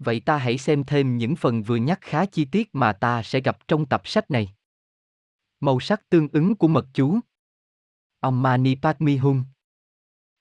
[0.00, 3.40] Vậy ta hãy xem thêm những phần vừa nhắc khá chi tiết mà ta sẽ
[3.40, 4.54] gặp trong tập sách này.
[5.60, 7.20] Màu sắc tương ứng của mật chú
[8.20, 9.44] Om Mani Padme Hum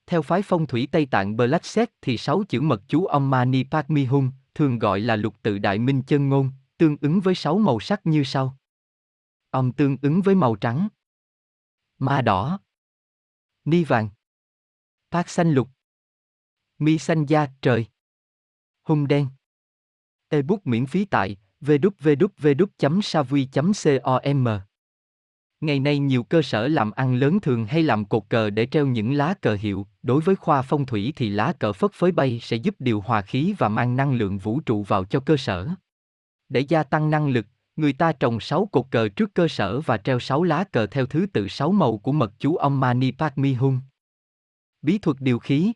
[0.06, 3.64] Theo phái phong thủy Tây Tạng Black Set thì sáu chữ mật chú Om Mani
[3.72, 7.58] Padme Hum, thường gọi là lục tự đại minh chân ngôn, tương ứng với sáu
[7.58, 8.58] màu sắc như sau.
[9.50, 10.88] Om tương ứng với màu trắng.
[11.98, 12.60] Ma đỏ.
[13.66, 14.10] Ni vàng.
[15.12, 15.70] Phát xanh lục.
[16.78, 17.86] Mi xanh da trời.
[18.84, 19.28] Hung đen.
[20.30, 24.48] Ebook miễn phí tại www.savui.com.
[25.62, 28.86] Ngày nay nhiều cơ sở làm ăn lớn thường hay làm cột cờ để treo
[28.86, 32.40] những lá cờ hiệu, đối với khoa phong thủy thì lá cờ phất phới bay
[32.42, 35.68] sẽ giúp điều hòa khí và mang năng lượng vũ trụ vào cho cơ sở.
[36.50, 37.46] Để gia tăng năng lực,
[37.76, 41.06] người ta trồng 6 cột cờ trước cơ sở và treo 6 lá cờ theo
[41.06, 43.80] thứ tự 6 màu của mật chú ông Mani Padme Hum.
[44.82, 45.74] Bí thuật điều khí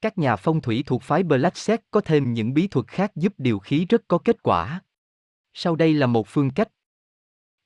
[0.00, 3.32] các nhà phong thủy thuộc phái Black Set có thêm những bí thuật khác giúp
[3.38, 4.82] điều khí rất có kết quả.
[5.54, 6.68] Sau đây là một phương cách.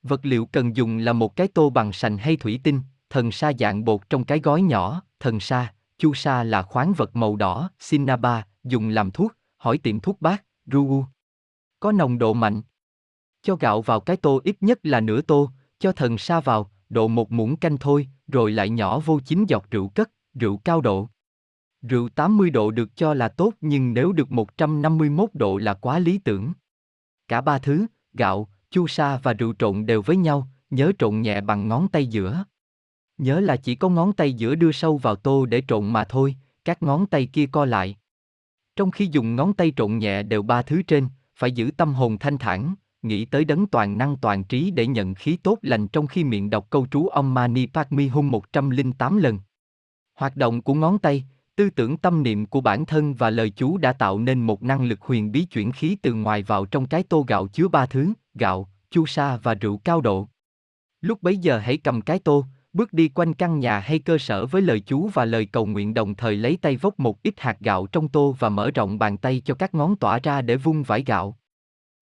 [0.03, 3.51] Vật liệu cần dùng là một cái tô bằng sành hay thủy tinh, thần sa
[3.59, 7.69] dạng bột trong cái gói nhỏ, thần sa, chu sa là khoáng vật màu đỏ,
[7.79, 11.05] sinaba, dùng làm thuốc, hỏi tiệm thuốc bác, ru.
[11.79, 12.61] Có nồng độ mạnh,
[13.43, 15.49] cho gạo vào cái tô ít nhất là nửa tô,
[15.79, 19.65] cho thần sa vào, độ một muỗng canh thôi, rồi lại nhỏ vô chín giọt
[19.71, 21.09] rượu cất, rượu cao độ.
[21.83, 26.17] Rượu 80 độ được cho là tốt nhưng nếu được 151 độ là quá lý
[26.17, 26.53] tưởng.
[27.27, 31.41] Cả ba thứ, gạo, chu sa và rượu trộn đều với nhau, nhớ trộn nhẹ
[31.41, 32.43] bằng ngón tay giữa.
[33.17, 36.35] Nhớ là chỉ có ngón tay giữa đưa sâu vào tô để trộn mà thôi,
[36.65, 37.97] các ngón tay kia co lại.
[38.75, 42.17] Trong khi dùng ngón tay trộn nhẹ đều ba thứ trên, phải giữ tâm hồn
[42.17, 46.07] thanh thản, nghĩ tới đấng toàn năng toàn trí để nhận khí tốt lành trong
[46.07, 49.39] khi miệng đọc câu trú Om Mani Padme Hum 108 lần.
[50.15, 53.77] Hoạt động của ngón tay, tư tưởng tâm niệm của bản thân và lời chú
[53.77, 57.03] đã tạo nên một năng lực huyền bí chuyển khí từ ngoài vào trong cái
[57.03, 60.27] tô gạo chứa ba thứ, gạo, chu sa và rượu cao độ.
[61.01, 64.45] Lúc bấy giờ hãy cầm cái tô, bước đi quanh căn nhà hay cơ sở
[64.45, 67.59] với lời chú và lời cầu nguyện đồng thời lấy tay vốc một ít hạt
[67.59, 70.83] gạo trong tô và mở rộng bàn tay cho các ngón tỏa ra để vung
[70.83, 71.37] vải gạo.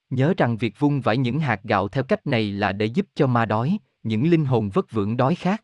[0.10, 3.28] Nhớ rằng việc vung vãi những hạt gạo theo cách này là để giúp cho
[3.28, 5.64] ma đói, những linh hồn vất vưởng đói khát.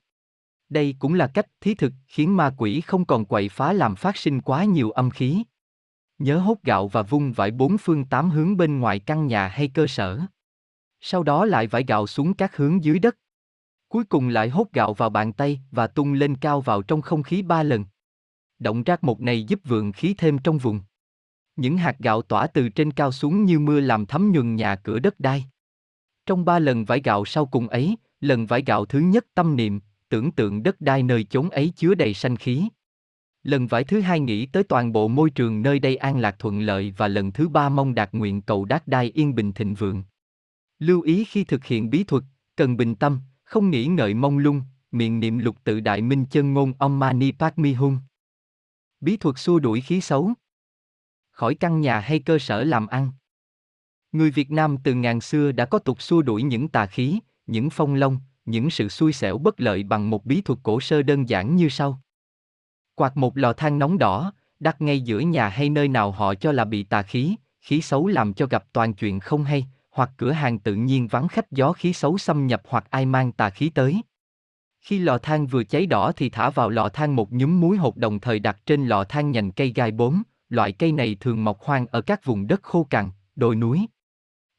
[0.69, 4.17] Đây cũng là cách thí thực khiến ma quỷ không còn quậy phá làm phát
[4.17, 5.43] sinh quá nhiều âm khí.
[6.19, 9.67] Nhớ hốt gạo và vung vải bốn phương tám hướng bên ngoài căn nhà hay
[9.67, 10.19] cơ sở.
[11.01, 13.17] Sau đó lại vải gạo xuống các hướng dưới đất.
[13.87, 17.23] Cuối cùng lại hốt gạo vào bàn tay và tung lên cao vào trong không
[17.23, 17.85] khí ba lần.
[18.59, 20.81] Động tác một này giúp vượng khí thêm trong vùng.
[21.55, 24.99] Những hạt gạo tỏa từ trên cao xuống như mưa làm thấm nhuần nhà cửa
[24.99, 25.45] đất đai.
[26.25, 29.79] Trong ba lần vải gạo sau cùng ấy, lần vải gạo thứ nhất tâm niệm,
[30.09, 32.67] tưởng tượng đất đai nơi chốn ấy chứa đầy sanh khí.
[33.43, 36.59] Lần vải thứ hai nghĩ tới toàn bộ môi trường nơi đây an lạc thuận
[36.59, 40.03] lợi và lần thứ ba mong đạt nguyện cầu đát đai yên bình thịnh vượng.
[40.79, 42.23] Lưu ý khi thực hiện bí thuật,
[42.55, 44.61] cần bình tâm, không nghĩ ngợi mong lung,
[44.91, 47.99] miệng niệm lục tự đại minh chân ngôn Om Mani Padme Hum.
[48.99, 50.33] Bí thuật xua đuổi khí xấu.
[51.31, 53.11] Khỏi căn nhà hay cơ sở làm ăn.
[54.11, 57.69] Người Việt Nam từ ngàn xưa đã có tục xua đuổi những tà khí, những
[57.69, 61.29] phong long, những sự xui xẻo bất lợi bằng một bí thuật cổ sơ đơn
[61.29, 62.01] giản như sau.
[62.95, 66.51] Quạt một lò than nóng đỏ, đặt ngay giữa nhà hay nơi nào họ cho
[66.51, 70.31] là bị tà khí, khí xấu làm cho gặp toàn chuyện không hay, hoặc cửa
[70.31, 73.69] hàng tự nhiên vắng khách gió khí xấu xâm nhập hoặc ai mang tà khí
[73.69, 74.01] tới.
[74.81, 77.97] Khi lò than vừa cháy đỏ thì thả vào lò than một nhúm muối hột
[77.97, 81.61] đồng thời đặt trên lò than nhành cây gai bốn, loại cây này thường mọc
[81.61, 83.87] hoang ở các vùng đất khô cằn, đồi núi.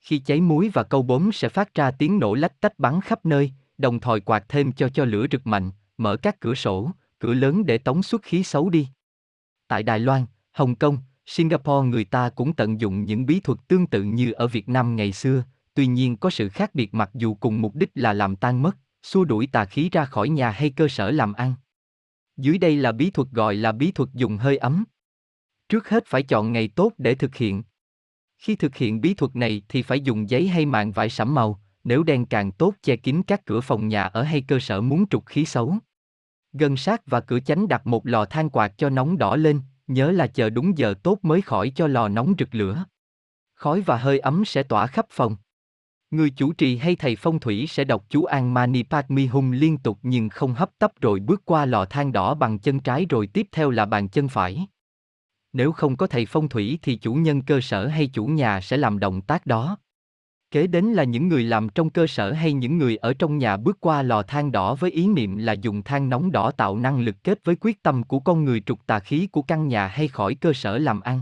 [0.01, 3.27] Khi cháy muối và câu bốm sẽ phát ra tiếng nổ lách tách bắn khắp
[3.27, 7.35] nơi, đồng thời quạt thêm cho cho lửa rực mạnh, mở các cửa sổ, cửa
[7.35, 8.89] lớn để tống xuất khí xấu đi.
[9.69, 13.87] Tại Đài Loan, Hồng Kông, Singapore người ta cũng tận dụng những bí thuật tương
[13.87, 15.45] tự như ở Việt Nam ngày xưa,
[15.75, 18.77] tuy nhiên có sự khác biệt mặc dù cùng mục đích là làm tan mất,
[19.03, 21.55] xua đuổi tà khí ra khỏi nhà hay cơ sở làm ăn.
[22.37, 24.85] Dưới đây là bí thuật gọi là bí thuật dùng hơi ấm.
[25.69, 27.63] Trước hết phải chọn ngày tốt để thực hiện.
[28.39, 31.61] Khi thực hiện bí thuật này thì phải dùng giấy hay màng vải sẫm màu,
[31.85, 35.09] nếu đen càng tốt che kín các cửa phòng nhà ở hay cơ sở muốn
[35.09, 35.75] trục khí xấu.
[36.53, 40.11] Gần sát và cửa chánh đặt một lò than quạt cho nóng đỏ lên, nhớ
[40.11, 42.85] là chờ đúng giờ tốt mới khỏi cho lò nóng rực lửa.
[43.55, 45.37] Khói và hơi ấm sẽ tỏa khắp phòng.
[46.11, 49.79] Người chủ trì hay thầy phong thủy sẽ đọc chú An Mani Padmi Hum liên
[49.79, 53.27] tục nhưng không hấp tấp rồi bước qua lò than đỏ bằng chân trái rồi
[53.27, 54.67] tiếp theo là bàn chân phải.
[55.53, 58.77] Nếu không có thầy phong thủy thì chủ nhân cơ sở hay chủ nhà sẽ
[58.77, 59.79] làm động tác đó.
[60.51, 63.57] Kế đến là những người làm trong cơ sở hay những người ở trong nhà
[63.57, 67.01] bước qua lò than đỏ với ý niệm là dùng than nóng đỏ tạo năng
[67.01, 70.09] lực kết với quyết tâm của con người trục tà khí của căn nhà hay
[70.09, 71.21] khỏi cơ sở làm ăn.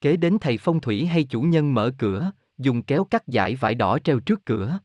[0.00, 3.74] Kế đến thầy phong thủy hay chủ nhân mở cửa, dùng kéo cắt giải vải
[3.74, 4.78] đỏ treo trước cửa.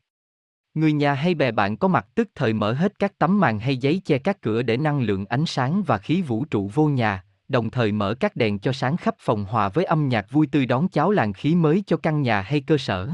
[0.74, 3.76] Người nhà hay bè bạn có mặt tức thời mở hết các tấm màn hay
[3.76, 7.24] giấy che các cửa để năng lượng ánh sáng và khí vũ trụ vô nhà,
[7.48, 10.66] đồng thời mở các đèn cho sáng khắp phòng hòa với âm nhạc vui tươi
[10.66, 13.08] đón cháo làn khí mới cho căn nhà hay cơ sở.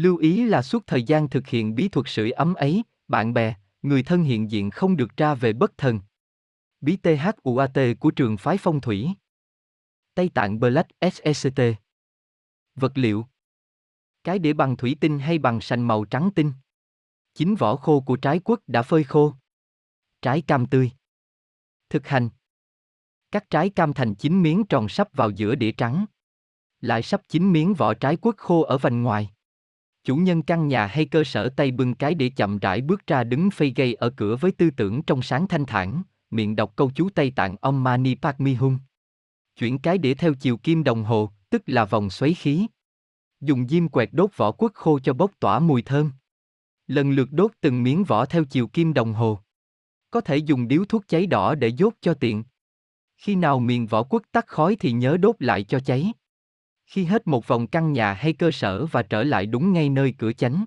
[0.00, 3.54] Lưu ý là suốt thời gian thực hiện bí thuật sưởi ấm ấy, bạn bè,
[3.82, 6.00] người thân hiện diện không được ra về bất thần.
[6.80, 9.08] Bí THUAT của trường phái phong thủy.
[10.14, 11.60] Tây Tạng Black SECT.
[12.74, 13.26] Vật liệu.
[14.24, 16.52] Cái đĩa bằng thủy tinh hay bằng sành màu trắng tinh.
[17.34, 19.34] Chính vỏ khô của trái quất đã phơi khô.
[20.22, 20.90] Trái cam tươi.
[21.90, 22.28] Thực hành.
[23.30, 26.06] Cắt trái cam thành chín miếng tròn sắp vào giữa đĩa trắng.
[26.80, 29.30] Lại sắp chín miếng vỏ trái quất khô ở vành ngoài.
[30.04, 33.24] Chủ nhân căn nhà hay cơ sở tay bưng cái để chậm rãi bước ra
[33.24, 36.90] đứng phây gây ở cửa với tư tưởng trong sáng thanh thản, miệng đọc câu
[36.94, 38.78] chú Tây Tạng Om Mani Padme Hum.
[39.56, 42.66] Chuyển cái đĩa theo chiều kim đồng hồ, tức là vòng xoáy khí.
[43.40, 46.10] Dùng diêm quẹt đốt vỏ quất khô cho bốc tỏa mùi thơm.
[46.86, 49.38] Lần lượt đốt từng miếng vỏ theo chiều kim đồng hồ.
[50.10, 52.44] Có thể dùng điếu thuốc cháy đỏ để dốt cho tiện.
[53.16, 56.12] Khi nào miệng vỏ quất tắt khói thì nhớ đốt lại cho cháy.
[56.90, 60.14] Khi hết một vòng căn nhà hay cơ sở và trở lại đúng ngay nơi
[60.18, 60.64] cửa chánh.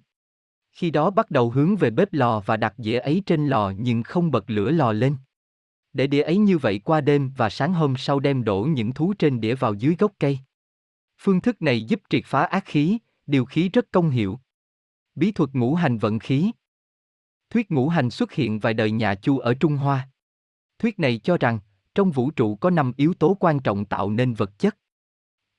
[0.72, 4.04] Khi đó bắt đầu hướng về bếp lò và đặt dĩa ấy trên lò nhưng
[4.04, 5.16] không bật lửa lò lên.
[5.94, 9.14] Để đĩa ấy như vậy qua đêm và sáng hôm sau đem đổ những thú
[9.20, 10.40] trên đĩa vào dưới gốc cây.
[11.20, 12.98] Phương thức này giúp triệt phá ác khí,
[13.28, 14.40] điều khí rất công hiệu.
[15.16, 16.52] Bí thuật ngũ hành vận khí
[17.50, 20.10] Thuyết ngũ hành xuất hiện vài đời nhà Chu ở Trung Hoa.
[20.80, 21.60] Thuyết này cho rằng,
[21.96, 24.78] trong vũ trụ có năm yếu tố quan trọng tạo nên vật chất.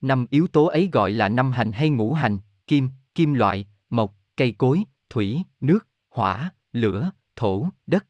[0.05, 4.15] Năm yếu tố ấy gọi là năm hành hay ngũ hành, kim, kim loại, mộc,
[4.37, 8.07] cây cối, thủy, nước, hỏa, lửa, thổ, đất.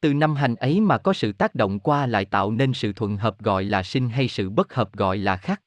[0.00, 3.16] Từ năm hành ấy mà có sự tác động qua lại tạo nên sự thuận
[3.16, 5.62] hợp gọi là sinh hay sự bất hợp gọi là khắc.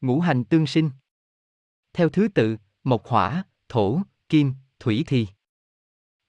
[0.00, 0.90] Ngũ hành tương sinh.
[1.92, 5.26] Theo thứ tự, mộc hỏa, thổ, kim, thủy thì.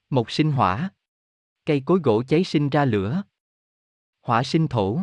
[0.10, 0.90] Mộc sinh hỏa.
[1.66, 3.24] Cây cối gỗ cháy sinh ra lửa.
[4.22, 5.00] Hỏa sinh thổ.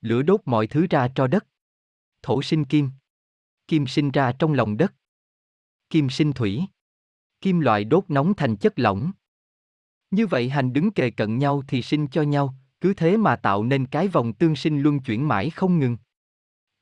[0.00, 1.46] Lửa đốt mọi thứ ra cho đất
[2.26, 2.90] thổ sinh kim.
[3.68, 4.94] Kim sinh ra trong lòng đất.
[5.90, 6.62] Kim sinh thủy.
[7.40, 9.12] Kim loại đốt nóng thành chất lỏng.
[10.10, 13.64] Như vậy hành đứng kề cận nhau thì sinh cho nhau, cứ thế mà tạo
[13.64, 15.96] nên cái vòng tương sinh luân chuyển mãi không ngừng.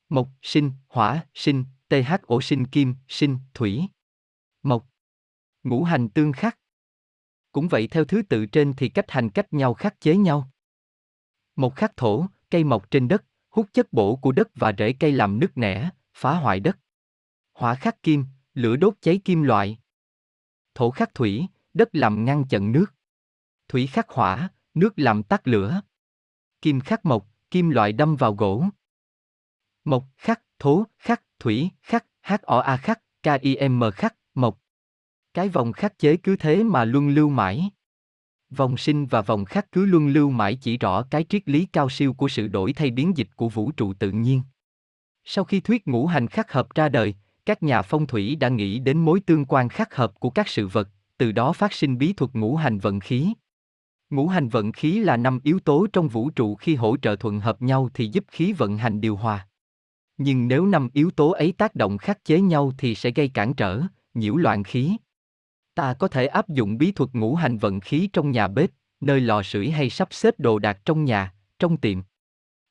[0.09, 3.87] Mộc, sinh, hỏa, sinh, TH ổ sinh kim, sinh, thủy.
[4.63, 4.85] Mộc.
[5.63, 6.59] Ngũ hành tương khắc.
[7.51, 10.51] Cũng vậy theo thứ tự trên thì cách hành cách nhau khắc chế nhau.
[11.55, 13.25] mộc khắc thổ, cây mọc trên đất,
[13.55, 16.77] hút chất bổ của đất và rễ cây làm nứt nẻ, phá hoại đất.
[17.53, 19.79] Hỏa khắc kim, lửa đốt cháy kim loại.
[20.73, 22.85] Thổ khắc thủy, đất làm ngăn chặn nước.
[23.67, 25.81] Thủy khắc hỏa, nước làm tắt lửa.
[26.61, 28.65] Kim khắc mộc, kim loại đâm vào gỗ.
[29.85, 34.61] Mộc khắc, thố, khắc, thủy, khắc, H-O-A khắc, K-I-M khắc, mộc.
[35.33, 37.69] Cái vòng khắc chế cứ thế mà luân lưu mãi.
[38.55, 41.89] Vòng sinh và vòng khắc cứ luân lưu mãi chỉ rõ cái triết lý cao
[41.89, 44.41] siêu của sự đổi thay biến dịch của vũ trụ tự nhiên.
[45.23, 47.15] Sau khi thuyết ngũ hành khắc hợp ra đời,
[47.45, 50.67] các nhà phong thủy đã nghĩ đến mối tương quan khắc hợp của các sự
[50.67, 53.33] vật, từ đó phát sinh bí thuật ngũ hành vận khí.
[54.09, 57.39] Ngũ hành vận khí là năm yếu tố trong vũ trụ khi hỗ trợ thuận
[57.39, 59.47] hợp nhau thì giúp khí vận hành điều hòa.
[60.17, 63.53] Nhưng nếu năm yếu tố ấy tác động khắc chế nhau thì sẽ gây cản
[63.53, 63.81] trở,
[64.13, 64.97] nhiễu loạn khí.
[65.75, 68.69] Ta có thể áp dụng bí thuật ngũ hành vận khí trong nhà bếp,
[69.01, 72.01] nơi lò sưởi hay sắp xếp đồ đạc trong nhà, trong tiệm.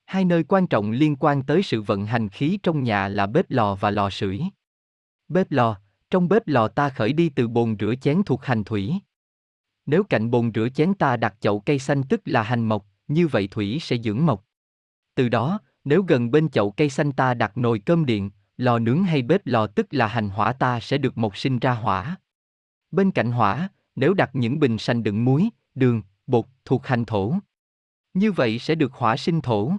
[0.05, 3.45] Hai nơi quan trọng liên quan tới sự vận hành khí trong nhà là bếp
[3.51, 4.41] lò và lò sưởi.
[5.27, 5.77] Bếp lò,
[6.09, 8.93] trong bếp lò ta khởi đi từ bồn rửa chén thuộc hành thủy.
[9.85, 13.27] Nếu cạnh bồn rửa chén ta đặt chậu cây xanh tức là hành mộc, như
[13.27, 14.45] vậy thủy sẽ dưỡng mộc.
[15.15, 19.03] Từ đó, nếu gần bên chậu cây xanh ta đặt nồi cơm điện, lò nướng
[19.03, 22.15] hay bếp lò tức là hành hỏa ta sẽ được mộc sinh ra hỏa.
[22.95, 27.33] Bên cạnh hỏa, nếu đặt những bình xanh đựng muối, đường, bột thuộc hành thổ.
[28.13, 29.71] Như vậy sẽ được hỏa sinh thổ.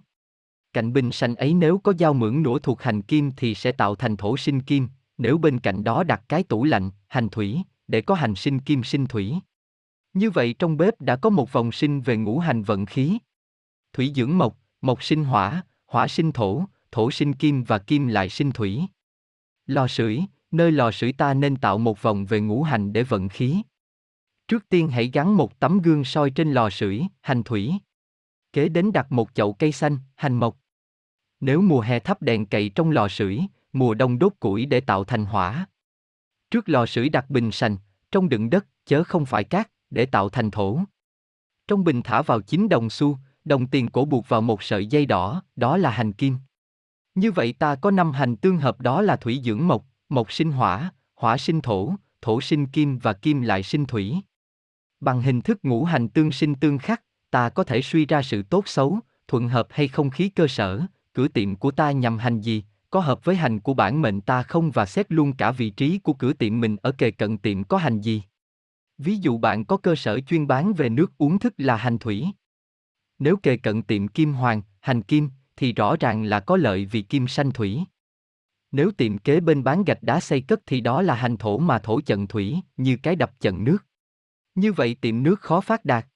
[0.72, 3.94] Cạnh bình xanh ấy nếu có dao mượn nũa thuộc hành kim thì sẽ tạo
[3.94, 4.88] thành thổ sinh kim,
[5.18, 8.82] nếu bên cạnh đó đặt cái tủ lạnh, hành thủy, để có hành sinh kim
[8.82, 9.34] sinh thủy.
[10.14, 13.18] Như vậy trong bếp đã có một vòng sinh về ngũ hành vận khí.
[13.93, 18.28] Thủy dưỡng mộc, mộc sinh hỏa, hỏa sinh thổ, thổ sinh kim và kim lại
[18.28, 18.86] sinh thủy.
[19.66, 23.28] Lò sưởi, nơi lò sưởi ta nên tạo một vòng về ngũ hành để vận
[23.28, 23.62] khí.
[24.48, 27.73] Trước tiên hãy gắn một tấm gương soi trên lò sưởi, hành thủy.
[28.52, 30.56] Kế đến đặt một chậu cây xanh, hành mộc.
[31.40, 33.40] Nếu mùa hè thắp đèn cậy trong lò sưởi,
[33.73, 35.66] mùa đông đốt củi để tạo thành hỏa.
[36.51, 37.77] Trước lò sưởi đặt bình sành,
[38.10, 40.81] trong đựng đất, chớ không phải cát, để tạo thành thổ.
[41.68, 45.06] Trong bình thả vào 9 đồng xu, đồng tiền cổ buộc vào một sợi dây
[45.06, 46.36] đỏ, đó là hành kim.
[47.14, 50.53] Như vậy ta có năm hành tương hợp đó là thủy dưỡng mộc, mộc sinh
[50.53, 54.16] hỏa, hỏa sinh thổ, thổ sinh kim và kim lại sinh thủy.
[55.01, 58.43] Bằng hình thức ngũ hành tương sinh tương khắc, ta có thể suy ra sự
[58.43, 62.41] tốt xấu, thuận hợp hay không khí cơ sở, cửa tiệm của ta nhằm hành
[62.41, 65.70] gì, có hợp với hành của bản mệnh ta không và xét luôn cả vị
[65.70, 68.23] trí của cửa tiệm mình ở kề cận tiệm có hành gì.
[68.99, 72.27] Ví dụ bạn có cơ sở chuyên bán về nước uống thức là hành thủy.
[73.19, 77.03] Nếu kề cận tiệm kim hoàng, hành kim, thì rõ ràng là có lợi vì
[77.03, 77.85] kim sanh thủy.
[78.72, 81.78] Nếu tiệm kế bên bán gạch đá xây cất thì đó là hành thổ mà
[81.78, 83.78] thổ chận thủy, như cái đập chận nước.
[84.55, 86.06] Như vậy tiệm nước khó phát đạt.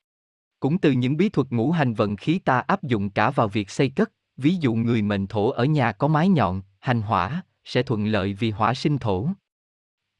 [0.60, 3.70] Cũng từ những bí thuật ngũ hành vận khí ta áp dụng cả vào việc
[3.70, 7.82] xây cất, ví dụ người mệnh thổ ở nhà có mái nhọn, hành hỏa, sẽ
[7.82, 9.28] thuận lợi vì hỏa sinh thổ.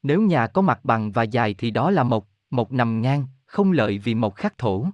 [0.03, 3.71] Nếu nhà có mặt bằng và dài thì đó là mộc, mộc nằm ngang, không
[3.71, 4.85] lợi vì mộc khắc thổ.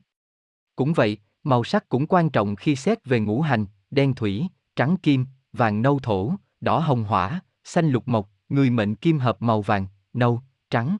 [0.76, 4.98] Cũng vậy, màu sắc cũng quan trọng khi xét về ngũ hành, đen thủy, trắng
[4.98, 9.62] kim, vàng nâu thổ, đỏ hồng hỏa, xanh lục mộc, người mệnh kim hợp màu
[9.62, 10.98] vàng, nâu, trắng.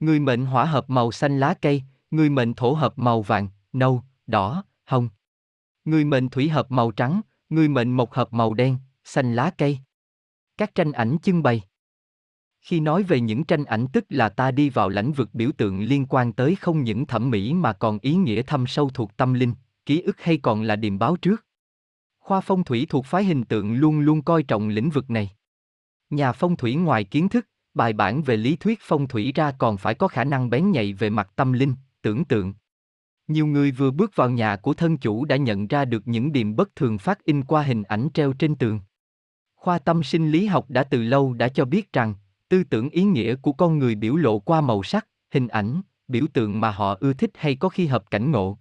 [0.00, 4.02] Người mệnh hỏa hợp màu xanh lá cây, người mệnh thổ hợp màu vàng, nâu,
[4.26, 5.08] đỏ, hồng.
[5.84, 9.78] Người mệnh thủy hợp màu trắng, người mệnh mộc hợp màu đen, xanh lá cây.
[10.58, 11.62] Các tranh ảnh trưng bày.
[12.60, 15.80] Khi nói về những tranh ảnh tức là ta đi vào lãnh vực biểu tượng
[15.80, 19.34] liên quan tới không những thẩm mỹ mà còn ý nghĩa thâm sâu thuộc tâm
[19.34, 19.54] linh,
[19.86, 21.45] ký ức hay còn là điềm báo trước.
[22.26, 25.30] Khoa phong thủy thuộc phái hình tượng luôn luôn coi trọng lĩnh vực này.
[26.10, 29.76] Nhà phong thủy ngoài kiến thức, bài bản về lý thuyết phong thủy ra còn
[29.76, 32.54] phải có khả năng bén nhạy về mặt tâm linh, tưởng tượng.
[33.28, 36.56] Nhiều người vừa bước vào nhà của thân chủ đã nhận ra được những điểm
[36.56, 38.80] bất thường phát in qua hình ảnh treo trên tường.
[39.56, 42.14] Khoa tâm sinh lý học đã từ lâu đã cho biết rằng,
[42.48, 46.26] tư tưởng ý nghĩa của con người biểu lộ qua màu sắc, hình ảnh, biểu
[46.32, 48.58] tượng mà họ ưa thích hay có khi hợp cảnh ngộ.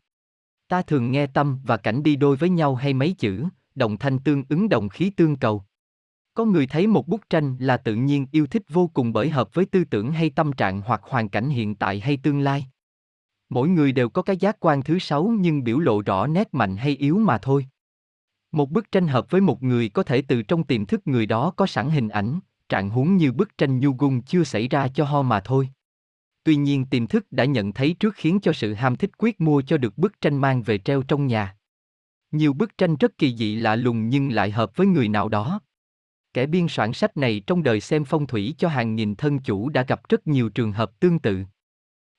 [0.67, 4.19] Ta thường nghe tâm và cảnh đi đôi với nhau hay mấy chữ, đồng thanh
[4.19, 5.63] tương ứng đồng khí tương cầu.
[6.33, 9.53] Có người thấy một bức tranh là tự nhiên yêu thích vô cùng bởi hợp
[9.53, 12.65] với tư tưởng hay tâm trạng hoặc hoàn cảnh hiện tại hay tương lai.
[13.49, 16.77] Mỗi người đều có cái giác quan thứ sáu nhưng biểu lộ rõ nét mạnh
[16.77, 17.67] hay yếu mà thôi.
[18.51, 21.51] Một bức tranh hợp với một người có thể từ trong tiềm thức người đó
[21.55, 22.39] có sẵn hình ảnh,
[22.69, 25.69] trạng huống như bức tranh nhu gung chưa xảy ra cho ho mà thôi.
[26.45, 29.61] Tuy nhiên tiềm thức đã nhận thấy trước khiến cho sự ham thích quyết mua
[29.61, 31.57] cho được bức tranh mang về treo trong nhà.
[32.31, 35.59] Nhiều bức tranh rất kỳ dị lạ lùng nhưng lại hợp với người nào đó.
[36.33, 39.69] Kẻ biên soạn sách này trong đời xem phong thủy cho hàng nghìn thân chủ
[39.69, 41.43] đã gặp rất nhiều trường hợp tương tự.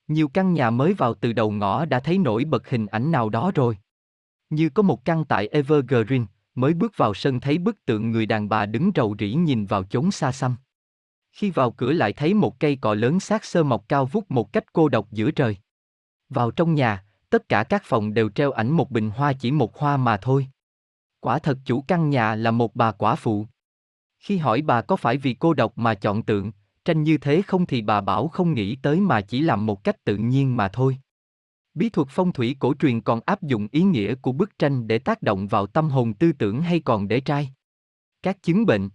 [0.07, 3.29] Nhiều căn nhà mới vào từ đầu ngõ đã thấy nổi bật hình ảnh nào
[3.29, 3.77] đó rồi.
[4.49, 6.25] Như có một căn tại Evergreen,
[6.55, 9.83] mới bước vào sân thấy bức tượng người đàn bà đứng rầu rĩ nhìn vào
[9.83, 10.55] chốn xa xăm.
[11.37, 14.53] Khi vào cửa lại thấy một cây cọ lớn sát sơ mọc cao vút một
[14.53, 15.57] cách cô độc giữa trời.
[16.29, 19.77] Vào trong nhà, tất cả các phòng đều treo ảnh một bình hoa chỉ một
[19.77, 20.47] hoa mà thôi.
[21.19, 23.45] Quả thật chủ căn nhà là một bà quả phụ.
[24.19, 26.51] Khi hỏi bà có phải vì cô độc mà chọn tượng,
[26.85, 30.03] tranh như thế không thì bà bảo không nghĩ tới mà chỉ làm một cách
[30.03, 30.97] tự nhiên mà thôi.
[31.73, 34.99] Bí thuật phong thủy cổ truyền còn áp dụng ý nghĩa của bức tranh để
[34.99, 37.53] tác động vào tâm hồn tư tưởng hay còn để trai.
[38.23, 38.89] Các chứng bệnh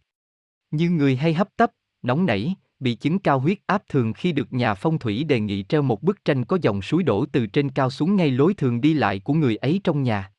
[0.70, 1.70] như người hay hấp tấp,
[2.02, 5.62] nóng nảy, bị chứng cao huyết áp thường khi được nhà phong thủy đề nghị
[5.62, 8.80] treo một bức tranh có dòng suối đổ từ trên cao xuống ngay lối thường
[8.80, 10.32] đi lại của người ấy trong nhà.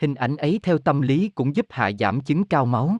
[0.00, 2.96] Hình ảnh ấy theo tâm lý cũng giúp hạ giảm chứng cao máu.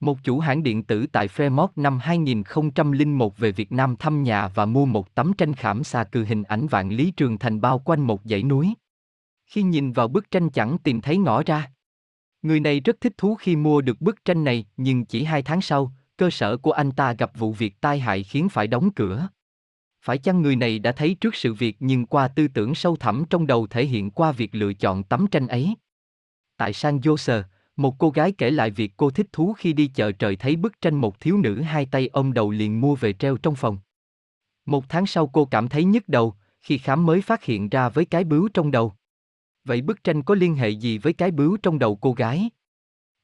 [0.00, 4.66] Một chủ hãng điện tử tại Fremont năm 2001 về Việt Nam thăm nhà và
[4.66, 8.00] mua một tấm tranh khảm xa cừ hình ảnh vạn lý trường thành bao quanh
[8.00, 8.74] một dãy núi.
[9.46, 11.72] Khi nhìn vào bức tranh chẳng tìm thấy ngõ ra.
[12.42, 15.60] Người này rất thích thú khi mua được bức tranh này, nhưng chỉ hai tháng
[15.60, 19.28] sau, cơ sở của anh ta gặp vụ việc tai hại khiến phải đóng cửa.
[20.02, 23.24] Phải chăng người này đã thấy trước sự việc nhưng qua tư tưởng sâu thẳm
[23.30, 25.74] trong đầu thể hiện qua việc lựa chọn tấm tranh ấy?
[26.56, 27.42] Tại San Jose,
[27.76, 30.80] một cô gái kể lại việc cô thích thú khi đi chợ trời thấy bức
[30.80, 33.78] tranh một thiếu nữ hai tay ôm đầu liền mua về treo trong phòng.
[34.66, 38.04] Một tháng sau cô cảm thấy nhức đầu, khi khám mới phát hiện ra với
[38.04, 38.92] cái bướu trong đầu.
[39.64, 42.50] Vậy bức tranh có liên hệ gì với cái bướu trong đầu cô gái?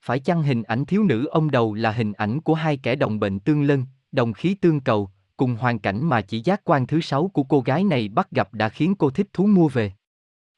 [0.04, 3.20] Phải chăng hình ảnh thiếu nữ ông đầu là hình ảnh của hai kẻ đồng
[3.20, 7.00] bệnh tương lân, đồng khí tương cầu, cùng hoàn cảnh mà chỉ giác quan thứ
[7.00, 9.92] sáu của cô gái này bắt gặp đã khiến cô thích thú mua về.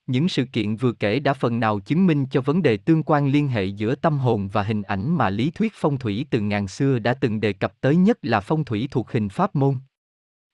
[0.06, 3.28] Những sự kiện vừa kể đã phần nào chứng minh cho vấn đề tương quan
[3.28, 6.68] liên hệ giữa tâm hồn và hình ảnh mà lý thuyết phong thủy từ ngàn
[6.68, 9.76] xưa đã từng đề cập tới nhất là phong thủy thuộc hình pháp môn.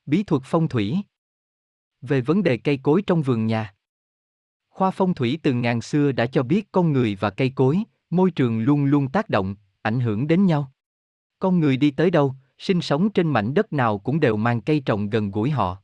[0.07, 0.97] Bí thuật phong thủy
[2.03, 3.75] Về vấn đề cây cối trong vườn nhà
[4.71, 8.31] Khoa phong thủy từ ngàn xưa đã cho biết con người và cây cối, môi
[8.31, 10.73] trường luôn luôn tác động, ảnh hưởng đến nhau.
[11.39, 14.83] Con người đi tới đâu, sinh sống trên mảnh đất nào cũng đều mang cây
[14.87, 15.83] trồng gần gũi họ.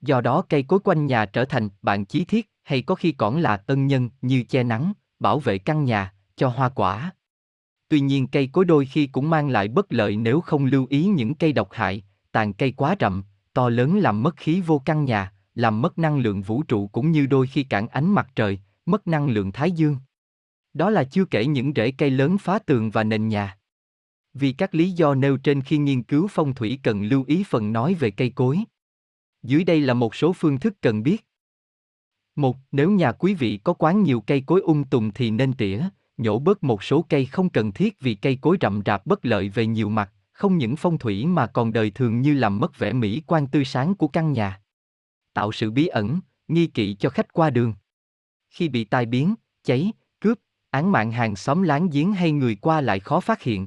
[0.00, 3.38] Do đó cây cối quanh nhà trở thành bạn chí thiết hay có khi còn
[3.38, 7.12] là tân nhân như che nắng, bảo vệ căn nhà, cho hoa quả.
[7.88, 11.06] Tuy nhiên cây cối đôi khi cũng mang lại bất lợi nếu không lưu ý
[11.06, 13.24] những cây độc hại, tàn cây quá rậm,
[13.54, 17.10] to lớn làm mất khí vô căn nhà, làm mất năng lượng vũ trụ cũng
[17.10, 19.96] như đôi khi cản ánh mặt trời, mất năng lượng thái dương.
[20.74, 23.58] Đó là chưa kể những rễ cây lớn phá tường và nền nhà.
[24.34, 27.72] Vì các lý do nêu trên khi nghiên cứu phong thủy cần lưu ý phần
[27.72, 28.58] nói về cây cối.
[29.42, 31.26] Dưới đây là một số phương thức cần biết.
[32.36, 35.52] Một, nếu nhà quý vị có quá nhiều cây cối ung um tùm thì nên
[35.52, 35.82] tỉa,
[36.16, 39.48] nhổ bớt một số cây không cần thiết vì cây cối rậm rạp bất lợi
[39.48, 42.92] về nhiều mặt, không những phong thủy mà còn đời thường như làm mất vẻ
[42.92, 44.62] mỹ quan tươi sáng của căn nhà.
[45.32, 47.74] Tạo sự bí ẩn, nghi kỵ cho khách qua đường.
[48.50, 49.34] Khi bị tai biến,
[49.64, 49.92] cháy,
[50.70, 53.66] án mạng hàng xóm láng giếng hay người qua lại khó phát hiện.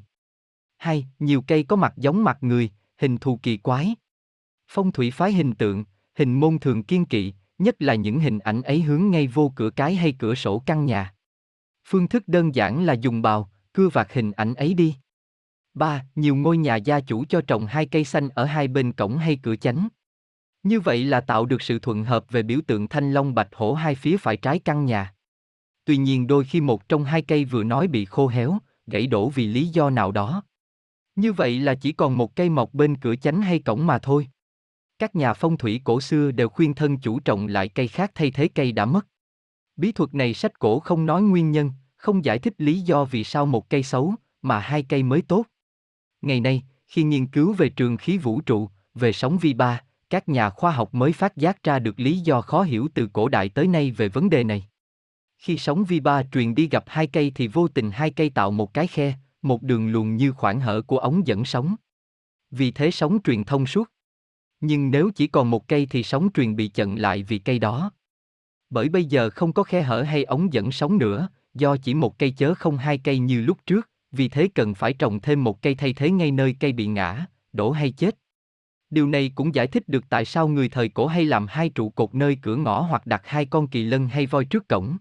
[0.78, 3.96] Hai, nhiều cây có mặt giống mặt người, hình thù kỳ quái.
[4.68, 5.84] Phong thủy phái hình tượng,
[6.16, 9.70] hình môn thường kiên kỵ, nhất là những hình ảnh ấy hướng ngay vô cửa
[9.70, 11.14] cái hay cửa sổ căn nhà.
[11.86, 14.96] Phương thức đơn giản là dùng bào, cưa vạt hình ảnh ấy đi.
[15.74, 16.06] 3.
[16.16, 19.40] Nhiều ngôi nhà gia chủ cho trồng hai cây xanh ở hai bên cổng hay
[19.44, 19.88] cửa chánh.
[20.64, 23.74] Như vậy là tạo được sự thuận hợp về biểu tượng thanh long bạch hổ
[23.74, 25.13] hai phía phải trái căn nhà.
[25.86, 28.58] Tuy nhiên đôi khi một trong hai cây vừa nói bị khô héo,
[28.88, 30.44] gãy đổ vì lý do nào đó.
[31.16, 34.28] Như vậy là chỉ còn một cây mọc bên cửa chánh hay cổng mà thôi.
[35.00, 38.32] Các nhà phong thủy cổ xưa đều khuyên thân chủ trồng lại cây khác thay
[38.32, 39.08] thế cây đã mất.
[39.76, 43.24] Bí thuật này sách cổ không nói nguyên nhân, không giải thích lý do vì
[43.24, 45.46] sao một cây xấu, mà hai cây mới tốt.
[46.22, 50.30] Ngày nay, khi nghiên cứu về trường khí vũ trụ, về sóng vi ba, các
[50.30, 53.50] nhà khoa học mới phát giác ra được lý do khó hiểu từ cổ đại
[53.50, 54.68] tới nay về vấn đề này.
[55.44, 58.52] Khi sóng vi ba truyền đi gặp hai cây thì vô tình hai cây tạo
[58.52, 61.76] một cái khe, một đường luồn như khoảng hở của ống dẫn sóng.
[62.52, 63.90] Vì thế sóng truyền thông suốt.
[64.62, 67.92] Nhưng nếu chỉ còn một cây thì sóng truyền bị chặn lại vì cây đó.
[68.70, 72.20] Bởi bây giờ không có khe hở hay ống dẫn sóng nữa, do chỉ một
[72.20, 75.62] cây chớ không hai cây như lúc trước, vì thế cần phải trồng thêm một
[75.62, 78.18] cây thay thế ngay nơi cây bị ngã, đổ hay chết.
[78.90, 81.90] Điều này cũng giải thích được tại sao người thời cổ hay làm hai trụ
[81.90, 84.98] cột nơi cửa ngõ hoặc đặt hai con kỳ lân hay voi trước cổng.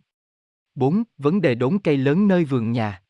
[0.74, 1.03] 4.
[1.19, 3.03] Vấn đề đốn cây lớn nơi vườn nhà.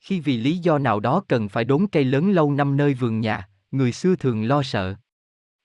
[0.00, 3.20] Khi vì lý do nào đó cần phải đốn cây lớn lâu năm nơi vườn
[3.20, 4.94] nhà, người xưa thường lo sợ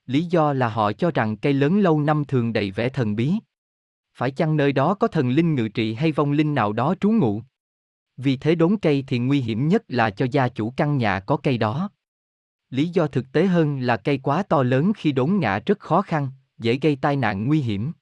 [0.06, 3.34] Lý do là họ cho rằng cây lớn lâu năm thường đầy vẻ thần bí.
[4.14, 7.10] Phải chăng nơi đó có thần linh ngự trị hay vong linh nào đó trú
[7.10, 7.42] ngụ?
[8.16, 11.36] Vì thế đốn cây thì nguy hiểm nhất là cho gia chủ căn nhà có
[11.36, 11.90] cây đó.
[12.70, 16.02] Lý do thực tế hơn là cây quá to lớn khi đốn ngã rất khó
[16.02, 16.28] khăn,
[16.58, 17.92] dễ gây tai nạn nguy hiểm.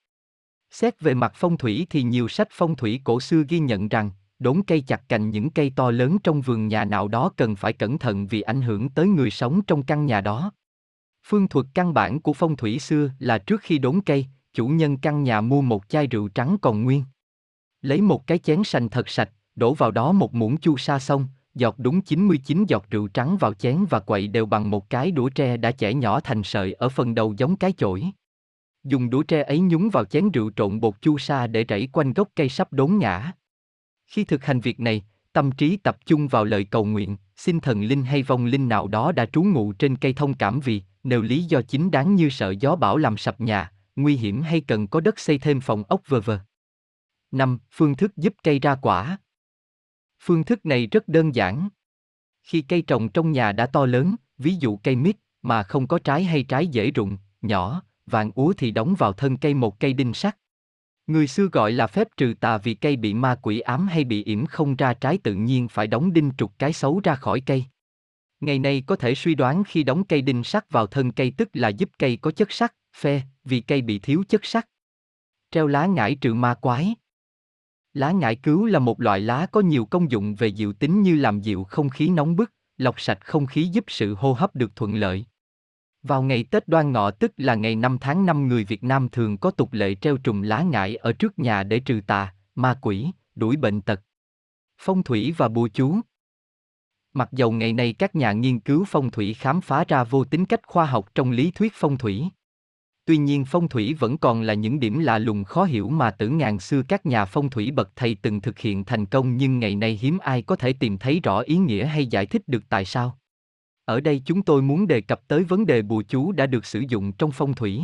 [0.70, 4.10] Xét về mặt phong thủy thì nhiều sách phong thủy cổ xưa ghi nhận rằng,
[4.38, 7.72] đốn cây chặt cành những cây to lớn trong vườn nhà nào đó cần phải
[7.72, 10.52] cẩn thận vì ảnh hưởng tới người sống trong căn nhà đó.
[11.26, 14.96] Phương thuật căn bản của phong thủy xưa là trước khi đốn cây, chủ nhân
[14.96, 17.04] căn nhà mua một chai rượu trắng còn nguyên.
[17.82, 21.26] Lấy một cái chén sành thật sạch, đổ vào đó một muỗng chu sa xong,
[21.54, 25.28] giọt đúng 99 giọt rượu trắng vào chén và quậy đều bằng một cái đũa
[25.28, 28.04] tre đã chẻ nhỏ thành sợi ở phần đầu giống cái chổi.
[28.84, 32.12] Dùng đũa tre ấy nhúng vào chén rượu trộn bột chu sa để rảy quanh
[32.12, 33.32] gốc cây sắp đốn ngã.
[34.06, 37.82] Khi thực hành việc này, tâm trí tập trung vào lời cầu nguyện, xin thần
[37.82, 41.22] linh hay vong linh nào đó đã trú ngụ trên cây thông cảm vì, nếu
[41.22, 44.86] lý do chính đáng như sợ gió bão làm sập nhà, nguy hiểm hay cần
[44.86, 46.40] có đất xây thêm phòng ốc vờ vờ.
[47.30, 47.58] 5.
[47.70, 49.18] Phương thức giúp cây ra quả.
[50.20, 51.68] Phương thức này rất đơn giản.
[52.42, 55.98] Khi cây trồng trong nhà đã to lớn, ví dụ cây mít, mà không có
[55.98, 59.92] trái hay trái dễ rụng, nhỏ, vàng úa thì đóng vào thân cây một cây
[59.92, 60.36] đinh sắt.
[61.06, 64.24] Người xưa gọi là phép trừ tà vì cây bị ma quỷ ám hay bị
[64.24, 67.64] yểm không ra trái tự nhiên phải đóng đinh trục cái xấu ra khỏi cây.
[68.40, 71.48] Ngày nay có thể suy đoán khi đóng cây đinh sắt vào thân cây tức
[71.52, 74.66] là giúp cây có chất sắt, phe, vì cây bị thiếu chất sắt.
[75.50, 76.94] Treo lá ngải trừ ma quái.
[77.94, 81.16] Lá ngải cứu là một loại lá có nhiều công dụng về dịu tính như
[81.16, 84.76] làm dịu không khí nóng bức, lọc sạch không khí giúp sự hô hấp được
[84.76, 85.26] thuận lợi.
[86.08, 89.38] Vào ngày Tết Đoan Ngọ tức là ngày 5 tháng 5 người Việt Nam thường
[89.38, 93.10] có tục lệ treo trùm lá ngải ở trước nhà để trừ tà, ma quỷ,
[93.34, 94.00] đuổi bệnh tật.
[94.78, 96.00] Phong thủy và bùa chú
[97.14, 100.44] Mặc dầu ngày nay các nhà nghiên cứu phong thủy khám phá ra vô tính
[100.44, 102.24] cách khoa học trong lý thuyết phong thủy.
[103.04, 106.28] Tuy nhiên phong thủy vẫn còn là những điểm lạ lùng khó hiểu mà từ
[106.28, 109.76] ngàn xưa các nhà phong thủy bậc thầy từng thực hiện thành công nhưng ngày
[109.76, 112.84] nay hiếm ai có thể tìm thấy rõ ý nghĩa hay giải thích được tại
[112.84, 113.18] sao.
[113.88, 116.82] Ở đây chúng tôi muốn đề cập tới vấn đề bùa chú đã được sử
[116.88, 117.82] dụng trong phong thủy.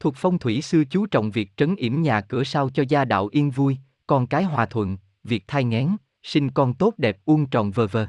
[0.00, 3.28] Thuộc phong thủy xưa chú trọng việc trấn yểm nhà cửa sao cho gia đạo
[3.32, 3.76] yên vui,
[4.06, 5.88] con cái hòa thuận, việc thai nghén,
[6.22, 8.06] sinh con tốt đẹp uông tròn vờ vờ.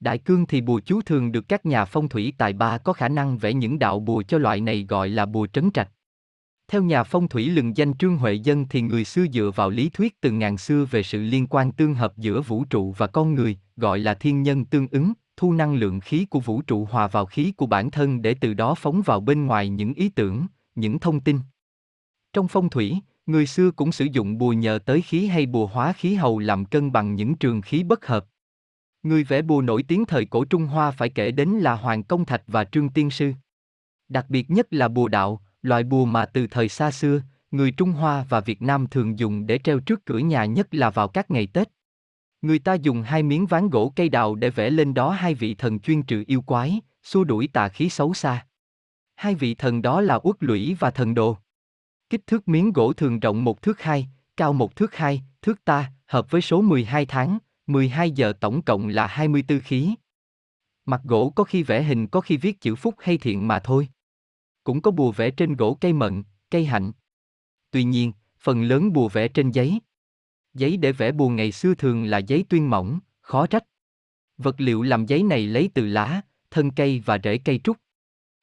[0.00, 3.08] Đại cương thì bùa chú thường được các nhà phong thủy tài ba có khả
[3.08, 5.90] năng vẽ những đạo bùa cho loại này gọi là bùa trấn trạch.
[6.68, 9.88] Theo nhà phong thủy lừng danh Trương Huệ Dân thì người xưa dựa vào lý
[9.88, 13.34] thuyết từ ngàn xưa về sự liên quan tương hợp giữa vũ trụ và con
[13.34, 17.06] người, gọi là thiên nhân tương ứng, thu năng lượng khí của vũ trụ hòa
[17.06, 20.46] vào khí của bản thân để từ đó phóng vào bên ngoài những ý tưởng,
[20.74, 21.38] những thông tin.
[22.32, 25.92] Trong phong thủy, người xưa cũng sử dụng bùa nhờ tới khí hay bùa hóa
[25.92, 28.26] khí hầu làm cân bằng những trường khí bất hợp.
[29.02, 32.24] Người vẽ bùa nổi tiếng thời cổ Trung Hoa phải kể đến là Hoàng Công
[32.24, 33.32] Thạch và Trương Tiên Sư.
[34.08, 37.20] Đặc biệt nhất là bùa đạo, loại bùa mà từ thời xa xưa,
[37.50, 40.90] người Trung Hoa và Việt Nam thường dùng để treo trước cửa nhà nhất là
[40.90, 41.68] vào các ngày Tết.
[42.44, 45.54] Người ta dùng hai miếng ván gỗ cây đào để vẽ lên đó hai vị
[45.54, 48.46] thần chuyên trừ yêu quái, xua đuổi tà khí xấu xa.
[49.14, 51.36] Hai vị thần đó là Uất Lũy và Thần Đồ.
[52.10, 55.92] Kích thước miếng gỗ thường rộng một thước hai, cao một thước hai, thước ta,
[56.06, 59.94] hợp với số 12 tháng, 12 giờ tổng cộng là 24 khí.
[60.84, 63.88] Mặt gỗ có khi vẽ hình có khi viết chữ phúc hay thiện mà thôi.
[64.64, 66.92] Cũng có bùa vẽ trên gỗ cây mận, cây hạnh.
[67.70, 69.80] Tuy nhiên, phần lớn bùa vẽ trên giấy.
[70.54, 73.64] Giấy để vẽ bùa ngày xưa thường là giấy tuyên mỏng, khó trách.
[74.38, 76.20] Vật liệu làm giấy này lấy từ lá,
[76.50, 77.76] thân cây và rễ cây trúc.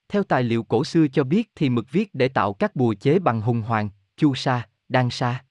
[0.09, 3.19] Theo tài liệu cổ xưa cho biết thì mực viết để tạo các bùa chế
[3.19, 5.43] bằng hùng hoàng, chu sa, đan sa.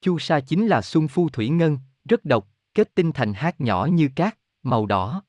[0.00, 3.88] Chu sa chính là xuân phu thủy ngân, rất độc, kết tinh thành hạt nhỏ
[3.92, 5.22] như cát, màu đỏ.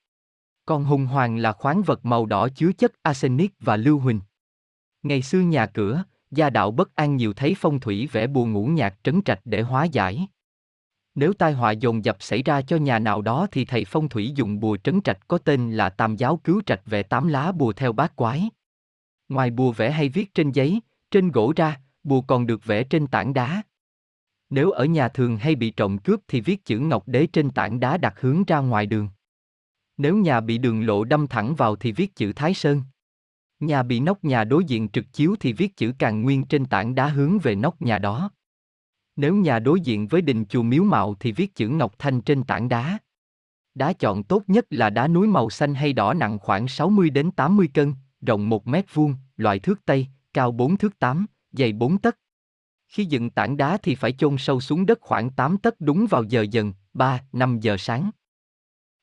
[0.65, 4.19] Còn hùng hoàng là khoáng vật màu đỏ chứa chất arsenic và lưu huỳnh.
[5.03, 8.65] Ngày xưa nhà cửa, gia đạo bất an nhiều thấy phong thủy vẽ bùa ngũ
[8.65, 10.27] nhạc trấn trạch để hóa giải.
[11.18, 14.31] Nếu tai họa dồn dập xảy ra cho nhà nào đó thì thầy phong thủy
[14.35, 17.73] dùng bùa trấn trạch có tên là Tam giáo cứu trạch về tám lá bùa
[17.73, 18.49] theo bát quái.
[19.30, 20.81] Ngoài bùa vẽ hay viết trên giấy,
[21.11, 23.61] trên gỗ ra, bùa còn được vẽ trên tảng đá.
[24.49, 27.80] Nếu ở nhà thường hay bị trộm cướp thì viết chữ Ngọc Đế trên tảng
[27.80, 29.10] đá đặt hướng ra ngoài đường.
[29.98, 32.81] Nếu nhà bị đường lộ đâm thẳng vào thì viết chữ Thái Sơn.
[33.60, 36.95] Nhà bị nóc nhà đối diện trực chiếu thì viết chữ Càn Nguyên trên tảng
[36.95, 38.31] đá hướng về nóc nhà đó.
[39.18, 42.44] Nếu nhà đối diện với đình chùa Miếu Mạo thì viết chữ Ngọc Thanh trên
[42.44, 42.98] tảng đá.
[43.76, 47.31] Đá chọn tốt nhất là đá núi màu xanh hay đỏ nặng khoảng 60 đến
[47.31, 51.98] 80 cân, rộng 1 mét vuông, loại thước Tây, cao 4 thước 8, dày 4
[51.98, 52.18] tấc.
[52.88, 56.23] Khi dựng tảng đá thì phải chôn sâu xuống đất khoảng 8 tấc đúng vào
[56.23, 58.11] giờ dần, 3, 5 giờ sáng.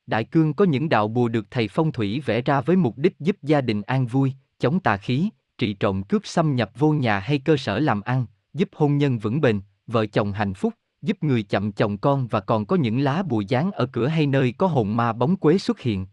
[0.07, 3.21] Đại cương có những đạo bùa được thầy phong thủy vẽ ra với mục đích
[3.21, 5.29] giúp gia đình an vui, chống tà khí,
[5.59, 9.19] trị trộm cướp xâm nhập vô nhà hay cơ sở làm ăn, giúp hôn nhân
[9.19, 13.01] vững bền, vợ chồng hạnh phúc, giúp người chậm chồng con và còn có những
[13.01, 16.07] lá bùa dán ở cửa hay nơi có hồn ma bóng quế xuất hiện.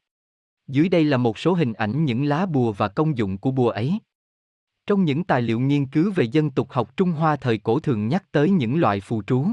[0.68, 3.70] Dưới đây là một số hình ảnh những lá bùa và công dụng của bùa
[3.70, 4.00] ấy.
[4.86, 8.08] Trong những tài liệu nghiên cứu về dân tục học Trung Hoa thời cổ thường
[8.08, 9.46] nhắc tới những loại phù trú.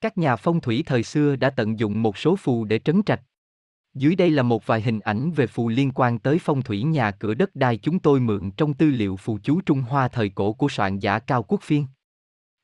[0.00, 3.22] Các nhà phong thủy thời xưa đã tận dụng một số phù để trấn trạch.
[3.94, 7.10] Dưới đây là một vài hình ảnh về phù liên quan tới phong thủy nhà
[7.10, 10.52] cửa đất đai chúng tôi mượn trong tư liệu phù chú Trung Hoa thời cổ
[10.52, 11.86] của soạn giả Cao Quốc Phiên.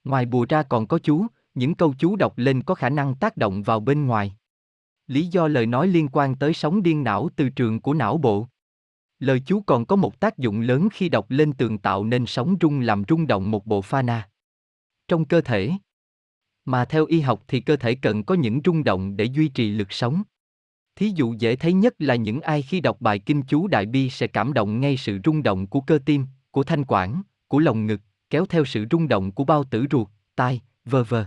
[0.05, 3.37] Ngoài bùa ra còn có chú, những câu chú đọc lên có khả năng tác
[3.37, 4.37] động vào bên ngoài.
[5.07, 8.47] Lý do lời nói liên quan tới sóng điên não từ trường của não bộ.
[9.19, 12.57] Lời chú còn có một tác dụng lớn khi đọc lên tường tạo nên sóng
[12.61, 14.29] rung làm rung động một bộ pha na.
[15.09, 15.73] Trong cơ thể.
[16.65, 19.71] Mà theo y học thì cơ thể cần có những rung động để duy trì
[19.71, 20.23] lực sống.
[20.97, 24.11] Thí dụ dễ thấy nhất là những ai khi đọc bài kinh chú Đại Bi
[24.11, 27.87] sẽ cảm động ngay sự rung động của cơ tim, của thanh quản, của lồng
[27.87, 31.27] ngực, kéo theo sự rung động của bao tử ruột, tai, vờ vờ.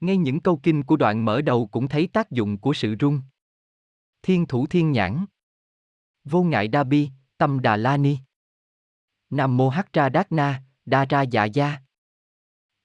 [0.00, 3.20] Ngay những câu kinh của đoạn mở đầu cũng thấy tác dụng của sự rung.
[4.22, 5.26] Thiên thủ thiên nhãn.
[6.24, 8.18] Vô ngại đa bi, tâm đà la ni.
[9.30, 11.78] Nam mô hắc ra đát na, đa ra dạ gia.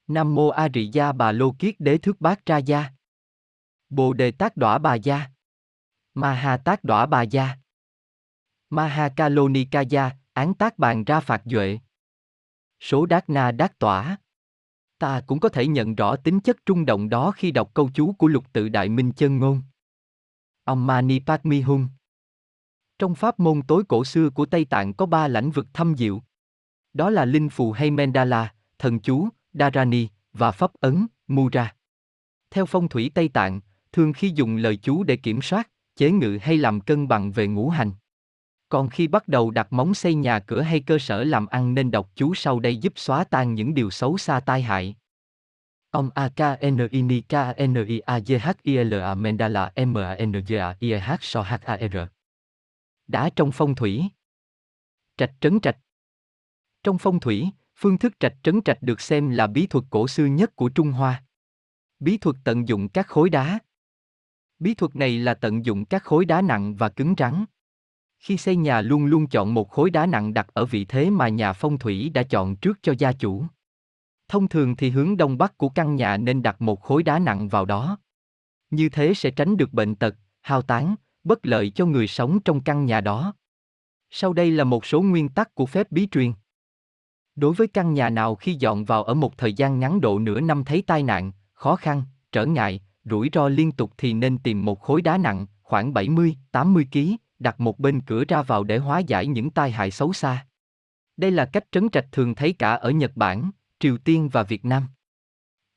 [0.07, 2.89] Nam mô a rị gia bà lô kiết đế thước bát ra gia.
[3.89, 5.29] Bồ đề tác đỏa bà gia.
[6.13, 7.57] Ma ha tác đỏa bà gia.
[8.69, 11.79] Ma ha ca lô ni ca gia, án tác bàn ra phạt duệ.
[12.84, 14.18] Số đát na đát tỏa.
[14.99, 18.14] Ta cũng có thể nhận rõ tính chất trung động đó khi đọc câu chú
[18.14, 19.61] của lục tự đại minh chân ngôn.
[20.64, 21.89] Ông Mani Padme Hum
[22.99, 26.22] Trong pháp môn tối cổ xưa của Tây Tạng có ba lãnh vực thâm diệu.
[26.93, 31.76] Đó là linh phù hay mandala, thần chú, Dharani và pháp ấn, Mura.
[32.51, 33.61] Theo phong thủy Tây Tạng,
[33.91, 37.47] thường khi dùng lời chú để kiểm soát, chế ngự hay làm cân bằng về
[37.47, 37.91] ngũ hành.
[38.73, 41.91] Còn khi bắt đầu đặt móng xây nhà cửa hay cơ sở làm ăn nên
[41.91, 44.95] đọc chú sau đây giúp xóa tan những điều xấu xa tai hại.
[45.89, 47.33] Ông A K N I N K
[47.67, 50.93] N I A J H I L A Mendala M A N J A I
[50.93, 51.97] H So H A R.
[53.07, 54.03] Đá trong phong thủy.
[55.17, 55.77] Trạch trấn trạch.
[56.83, 60.25] Trong phong thủy, phương thức trạch trấn trạch được xem là bí thuật cổ xưa
[60.25, 61.23] nhất của Trung Hoa.
[61.99, 63.59] Bí thuật tận dụng các khối đá.
[64.59, 67.45] Bí thuật này là tận dụng các khối đá nặng và cứng rắn.
[68.23, 71.29] Khi xây nhà luôn luôn chọn một khối đá nặng đặt ở vị thế mà
[71.29, 73.45] nhà phong thủy đã chọn trước cho gia chủ.
[74.27, 77.47] Thông thường thì hướng đông bắc của căn nhà nên đặt một khối đá nặng
[77.47, 77.97] vào đó.
[78.69, 82.61] Như thế sẽ tránh được bệnh tật, hao tán, bất lợi cho người sống trong
[82.61, 83.33] căn nhà đó.
[84.09, 86.33] Sau đây là một số nguyên tắc của phép bí truyền.
[87.35, 90.39] Đối với căn nhà nào khi dọn vào ở một thời gian ngắn độ nửa
[90.39, 94.65] năm thấy tai nạn, khó khăn, trở ngại, rủi ro liên tục thì nên tìm
[94.65, 96.99] một khối đá nặng, khoảng 70, 80 kg,
[97.43, 100.45] đặt một bên cửa ra vào để hóa giải những tai hại xấu xa.
[101.17, 104.65] Đây là cách trấn trạch thường thấy cả ở Nhật Bản, Triều Tiên và Việt
[104.65, 104.87] Nam.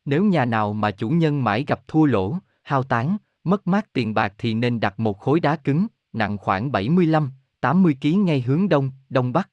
[0.04, 4.14] Nếu nhà nào mà chủ nhân mãi gặp thua lỗ, hao tán, mất mát tiền
[4.14, 7.30] bạc thì nên đặt một khối đá cứng, nặng khoảng 75,
[7.60, 9.50] 80 kg ngay hướng đông, đông bắc.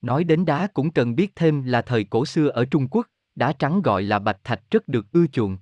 [0.00, 3.52] Nói đến đá cũng cần biết thêm là thời cổ xưa ở Trung Quốc, đá
[3.52, 5.58] trắng gọi là bạch thạch rất được ưa chuộng.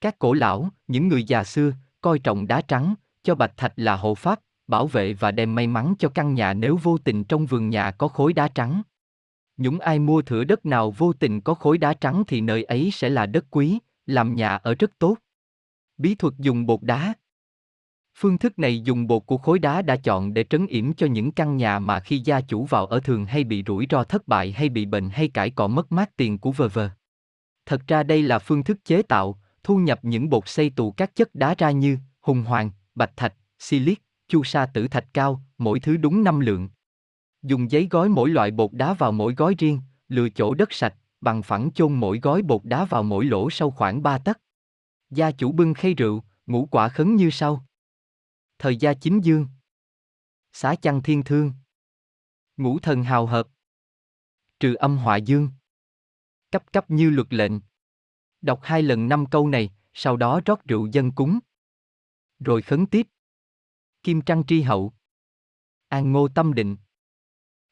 [0.00, 3.96] Các cổ lão, những người già xưa, coi trọng đá trắng, cho bạch thạch là
[3.96, 7.46] hộ pháp, bảo vệ và đem may mắn cho căn nhà nếu vô tình trong
[7.46, 8.82] vườn nhà có khối đá trắng.
[9.56, 12.90] Những ai mua thửa đất nào vô tình có khối đá trắng thì nơi ấy
[12.92, 15.16] sẽ là đất quý, làm nhà ở rất tốt.
[15.96, 17.14] Bí thuật dùng bột đá
[18.20, 21.32] Phương thức này dùng bột của khối đá đã chọn để trấn yểm cho những
[21.32, 24.52] căn nhà mà khi gia chủ vào ở thường hay bị rủi ro thất bại
[24.52, 26.90] hay bị bệnh hay cải cọ mất mát tiền của vờ vờ.
[27.66, 31.14] Thật ra đây là phương thức chế tạo, thu nhập những bột xây tù các
[31.14, 35.80] chất đá ra như hùng hoàng, bạch thạch, silic, chu sa tử thạch cao, mỗi
[35.80, 36.68] thứ đúng năm lượng.
[37.42, 40.94] Dùng giấy gói mỗi loại bột đá vào mỗi gói riêng, lựa chỗ đất sạch,
[41.20, 44.40] bằng phẳng chôn mỗi gói bột đá vào mỗi lỗ sâu khoảng 3 tấc.
[45.10, 47.64] Gia chủ bưng khay rượu, ngũ quả khấn như sau.
[48.58, 49.46] Thời gia chính dương.
[50.52, 51.52] Xá chăng thiên thương.
[52.56, 53.48] Ngũ thần hào hợp.
[54.60, 55.50] Trừ âm họa dương.
[56.50, 57.52] Cấp cấp như luật lệnh.
[58.42, 61.38] Đọc hai lần năm câu này, sau đó rót rượu dân cúng.
[62.40, 63.08] Rồi khấn tiếp.
[64.08, 64.92] Kim trăng tri hậu.
[65.88, 66.76] An ngô tâm định.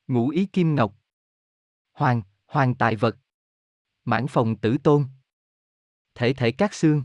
[0.07, 0.95] Ngũ ý kim ngọc.
[1.93, 3.17] Hoàng, hoàng tài vật.
[4.05, 5.09] Mãn phòng tử tôn.
[6.15, 7.05] Thể thể các xương.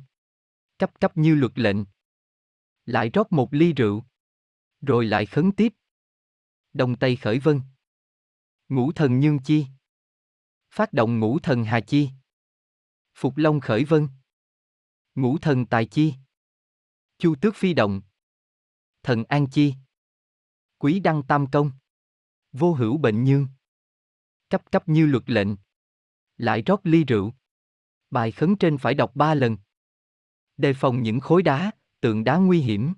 [0.77, 1.77] Cấp cấp như luật lệnh.
[2.85, 4.03] Lại rót một ly rượu.
[4.81, 5.73] Rồi lại khấn tiếp.
[6.73, 7.61] Đông Tây khởi vân.
[8.69, 9.65] Ngũ thần nhương chi.
[10.71, 12.09] Phát động ngũ thần hà chi.
[13.15, 14.07] Phục Long khởi vân.
[15.15, 16.13] Ngũ thần tài chi.
[17.17, 18.01] Chu tước phi động.
[19.03, 19.73] Thần an chi.
[20.77, 21.71] Quý đăng tam công.
[22.51, 23.47] Vô hữu bệnh nhương.
[24.49, 25.47] cấp cấp như luật lệnh.
[26.37, 27.33] Lại rót ly rượu.
[28.09, 29.57] Bài khấn trên phải đọc ba lần.
[30.57, 32.93] Đề phòng những khối đá, tượng đá nguy hiểm.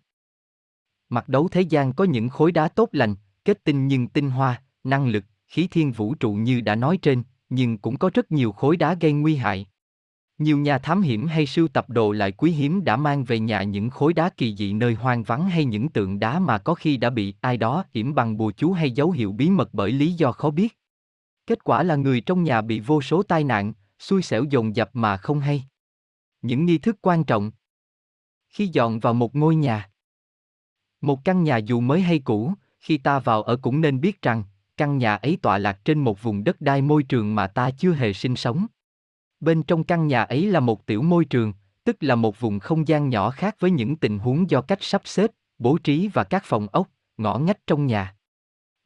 [1.10, 3.16] Mặt đấu thế gian có những khối đá tốt lành,
[3.46, 7.24] kết tinh nhưng tinh hoa, năng lực, khí thiên vũ trụ như đã nói trên,
[7.50, 9.68] nhưng cũng có rất nhiều khối đá gây nguy hại.
[10.38, 13.64] Nhiều nhà thám hiểm hay sưu tập đồ lại quý hiếm đã mang về nhà
[13.64, 16.98] những khối đá kỳ dị nơi hoang vắng hay những tượng đá mà có khi
[16.98, 20.14] đã bị ai đó hiểm bằng bùa chú hay dấu hiệu bí mật bởi lý
[20.14, 20.78] do khó biết.
[21.48, 24.90] Kết quả là người trong nhà bị vô số tai nạn, xui xẻo dồn dập
[24.94, 25.64] mà không hay.
[26.42, 27.52] Những nghi thức quan trọng
[28.50, 29.90] Khi dọn vào một ngôi nhà
[31.02, 34.44] Một căn nhà dù mới hay cũ, khi ta vào ở cũng nên biết rằng,
[34.78, 37.94] căn nhà ấy tọa lạc trên một vùng đất đai môi trường mà ta chưa
[37.94, 38.68] hề sinh sống.
[39.44, 41.54] Bên trong căn nhà ấy là một tiểu môi trường,
[41.84, 45.02] tức là một vùng không gian nhỏ khác với những tình huống do cách sắp
[45.06, 46.88] xếp, bố trí và các phòng ốc,
[47.18, 48.16] ngõ ngách trong nhà.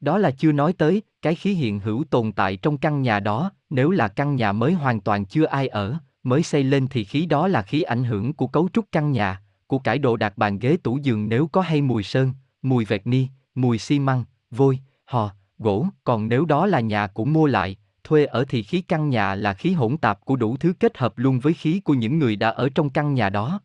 [0.00, 3.52] Đó là chưa nói tới cái khí hiện hữu tồn tại trong căn nhà đó,
[3.70, 7.26] nếu là căn nhà mới hoàn toàn chưa ai ở, mới xây lên thì khí
[7.26, 10.58] đó là khí ảnh hưởng của cấu trúc căn nhà, của cải đồ đạc bàn
[10.58, 12.32] ghế tủ giường nếu có hay mùi sơn,
[12.62, 17.24] mùi vẹt ni, mùi xi măng, vôi, hò, gỗ, còn nếu đó là nhà của
[17.24, 17.76] mua lại,
[18.08, 21.18] thuê ở thì khí căn nhà là khí hỗn tạp của đủ thứ kết hợp
[21.18, 23.60] luôn với khí của những người đã ở trong căn nhà đó.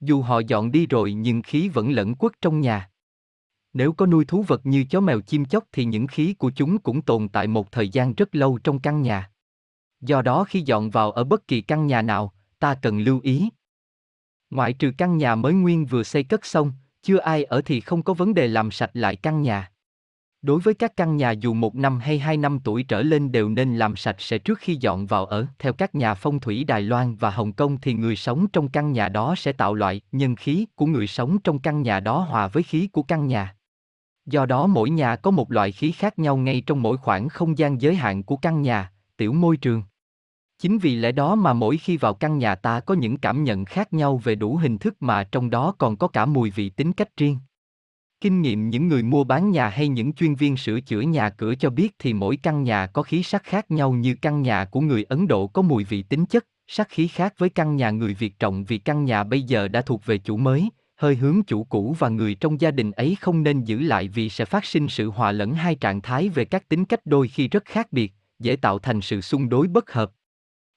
[0.00, 2.90] Dù họ dọn đi rồi nhưng khí vẫn lẫn quất trong nhà.
[3.72, 6.78] Nếu có nuôi thú vật như chó mèo chim chóc thì những khí của chúng
[6.78, 9.30] cũng tồn tại một thời gian rất lâu trong căn nhà.
[10.00, 13.48] Do đó khi dọn vào ở bất kỳ căn nhà nào, ta cần lưu ý.
[14.50, 16.72] Ngoại trừ căn nhà mới nguyên vừa xây cất xong,
[17.02, 19.70] chưa ai ở thì không có vấn đề làm sạch lại căn nhà.
[20.46, 23.48] Đối với các căn nhà dù một năm hay hai năm tuổi trở lên đều
[23.48, 25.46] nên làm sạch sẽ trước khi dọn vào ở.
[25.58, 28.92] Theo các nhà phong thủy Đài Loan và Hồng Kông thì người sống trong căn
[28.92, 32.48] nhà đó sẽ tạo loại nhân khí của người sống trong căn nhà đó hòa
[32.48, 33.56] với khí của căn nhà.
[34.26, 37.58] Do đó mỗi nhà có một loại khí khác nhau ngay trong mỗi khoảng không
[37.58, 39.82] gian giới hạn của căn nhà, tiểu môi trường.
[40.58, 43.64] Chính vì lẽ đó mà mỗi khi vào căn nhà ta có những cảm nhận
[43.64, 46.92] khác nhau về đủ hình thức mà trong đó còn có cả mùi vị tính
[46.92, 47.38] cách riêng.
[48.20, 51.54] Kinh nghiệm những người mua bán nhà hay những chuyên viên sửa chữa nhà cửa
[51.54, 54.80] cho biết thì mỗi căn nhà có khí sắc khác nhau như căn nhà của
[54.80, 58.14] người Ấn Độ có mùi vị tính chất, sắc khí khác với căn nhà người
[58.14, 61.64] Việt trọng vì căn nhà bây giờ đã thuộc về chủ mới, hơi hướng chủ
[61.64, 64.88] cũ và người trong gia đình ấy không nên giữ lại vì sẽ phát sinh
[64.88, 68.12] sự hòa lẫn hai trạng thái về các tính cách đôi khi rất khác biệt,
[68.38, 70.10] dễ tạo thành sự xung đối bất hợp.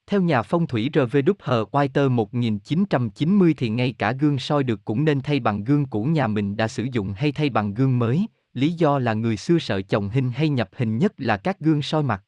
[0.10, 1.66] Theo nhà phong thủy R.V.W.
[1.72, 6.28] Whiter 1990 thì ngay cả gương soi được cũng nên thay bằng gương cũ nhà
[6.28, 9.82] mình đã sử dụng hay thay bằng gương mới, lý do là người xưa sợ
[9.82, 12.24] chồng hình hay nhập hình nhất là các gương soi mặt.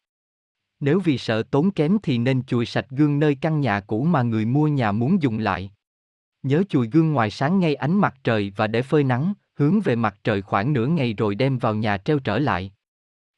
[0.79, 4.21] Nếu vì sợ tốn kém thì nên chùi sạch gương nơi căn nhà cũ mà
[4.21, 5.71] người mua nhà muốn dùng lại.
[6.43, 9.95] Nhớ chùi gương ngoài sáng ngay ánh mặt trời và để phơi nắng, hướng về
[9.95, 12.73] mặt trời khoảng nửa ngày rồi đem vào nhà treo trở lại.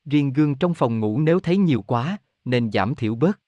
[0.06, 3.40] Riêng gương trong phòng ngủ nếu thấy nhiều quá, nên giảm thiểu bớt.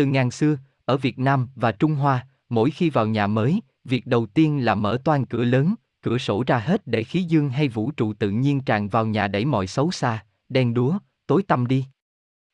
[0.00, 4.06] Từ ngàn xưa, ở Việt Nam và Trung Hoa, mỗi khi vào nhà mới, việc
[4.06, 7.68] đầu tiên là mở toan cửa lớn, cửa sổ ra hết để khí dương hay
[7.68, 11.66] vũ trụ tự nhiên tràn vào nhà đẩy mọi xấu xa, đen đúa, tối tăm
[11.66, 11.84] đi.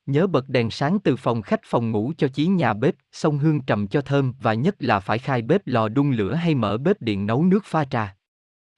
[0.06, 3.60] Nhớ bật đèn sáng từ phòng khách phòng ngủ cho chí nhà bếp, xông hương
[3.60, 7.02] trầm cho thơm và nhất là phải khai bếp lò đun lửa hay mở bếp
[7.02, 8.16] điện nấu nước pha trà.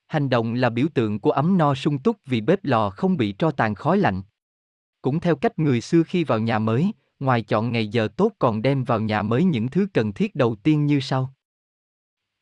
[0.06, 3.32] Hành động là biểu tượng của ấm no sung túc vì bếp lò không bị
[3.32, 4.22] tro tàn khói lạnh.
[5.02, 8.62] Cũng theo cách người xưa khi vào nhà mới, ngoài chọn ngày giờ tốt còn
[8.62, 11.34] đem vào nhà mới những thứ cần thiết đầu tiên như sau.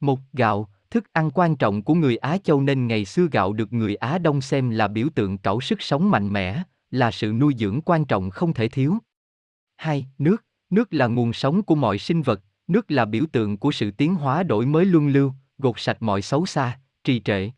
[0.00, 3.72] Một, gạo, thức ăn quan trọng của người Á Châu nên ngày xưa gạo được
[3.72, 7.54] người Á Đông xem là biểu tượng cẩu sức sống mạnh mẽ, là sự nuôi
[7.58, 8.98] dưỡng quan trọng không thể thiếu.
[9.76, 13.72] Hai, nước, nước là nguồn sống của mọi sinh vật, nước là biểu tượng của
[13.72, 17.50] sự tiến hóa đổi mới luân lưu, gột sạch mọi xấu xa, trì trệ.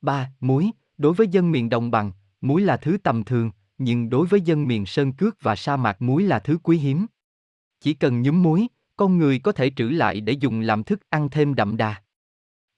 [0.00, 4.26] Ba, muối, đối với dân miền đồng bằng, muối là thứ tầm thường, nhưng đối
[4.26, 7.06] với dân miền sơn cước và sa mạc muối là thứ quý hiếm.
[7.80, 11.28] Chỉ cần nhúm muối, con người có thể trữ lại để dùng làm thức ăn
[11.30, 12.02] thêm đậm đà.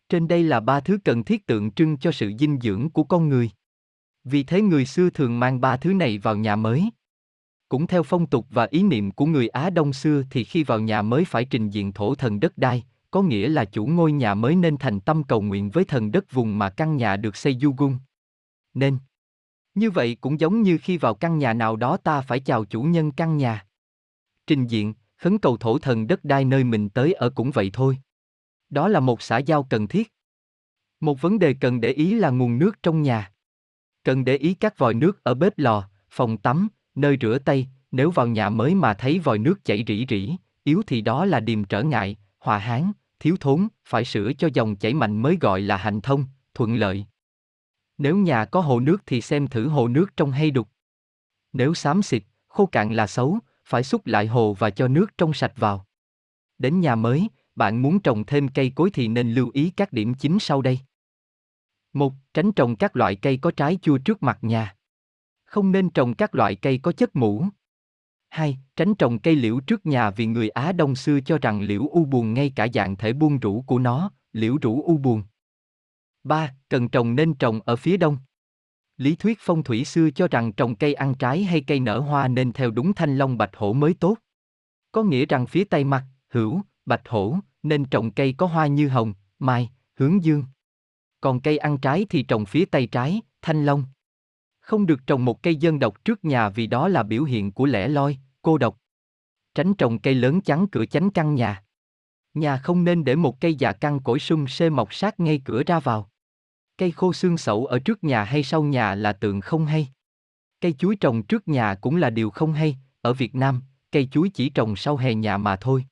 [0.09, 3.28] Trên đây là ba thứ cần thiết tượng trưng cho sự dinh dưỡng của con
[3.28, 3.51] người.
[4.24, 6.90] Vì thế người xưa thường mang ba thứ này vào nhà mới.
[7.68, 10.81] Cũng theo phong tục và ý niệm của người Á Đông xưa thì khi vào
[10.81, 14.35] nhà mới phải trình diện thổ thần đất đai, có nghĩa là chủ ngôi nhà
[14.35, 17.59] mới nên thành tâm cầu nguyện với thần đất vùng mà căn nhà được xây
[17.60, 17.98] du gung.
[18.74, 18.98] Nên
[19.74, 22.82] như vậy cũng giống như khi vào căn nhà nào đó ta phải chào chủ
[22.82, 23.66] nhân căn nhà.
[24.47, 27.98] Trình diện, khấn cầu thổ thần đất đai nơi mình tới ở cũng vậy thôi.
[28.70, 30.12] Đó là một xã giao cần thiết.
[31.01, 33.32] Một vấn đề cần để ý là nguồn nước trong nhà.
[34.05, 38.10] Cần để ý các vòi nước ở bếp lò, phòng tắm, nơi rửa tay, nếu
[38.10, 41.64] vào nhà mới mà thấy vòi nước chảy rỉ rỉ, yếu thì đó là điềm
[41.64, 45.76] trở ngại, hòa hán, thiếu thốn, phải sửa cho dòng chảy mạnh mới gọi là
[45.76, 46.24] hành thông,
[46.55, 47.06] thuận lợi.
[48.01, 50.68] Nếu nhà có hồ nước thì xem thử hồ nước trong hay đục.
[51.52, 55.32] Nếu xám xịt, khô cạn là xấu, phải xúc lại hồ và cho nước trong
[55.32, 55.86] sạch vào.
[56.59, 60.14] Đến nhà mới, bạn muốn trồng thêm cây cối thì nên lưu ý các điểm
[60.14, 60.78] chính sau đây.
[61.93, 64.77] một Tránh trồng các loại cây có trái chua trước mặt nhà.
[65.44, 67.44] Không nên trồng các loại cây có chất mũ.
[68.28, 68.59] 2.
[68.77, 72.05] Tránh trồng cây liễu trước nhà vì người Á Đông xưa cho rằng liễu u
[72.05, 75.22] buồn ngay cả dạng thể buông rũ của nó, liễu rũ u buồn.
[76.24, 76.55] 3.
[76.68, 78.18] Cần trồng nên trồng ở phía đông.
[78.97, 82.28] Lý thuyết phong thủy xưa cho rằng trồng cây ăn trái hay cây nở hoa
[82.28, 84.18] nên theo đúng thanh long bạch hổ mới tốt.
[84.92, 88.88] Có nghĩa rằng phía tây mặt, hữu, bạch hổ, nên trồng cây có hoa như
[88.88, 90.44] hồng, mai, hướng dương.
[91.20, 93.84] Còn cây ăn trái thì trồng phía tây trái, thanh long.
[94.60, 97.66] Không được trồng một cây dân độc trước nhà vì đó là biểu hiện của
[97.66, 98.80] lẻ loi, cô độc.
[99.55, 101.64] Tránh trồng cây lớn chắn cửa chánh căn nhà.
[102.34, 105.62] Nhà không nên để một cây già căn cổi sung xê mọc sát ngay cửa
[105.66, 106.09] ra vào.
[106.81, 109.89] Cây khô xương sẩu ở trước nhà hay sau nhà là tượng không hay.
[110.61, 113.62] Cây chuối trồng trước nhà cũng là điều không hay, ở Việt Nam,
[113.93, 115.85] cây chuối chỉ trồng sau hè nhà mà thôi.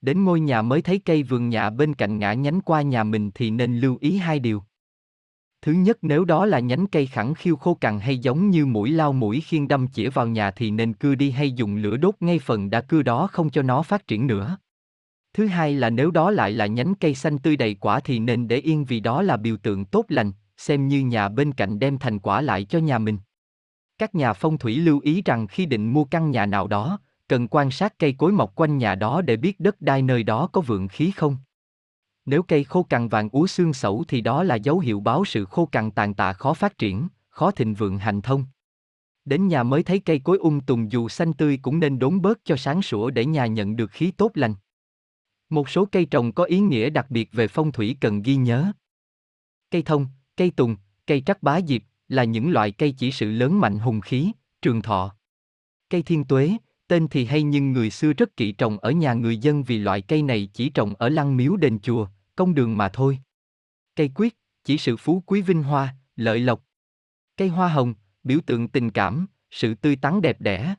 [0.00, 3.30] Đến ngôi nhà mới thấy cây vườn nhà bên cạnh ngã nhánh qua nhà mình
[3.34, 4.62] thì nên lưu ý hai điều.
[5.62, 8.90] Thứ nhất nếu đó là nhánh cây khẳng khiêu khô cằn hay giống như mũi
[8.90, 12.14] lao mũi khiên đâm chĩa vào nhà thì nên cưa đi hay dùng lửa đốt
[12.20, 14.58] ngay phần đã cưa đó không cho nó phát triển nữa.
[15.32, 18.48] Thứ hai là nếu đó lại là nhánh cây xanh tươi đầy quả thì nên
[18.48, 21.98] để yên vì đó là biểu tượng tốt lành, xem như nhà bên cạnh đem
[21.98, 23.18] thành quả lại cho nhà mình.
[23.98, 26.98] Các nhà phong thủy lưu ý rằng khi định mua căn nhà nào đó,
[27.28, 30.48] cần quan sát cây cối mọc quanh nhà đó để biết đất đai nơi đó
[30.52, 31.36] có vượng khí không.
[32.26, 35.44] Nếu cây khô cằn vàng úa xương sẩu thì đó là dấu hiệu báo sự
[35.44, 38.44] khô cằn tàn tạ khó phát triển, khó thịnh vượng hành thông.
[39.24, 42.20] Đến nhà mới thấy cây cối ung um tùng dù xanh tươi cũng nên đốn
[42.20, 44.54] bớt cho sáng sủa để nhà nhận được khí tốt lành.
[45.50, 48.72] Một số cây trồng có ý nghĩa đặc biệt về phong thủy cần ghi nhớ.
[49.70, 50.06] Cây thông,
[50.36, 54.00] cây tùng, cây trắc bá diệp là những loại cây chỉ sự lớn mạnh hùng
[54.00, 54.32] khí,
[54.62, 55.16] trường thọ.
[55.90, 56.56] Cây thiên tuế,
[56.88, 60.02] tên thì hay nhưng người xưa rất kỵ trồng ở nhà người dân vì loại
[60.02, 63.18] cây này chỉ trồng ở lăng miếu đền chùa, công đường mà thôi.
[63.96, 66.64] Cây quyết, chỉ sự phú quý vinh hoa, lợi lộc.
[67.36, 70.74] Cây hoa hồng, biểu tượng tình cảm, sự tươi tắn đẹp đẽ.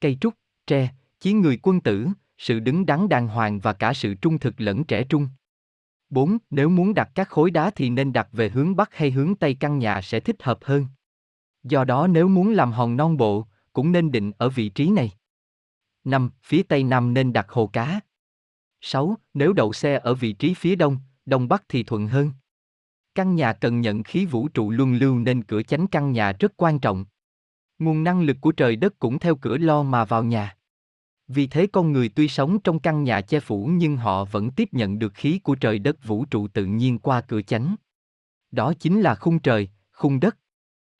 [0.00, 0.34] Cây trúc,
[0.66, 0.88] tre,
[1.20, 2.08] chí người quân tử,
[2.38, 5.28] sự đứng đắn đàng hoàng và cả sự trung thực lẫn trẻ trung.
[6.10, 6.38] 4.
[6.50, 9.56] Nếu muốn đặt các khối đá thì nên đặt về hướng Bắc hay hướng Tây
[9.60, 10.86] căn nhà sẽ thích hợp hơn.
[11.62, 15.12] Do đó nếu muốn làm hòn non bộ, cũng nên định ở vị trí này.
[16.04, 16.30] 5.
[16.42, 18.00] Phía Tây Nam nên đặt hồ cá.
[18.80, 19.16] 6.
[19.34, 22.32] Nếu đậu xe ở vị trí phía Đông, Đông Bắc thì thuận hơn.
[23.14, 26.52] Căn nhà cần nhận khí vũ trụ luân lưu nên cửa chánh căn nhà rất
[26.56, 27.04] quan trọng.
[27.78, 30.55] Nguồn năng lực của trời đất cũng theo cửa lo mà vào nhà.
[31.28, 34.68] Vì thế con người tuy sống trong căn nhà che phủ nhưng họ vẫn tiếp
[34.72, 37.76] nhận được khí của trời đất vũ trụ tự nhiên qua cửa chánh.
[38.50, 40.36] Đó chính là khung trời, khung đất.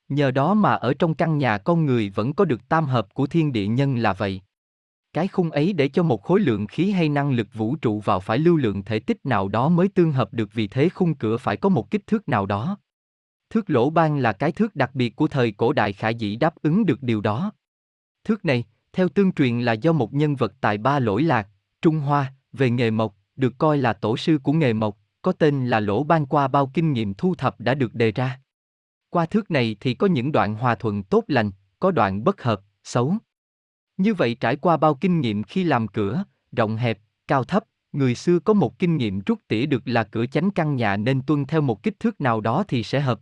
[0.09, 3.27] Nhờ đó mà ở trong căn nhà con người vẫn có được tam hợp của
[3.27, 4.41] thiên địa nhân là vậy.
[5.13, 8.21] Cái khung ấy để cho một khối lượng khí hay năng lực vũ trụ vào
[8.21, 11.37] phải lưu lượng thể tích nào đó mới tương hợp được vì thế khung cửa
[11.37, 12.79] phải có một kích thước nào đó.
[13.51, 16.55] Thước lỗ ban là cái thước đặc biệt của thời cổ đại khả dĩ đáp
[16.63, 17.53] ứng được điều đó.
[18.25, 18.65] Thước này,
[18.97, 21.49] theo tương truyền là do một nhân vật tại ba lỗi lạc,
[21.83, 25.67] Trung Hoa, về nghề mộc, được coi là tổ sư của nghề mộc, có tên
[25.67, 28.41] là lỗ ban qua bao kinh nghiệm thu thập đã được đề ra.
[29.11, 31.51] Qua thước này thì có những đoạn hòa thuận tốt lành,
[31.81, 33.15] có đoạn bất hợp, xấu.
[33.97, 36.99] Như vậy trải qua bao kinh nghiệm khi làm cửa, rộng hẹp,
[37.29, 40.77] cao thấp, người xưa có một kinh nghiệm rút tỉa được là cửa chánh căn
[40.77, 43.21] nhà nên tuân theo một kích thước nào đó thì sẽ hợp.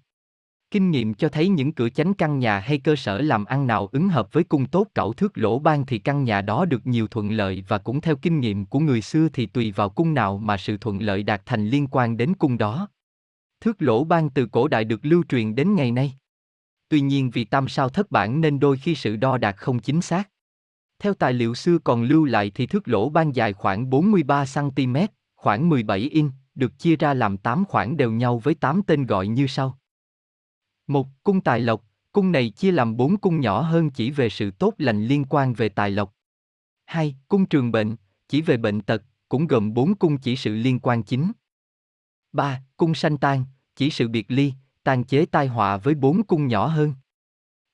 [0.75, 3.89] Kinh nghiệm cho thấy những cửa chánh căn nhà hay cơ sở làm ăn nào
[3.93, 7.09] ứng hợp với cung tốt cẩu thước lỗ ban thì căn nhà đó được nhiều
[7.09, 10.39] thuận lợi và cũng theo kinh nghiệm của người xưa thì tùy vào cung nào
[10.39, 12.89] mà sự thuận lợi đạt thành liên quan đến cung đó.
[13.61, 16.13] Thước lỗ ban từ cổ đại được lưu truyền đến ngày nay.
[16.89, 20.01] Tuy nhiên vì tam sao thất bản nên đôi khi sự đo đạt không chính
[20.01, 20.29] xác.
[20.99, 25.07] Theo tài liệu xưa còn lưu lại thì thước lỗ ban dài khoảng 43cm,
[25.37, 29.27] khoảng 17 in, được chia ra làm 8 khoảng đều nhau với 8 tên gọi
[29.27, 29.79] như sau.
[30.87, 34.51] Một, cung tài lộc, cung này chia làm bốn cung nhỏ hơn chỉ về sự
[34.51, 36.15] tốt lành liên quan về tài lộc.
[36.85, 37.97] hai, Cung trường bệnh,
[38.29, 41.33] chỉ về bệnh tật, cũng gồm bốn cung chỉ sự liên quan chính.
[42.33, 43.45] ba, Cung sanh tan,
[43.77, 44.53] chỉ sự biệt ly,
[44.83, 46.95] tàn chế tai họa với bốn cung nhỏ hơn.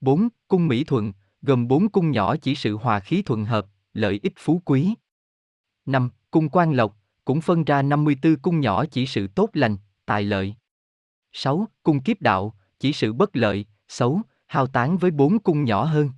[0.01, 1.13] bốn, Cung mỹ thuận,
[1.43, 4.95] gồm bốn cung nhỏ chỉ sự hòa khí thuận hợp, lợi ích phú quý.
[5.87, 9.77] năm, Cung quan lộc, cũng phân ra 54 cung nhỏ chỉ sự tốt lành,
[10.07, 10.55] tài lợi.
[11.33, 11.69] 6.
[11.83, 16.11] Cung kiếp đạo, chỉ sự bất lợi, xấu, hao tán với bốn cung nhỏ hơn.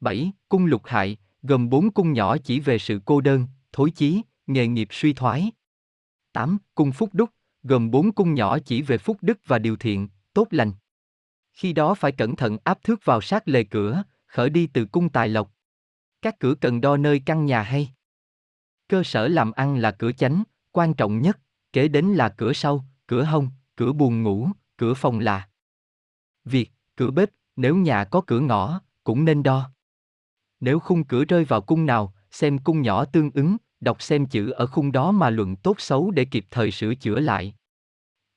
[0.00, 0.32] 7.
[0.48, 4.66] Cung lục hại, gồm bốn cung nhỏ chỉ về sự cô đơn, thối chí, nghề
[4.66, 5.52] nghiệp suy thoái.
[6.32, 6.58] 8.
[6.74, 7.30] Cung phúc đúc,
[7.62, 10.72] gồm bốn cung nhỏ chỉ về phúc đức và điều thiện, tốt lành.
[11.52, 15.08] Khi đó phải cẩn thận áp thước vào sát lề cửa, khởi đi từ cung
[15.08, 15.54] tài lộc.
[16.22, 17.90] Các cửa cần đo nơi căn nhà hay.
[18.88, 20.42] Cơ sở làm ăn là cửa chánh,
[20.72, 21.38] quan trọng nhất,
[21.72, 25.48] kế đến là cửa sau, cửa hông, cửa buồng ngủ, cửa phòng là.
[26.44, 29.70] Việc, cửa bếp, nếu nhà có cửa ngõ, cũng nên đo.
[30.60, 34.50] Nếu khung cửa rơi vào cung nào, xem cung nhỏ tương ứng, đọc xem chữ
[34.50, 37.54] ở khung đó mà luận tốt xấu để kịp thời sửa chữa lại.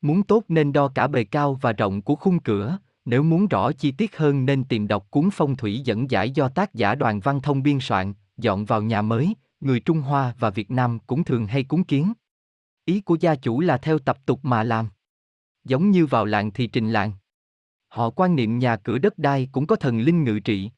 [0.01, 3.71] Muốn tốt nên đo cả bề cao và rộng của khung cửa, nếu muốn rõ
[3.71, 7.19] chi tiết hơn nên tìm đọc cuốn phong thủy dẫn giải do tác giả đoàn
[7.19, 11.23] văn thông biên soạn, dọn vào nhà mới, người Trung Hoa và Việt Nam cũng
[11.23, 12.13] thường hay cúng kiến.
[12.85, 14.89] Ý của gia chủ là theo tập tục mà làm.
[15.63, 17.11] Giống như vào làng thì trình làng.
[17.91, 20.71] Họ quan niệm nhà cửa đất đai cũng có thần linh ngự trị.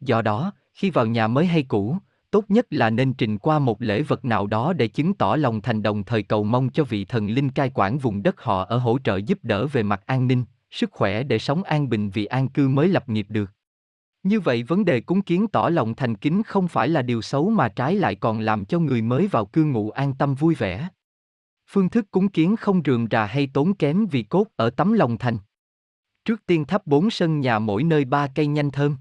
[0.00, 1.96] Do đó, khi vào nhà mới hay cũ,
[2.30, 5.60] tốt nhất là nên trình qua một lễ vật nào đó để chứng tỏ lòng
[5.60, 8.78] thành đồng thời cầu mong cho vị thần linh cai quản vùng đất họ ở
[8.78, 12.24] hỗ trợ giúp đỡ về mặt an ninh, sức khỏe để sống an bình vì
[12.24, 13.50] an cư mới lập nghiệp được.
[14.22, 17.50] Như vậy vấn đề cúng kiến tỏ lòng thành kính không phải là điều xấu
[17.50, 20.88] mà trái lại còn làm cho người mới vào cư ngụ an tâm vui vẻ.
[21.70, 25.18] Phương thức cúng kiến không rườm rà hay tốn kém vì cốt ở tấm lòng
[25.18, 25.38] thành.
[26.28, 28.96] Trước tiên thắp bốn sân nhà mỗi nơi ba cây nhanh thơm.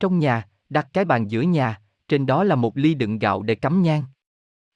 [0.00, 3.54] Trong nhà, đặt cái bàn giữa nhà, trên đó là một ly đựng gạo để
[3.54, 4.02] cắm nhang.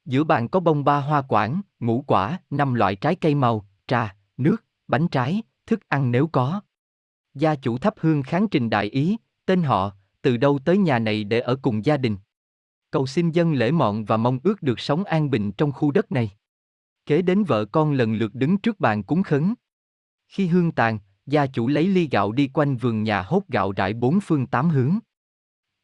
[0.04, 1.50] Giữa bàn có bông ba hoa quả,
[1.80, 6.60] ngũ quả, năm loại trái cây màu, trà, nước, bánh trái, thức ăn nếu có.
[7.34, 9.16] Gia chủ thắp hương kháng trình đại ý,
[9.46, 9.92] tên họ,
[10.22, 12.16] từ đâu tới nhà này để ở cùng gia đình.
[12.90, 16.12] Cầu xin dân lễ mọn và mong ước được sống an bình trong khu đất
[16.12, 16.30] này.
[17.06, 19.54] Kế đến vợ con lần lượt đứng trước bàn cúng khấn.
[20.28, 23.94] Khi hương tàn, gia chủ lấy ly gạo đi quanh vườn nhà hốt gạo rải
[23.94, 24.98] bốn phương tám hướng.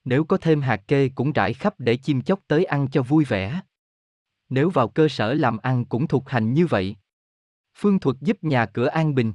[0.04, 3.24] Nếu có thêm hạt kê cũng rải khắp để chim chóc tới ăn cho vui
[3.24, 3.60] vẻ.
[4.48, 6.96] Nếu vào cơ sở làm ăn cũng thuộc hành như vậy.
[7.74, 9.32] Phương thuật giúp nhà cửa an bình.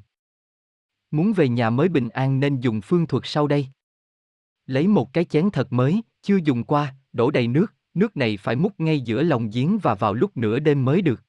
[1.12, 3.68] Muốn về nhà mới bình an nên dùng phương thuật sau đây.
[4.66, 8.56] Lấy một cái chén thật mới, chưa dùng qua, đổ đầy nước, nước này phải
[8.56, 11.22] múc ngay giữa lòng giếng và vào lúc nửa đêm mới được.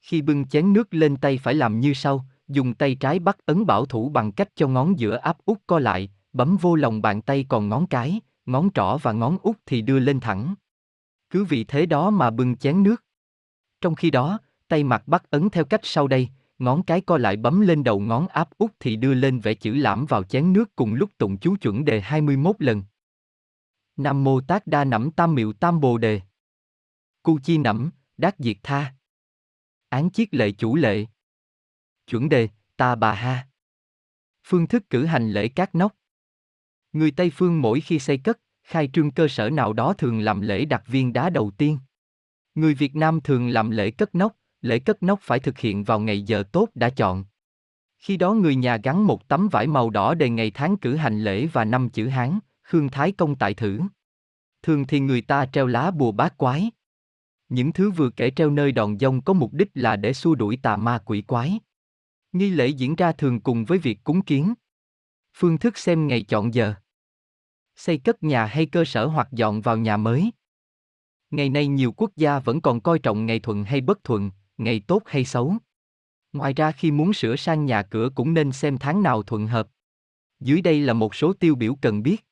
[0.00, 3.66] Khi bưng chén nước lên tay phải làm như sau, dùng tay trái bắt ấn
[3.66, 7.22] bảo thủ bằng cách cho ngón giữa áp út co lại, bấm vô lòng bàn
[7.22, 10.54] tay còn ngón cái, ngón trỏ và ngón út thì đưa lên thẳng.
[11.30, 13.04] Cứ vị thế đó mà bưng chén nước.
[13.80, 16.28] Trong khi đó, tay mặt bắt ấn theo cách sau đây,
[16.58, 19.74] ngón cái co lại bấm lên đầu ngón áp út thì đưa lên vẽ chữ
[19.74, 22.82] lãm vào chén nước cùng lúc tụng chú chuẩn đề 21 lần.
[23.96, 26.20] Nam mô tác đa nẫm tam miệu tam bồ đề.
[27.22, 28.94] Cu chi nẫm, đát diệt tha.
[29.88, 31.06] Án chiết lệ chủ lệ.
[32.06, 33.46] Chuẩn đề, ta bà ha.
[34.44, 35.94] Phương thức cử hành lễ cát nóc.
[36.92, 40.40] Người Tây Phương mỗi khi xây cất, khai trương cơ sở nào đó thường làm
[40.40, 41.78] lễ đặt viên đá đầu tiên.
[42.54, 46.00] Người Việt Nam thường làm lễ cất nóc, lễ cất nóc phải thực hiện vào
[46.00, 47.24] ngày giờ tốt đã chọn.
[47.98, 51.24] Khi đó người nhà gắn một tấm vải màu đỏ đề ngày tháng cử hành
[51.24, 53.80] lễ và năm chữ Hán, Khương Thái Công tại thử.
[54.62, 56.70] Thường thì người ta treo lá bùa bát quái.
[57.48, 60.58] Những thứ vừa kể treo nơi đòn dông có mục đích là để xua đuổi
[60.62, 61.58] tà ma quỷ quái.
[62.36, 64.54] Nghi lễ diễn ra thường cùng với việc cúng kiến.
[65.34, 66.74] Phương thức xem ngày chọn giờ.
[67.76, 70.30] Xây cất nhà hay cơ sở hoặc dọn vào nhà mới.
[71.30, 74.82] Ngày nay nhiều quốc gia vẫn còn coi trọng ngày thuận hay bất thuận, ngày
[74.86, 75.54] tốt hay xấu.
[76.32, 79.68] Ngoài ra khi muốn sửa sang nhà cửa cũng nên xem tháng nào thuận hợp.
[80.40, 82.24] Dưới đây là một số tiêu biểu cần biết.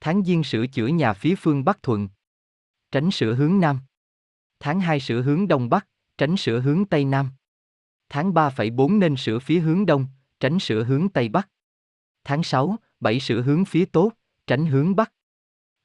[0.00, 2.08] Tháng Giêng sửa chữa nhà phía phương Bắc thuận.
[2.90, 3.80] Tránh sửa hướng Nam.
[4.60, 5.86] Tháng 2 sửa hướng Đông Bắc,
[6.18, 7.30] tránh sửa hướng Tây Nam.
[8.08, 10.06] Tháng 3,4 nên sửa phía hướng Đông,
[10.40, 11.48] tránh sửa hướng Tây Bắc.
[12.24, 14.12] Tháng 6, 7 sửa hướng phía tốt,
[14.46, 15.12] tránh hướng Bắc.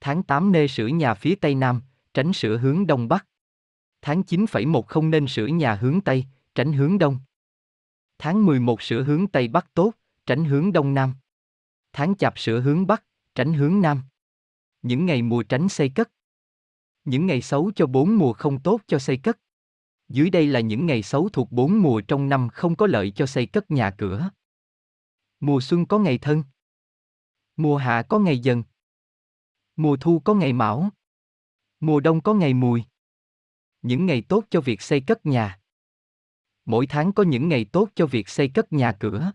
[0.01, 1.81] Tháng 8 nên sửa nhà phía Tây Nam,
[2.13, 3.27] tránh sửa hướng Đông Bắc.
[4.01, 6.25] Tháng 9,1 không nên sửa nhà hướng Tây,
[6.55, 7.19] tránh hướng Đông.
[8.17, 9.91] Tháng 11 sửa hướng Tây Bắc tốt,
[10.25, 11.13] tránh hướng Đông Nam.
[11.93, 13.03] Tháng chạp sửa hướng Bắc,
[13.35, 14.01] tránh hướng Nam.
[14.81, 16.11] Những ngày mùa tránh xây cất.
[17.05, 19.39] Những ngày xấu cho bốn mùa không tốt cho xây cất.
[20.11, 23.25] Dưới đây là những ngày xấu thuộc bốn mùa trong năm không có lợi cho
[23.25, 24.29] xây cất nhà cửa.
[25.39, 26.43] Mùa xuân có ngày thân.
[27.57, 28.63] Mùa hạ có ngày dần.
[29.75, 30.89] Mùa thu có ngày mão.
[31.79, 32.83] Mùa đông có ngày mùi.
[33.81, 35.59] Những ngày tốt cho việc xây cất nhà.
[36.65, 39.31] Mỗi tháng có những ngày tốt cho việc xây cất nhà cửa.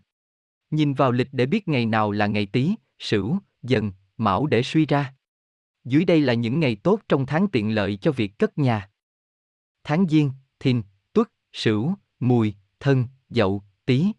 [0.69, 4.85] Nhìn vào lịch để biết ngày nào là ngày Tý, Sửu, Dần, Mão để suy
[4.85, 5.13] ra.
[5.83, 8.89] Dưới đây là những ngày tốt trong tháng tiện lợi cho việc cất nhà.
[9.83, 10.81] Tháng Giêng, Thìn,
[11.13, 14.11] Tuất, Sửu, Mùi, Thân, Dậu, Tý.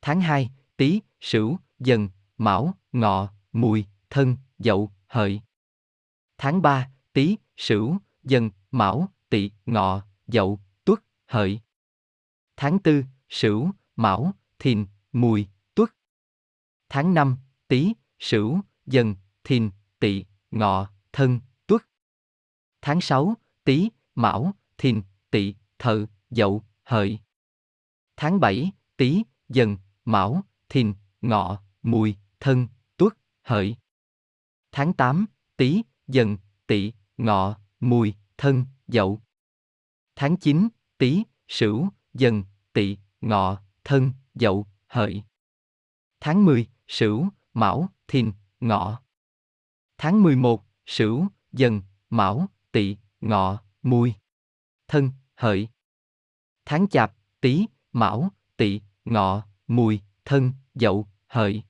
[0.00, 2.08] Tháng 2, Tý, Sửu, Dần,
[2.38, 5.40] Mão, Ngọ, Mùi, Thân, Dậu, Hợi.
[6.38, 11.60] Tháng 3, Tý, Sửu, Dần, Mão, Tỵ, Ngọ, Dậu, Tuất, Hợi.
[12.56, 15.94] Tháng 4, Sửu, Mão, Thìn, Mùi, Tuất.
[16.88, 17.36] Tháng 5,
[17.68, 19.14] Tý, Sửu, dần,
[19.44, 19.70] thìn,
[20.00, 21.88] tỵ, ngọ, thân, tuất.
[22.82, 25.02] Tháng 6, tý, mão, thìn,
[25.36, 27.18] tỵ, thợ, dậu, hợi.
[28.16, 33.76] Tháng 7, tý, dần, mão, thìn, ngọ, mùi, thân, tuất, hợi.
[34.72, 35.26] Tháng 8,
[35.56, 36.36] tý, dần,
[36.66, 39.20] tỵ, ngọ, mùi, thân, dậu.
[40.14, 40.68] Tháng 9,
[40.98, 45.22] tý, sửu, dần, tỵ, ngọ, thân, dậu, hợi.
[46.20, 49.02] Tháng 10, sửu, mão, thìn, ngọ.
[49.98, 54.14] Tháng 11, sửu, dần, mão, tỵ, ngọ, mùi,
[54.88, 55.68] thân, hợi.
[56.64, 61.62] Tháng chạp, tý, mão, tỵ, ngọ, mùi, thân, dậu, hợi.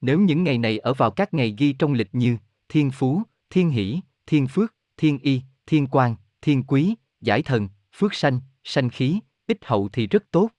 [0.00, 2.36] Nếu những ngày này ở vào các ngày ghi trong lịch như
[2.68, 8.14] thiên phú, thiên hỷ, thiên phước, thiên y, thiên quang, thiên quý, giải thần, phước
[8.14, 10.50] sanh, sanh khí, ích hậu thì rất tốt.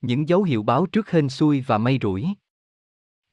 [0.00, 2.26] Những dấu hiệu báo trước hên xui và may rủi.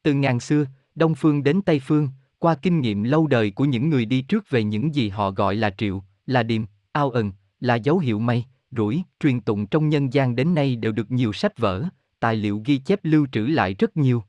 [0.03, 0.65] Từ ngàn xưa,
[0.95, 2.09] Đông Phương đến Tây Phương,
[2.39, 5.55] qua kinh nghiệm lâu đời của những người đi trước về những gì họ gọi
[5.55, 10.13] là triệu, là điềm, ao ẩn, là dấu hiệu may, rủi, truyền tụng trong nhân
[10.13, 11.85] gian đến nay đều được nhiều sách vở,
[12.19, 14.23] tài liệu ghi chép lưu trữ lại rất nhiều.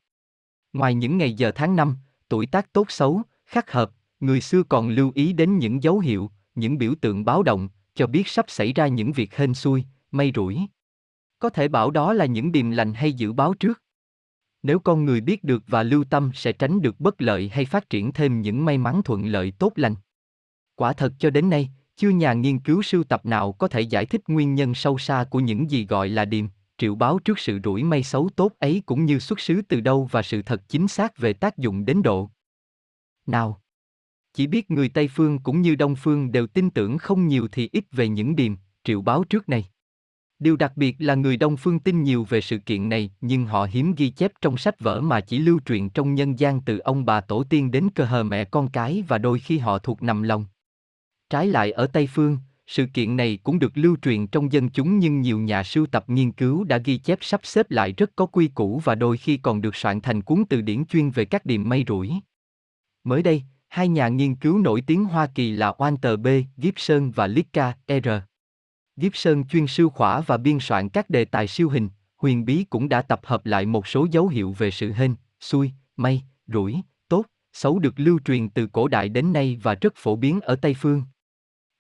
[0.73, 1.97] Ngoài những ngày giờ tháng năm,
[2.29, 3.91] tuổi tác tốt xấu, khắc hợp,
[4.21, 8.07] người xưa còn lưu ý đến những dấu hiệu, những biểu tượng báo động, cho
[8.07, 10.59] biết sắp xảy ra những việc hên xui, may rủi.
[11.39, 13.83] Có thể bảo đó là những điềm lành hay dự báo trước.
[14.63, 17.91] Nếu con người biết được và lưu tâm sẽ tránh được bất lợi hay phát
[17.91, 19.95] triển thêm những may mắn thuận lợi tốt lành.
[20.75, 21.71] Quả thật cho đến nay,
[22.01, 25.25] chưa nhà nghiên cứu sưu tập nào có thể giải thích nguyên nhân sâu xa
[25.31, 26.47] của những gì gọi là điềm,
[26.79, 30.09] triệu báo trước sự rủi may xấu tốt ấy cũng như xuất xứ từ đâu
[30.11, 32.31] và sự thật chính xác về tác dụng đến độ.
[33.27, 33.61] Nào,
[34.35, 37.69] chỉ biết người Tây Phương cũng như Đông Phương đều tin tưởng không nhiều thì
[37.73, 39.65] ít về những điềm, triệu báo trước này.
[40.39, 43.67] Điều đặc biệt là người Đông Phương tin nhiều về sự kiện này, nhưng họ
[43.71, 47.05] hiếm ghi chép trong sách vở mà chỉ lưu truyền trong nhân gian từ ông
[47.05, 50.23] bà tổ tiên đến cơ hờ mẹ con cái và đôi khi họ thuộc nằm
[50.23, 50.45] lòng.
[51.31, 54.99] Trái lại ở Tây Phương, sự kiện này cũng được lưu truyền trong dân chúng
[54.99, 58.27] nhưng nhiều nhà sưu tập nghiên cứu đã ghi chép sắp xếp lại rất có
[58.27, 61.47] quy củ và đôi khi còn được soạn thành cuốn từ điển chuyên về các
[61.47, 62.13] điểm may rủi.
[63.05, 66.27] Mới đây, hai nhà nghiên cứu nổi tiếng Hoa Kỳ là Walter B.
[66.63, 68.09] Gibson và Lika R.
[68.97, 72.89] Gibson chuyên siêu khỏa và biên soạn các đề tài siêu hình, huyền bí cũng
[72.89, 77.27] đã tập hợp lại một số dấu hiệu về sự hên, xui, may, rủi, tốt,
[77.53, 80.75] xấu được lưu truyền từ cổ đại đến nay và rất phổ biến ở Tây
[80.75, 81.03] Phương.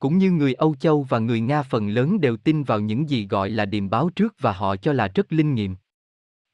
[0.01, 3.27] Cũng như người Âu Châu và người Nga phần lớn đều tin vào những gì
[3.27, 5.77] gọi là điềm báo trước và họ cho là rất linh nghiệm.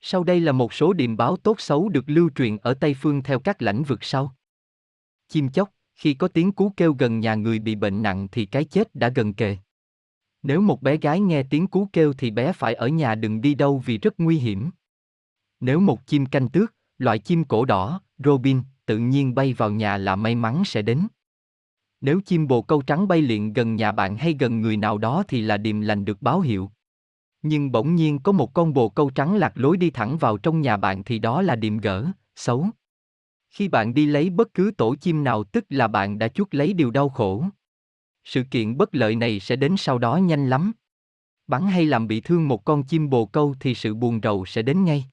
[0.00, 3.22] Sau đây là một số điềm báo tốt xấu được lưu truyền ở Tây Phương
[3.22, 4.34] theo các lãnh vực sau.
[5.28, 8.64] Chim chóc, khi có tiếng cú kêu gần nhà người bị bệnh nặng thì cái
[8.64, 9.56] chết đã gần kề.
[10.42, 13.54] Nếu một bé gái nghe tiếng cú kêu thì bé phải ở nhà đừng đi
[13.54, 14.70] đâu vì rất nguy hiểm.
[15.60, 19.96] Nếu một chim canh tước, loại chim cổ đỏ, Robin, tự nhiên bay vào nhà
[19.96, 21.06] là may mắn sẽ đến.
[22.00, 25.22] Nếu chim bồ câu trắng bay liện gần nhà bạn hay gần người nào đó
[25.28, 26.70] thì là điềm lành được báo hiệu.
[27.42, 30.60] Nhưng bỗng nhiên có một con bồ câu trắng lạc lối đi thẳng vào trong
[30.60, 32.06] nhà bạn thì đó là điềm gỡ,
[32.36, 32.66] xấu.
[33.50, 36.72] Khi bạn đi lấy bất cứ tổ chim nào tức là bạn đã chuốc lấy
[36.72, 37.44] điều đau khổ.
[38.24, 40.72] Sự kiện bất lợi này sẽ đến sau đó nhanh lắm.
[41.46, 44.62] Bắn hay làm bị thương một con chim bồ câu thì sự buồn rầu sẽ
[44.62, 45.04] đến ngay.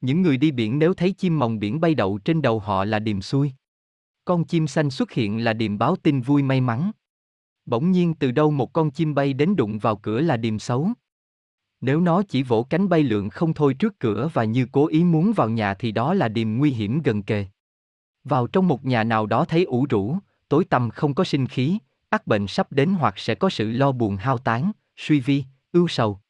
[0.00, 2.98] Những người đi biển nếu thấy chim mòng biển bay đậu trên đầu họ là
[2.98, 3.52] điềm xui.
[4.28, 6.90] Con chim xanh xuất hiện là điềm báo tin vui may mắn.
[7.66, 10.88] Bỗng nhiên từ đâu một con chim bay đến đụng vào cửa là điềm xấu.
[11.80, 15.04] Nếu nó chỉ vỗ cánh bay lượn không thôi trước cửa và như cố ý
[15.04, 17.46] muốn vào nhà thì đó là điềm nguy hiểm gần kề.
[18.24, 20.16] Vào trong một nhà nào đó thấy ủ rũ,
[20.48, 21.78] tối tăm không có sinh khí,
[22.08, 25.88] ắt bệnh sắp đến hoặc sẽ có sự lo buồn hao tán, suy vi, ưu
[25.88, 26.20] sầu.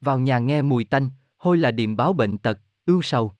[0.00, 3.32] Vào nhà nghe mùi tanh, hôi là điềm báo bệnh tật, ưu sầu.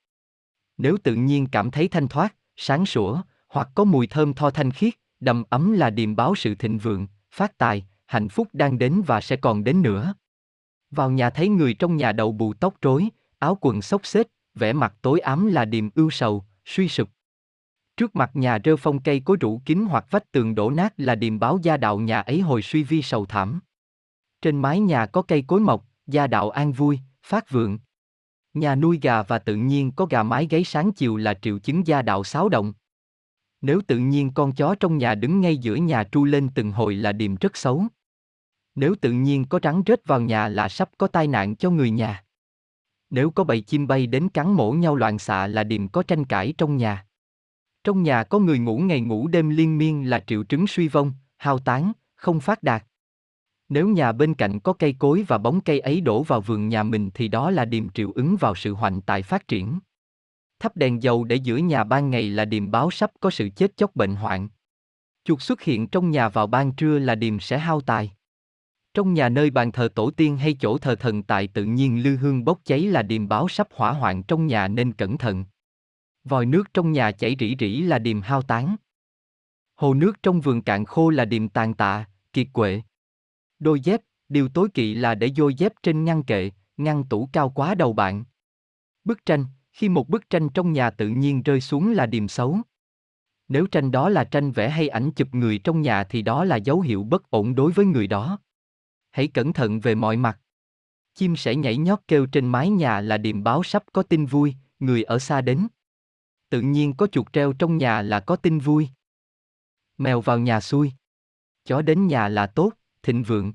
[0.77, 3.21] Nếu tự nhiên cảm thấy thanh thoát, sáng sủa,
[3.51, 7.07] hoặc có mùi thơm tho thanh khiết, đầm ấm là điềm báo sự thịnh vượng,
[7.31, 10.13] phát tài, hạnh phúc đang đến và sẽ còn đến nữa.
[10.91, 13.09] Vào nhà thấy người trong nhà đầu bù tóc rối,
[13.39, 17.09] áo quần xốc xếch, vẻ mặt tối ám là điềm ưu sầu, suy sụp.
[17.97, 21.15] Trước mặt nhà rêu phong cây cối rũ kín hoặc vách tường đổ nát là
[21.15, 23.59] điềm báo gia đạo nhà ấy hồi suy vi sầu thảm.
[24.41, 27.79] Trên mái nhà có cây cối mọc, gia đạo an vui, phát vượng.
[28.53, 31.87] Nhà nuôi gà và tự nhiên có gà mái gáy sáng chiều là triệu chứng
[31.87, 32.73] gia đạo xáo động.
[33.61, 36.95] Nếu tự nhiên con chó trong nhà đứng ngay giữa nhà tru lên từng hồi
[36.95, 37.83] là điềm rất xấu.
[38.75, 41.91] Nếu tự nhiên có rắn rết vào nhà là sắp có tai nạn cho người
[41.91, 42.23] nhà.
[43.09, 46.25] Nếu có bầy chim bay đến cắn mổ nhau loạn xạ là điềm có tranh
[46.25, 47.05] cãi trong nhà.
[47.83, 51.13] Trong nhà có người ngủ ngày ngủ đêm liên miên là triệu chứng suy vong,
[51.37, 52.85] hao tán, không phát đạt.
[53.69, 56.83] Nếu nhà bên cạnh có cây cối và bóng cây ấy đổ vào vườn nhà
[56.83, 59.79] mình thì đó là điềm triệu ứng vào sự hoành tại phát triển.
[60.61, 63.77] Thắp đèn dầu để giữa nhà ban ngày là điềm báo sắp có sự chết
[63.77, 64.49] chóc bệnh hoạn.
[65.23, 68.11] Chuột xuất hiện trong nhà vào ban trưa là điềm sẽ hao tài.
[68.93, 72.15] Trong nhà nơi bàn thờ tổ tiên hay chỗ thờ thần tại tự nhiên lư
[72.15, 75.45] hương bốc cháy là điềm báo sắp hỏa hoạn trong nhà nên cẩn thận.
[76.23, 78.75] Vòi nước trong nhà chảy rỉ rỉ là điềm hao tán.
[79.75, 82.81] Hồ nước trong vườn cạn khô là điềm tàn tạ, kiệt quệ.
[83.59, 87.49] Đôi dép, điều tối kỵ là để dôi dép trên ngăn kệ, ngăn tủ cao
[87.49, 88.23] quá đầu bạn.
[89.03, 92.57] Bức tranh, khi một bức tranh trong nhà tự nhiên rơi xuống là điềm xấu.
[93.47, 96.55] Nếu tranh đó là tranh vẽ hay ảnh chụp người trong nhà thì đó là
[96.55, 98.39] dấu hiệu bất ổn đối với người đó.
[99.11, 100.39] Hãy cẩn thận về mọi mặt.
[101.13, 104.55] Chim sẽ nhảy nhót kêu trên mái nhà là điềm báo sắp có tin vui,
[104.79, 105.67] người ở xa đến.
[106.49, 108.89] Tự nhiên có chuột treo trong nhà là có tin vui.
[109.97, 110.91] Mèo vào nhà xui.
[111.65, 112.73] Chó đến nhà là tốt,
[113.03, 113.53] thịnh vượng.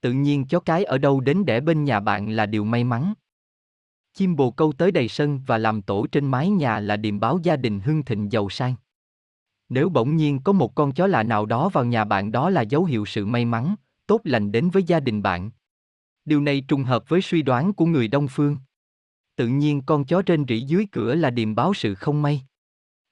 [0.00, 3.14] Tự nhiên chó cái ở đâu đến để bên nhà bạn là điều may mắn.
[4.14, 7.38] Chim bồ câu tới đầy sân và làm tổ trên mái nhà là điềm báo
[7.42, 8.74] gia đình hưng thịnh giàu sang.
[9.68, 12.62] Nếu bỗng nhiên có một con chó lạ nào đó vào nhà bạn đó là
[12.62, 13.74] dấu hiệu sự may mắn,
[14.06, 15.50] tốt lành đến với gia đình bạn.
[16.24, 18.56] Điều này trùng hợp với suy đoán của người Đông Phương.
[19.36, 22.42] Tự nhiên con chó trên rỉ dưới cửa là điềm báo sự không may.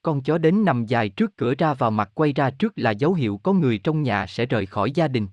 [0.03, 3.15] Con chó đến nằm dài trước cửa ra vào mặt quay ra trước là dấu
[3.15, 5.29] hiệu có người trong nhà sẽ rời khỏi gia đình.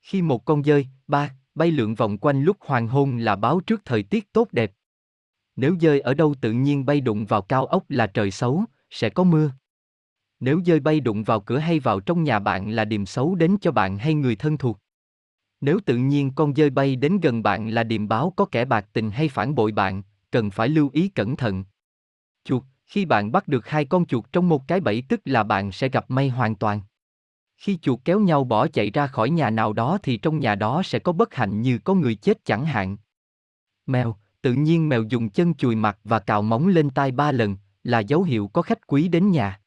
[0.00, 3.82] Khi một con dơi, ba, bay lượn vòng quanh lúc hoàng hôn là báo trước
[3.84, 4.72] thời tiết tốt đẹp.
[5.56, 9.10] Nếu dơi ở đâu tự nhiên bay đụng vào cao ốc là trời xấu, sẽ
[9.10, 9.50] có mưa.
[10.40, 13.56] Nếu dơi bay đụng vào cửa hay vào trong nhà bạn là điềm xấu đến
[13.60, 14.78] cho bạn hay người thân thuộc.
[15.60, 18.86] Nếu tự nhiên con dơi bay đến gần bạn là điềm báo có kẻ bạc
[18.92, 21.64] tình hay phản bội bạn, cần phải lưu ý cẩn thận.
[22.44, 25.72] Chuột, khi bạn bắt được hai con chuột trong một cái bẫy tức là bạn
[25.72, 26.80] sẽ gặp may hoàn toàn.
[27.56, 30.82] Khi chuột kéo nhau bỏ chạy ra khỏi nhà nào đó thì trong nhà đó
[30.84, 32.96] sẽ có bất hạnh như có người chết chẳng hạn.
[33.86, 37.56] Mèo, tự nhiên mèo dùng chân chùi mặt và cào móng lên tai ba lần,
[37.84, 39.60] là dấu hiệu có khách quý đến nhà.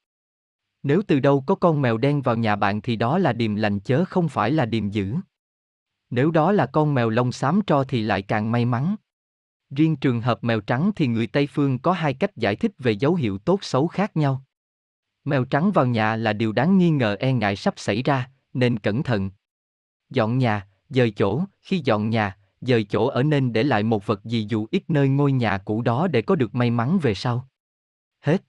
[0.84, 3.80] Nếu từ đâu có con mèo đen vào nhà bạn thì đó là điềm lành
[3.80, 5.15] chớ không phải là điềm dữ.
[6.10, 8.95] Nếu đó là con mèo lông xám tro thì lại càng may mắn.
[9.69, 12.91] Riêng trường hợp mèo trắng thì người Tây phương có hai cách giải thích về
[12.91, 14.43] dấu hiệu tốt xấu khác nhau.
[15.23, 18.80] Mèo trắng vào nhà là điều đáng nghi ngờ e ngại sắp xảy ra, nên
[18.80, 19.31] cẩn thận.
[20.10, 24.25] Dọn nhà, dời chỗ, khi dọn nhà, dời chỗ ở nên để lại một vật
[24.25, 27.49] gì dù ít nơi ngôi nhà cũ đó để có được may mắn về sau.
[28.21, 28.43] Hết.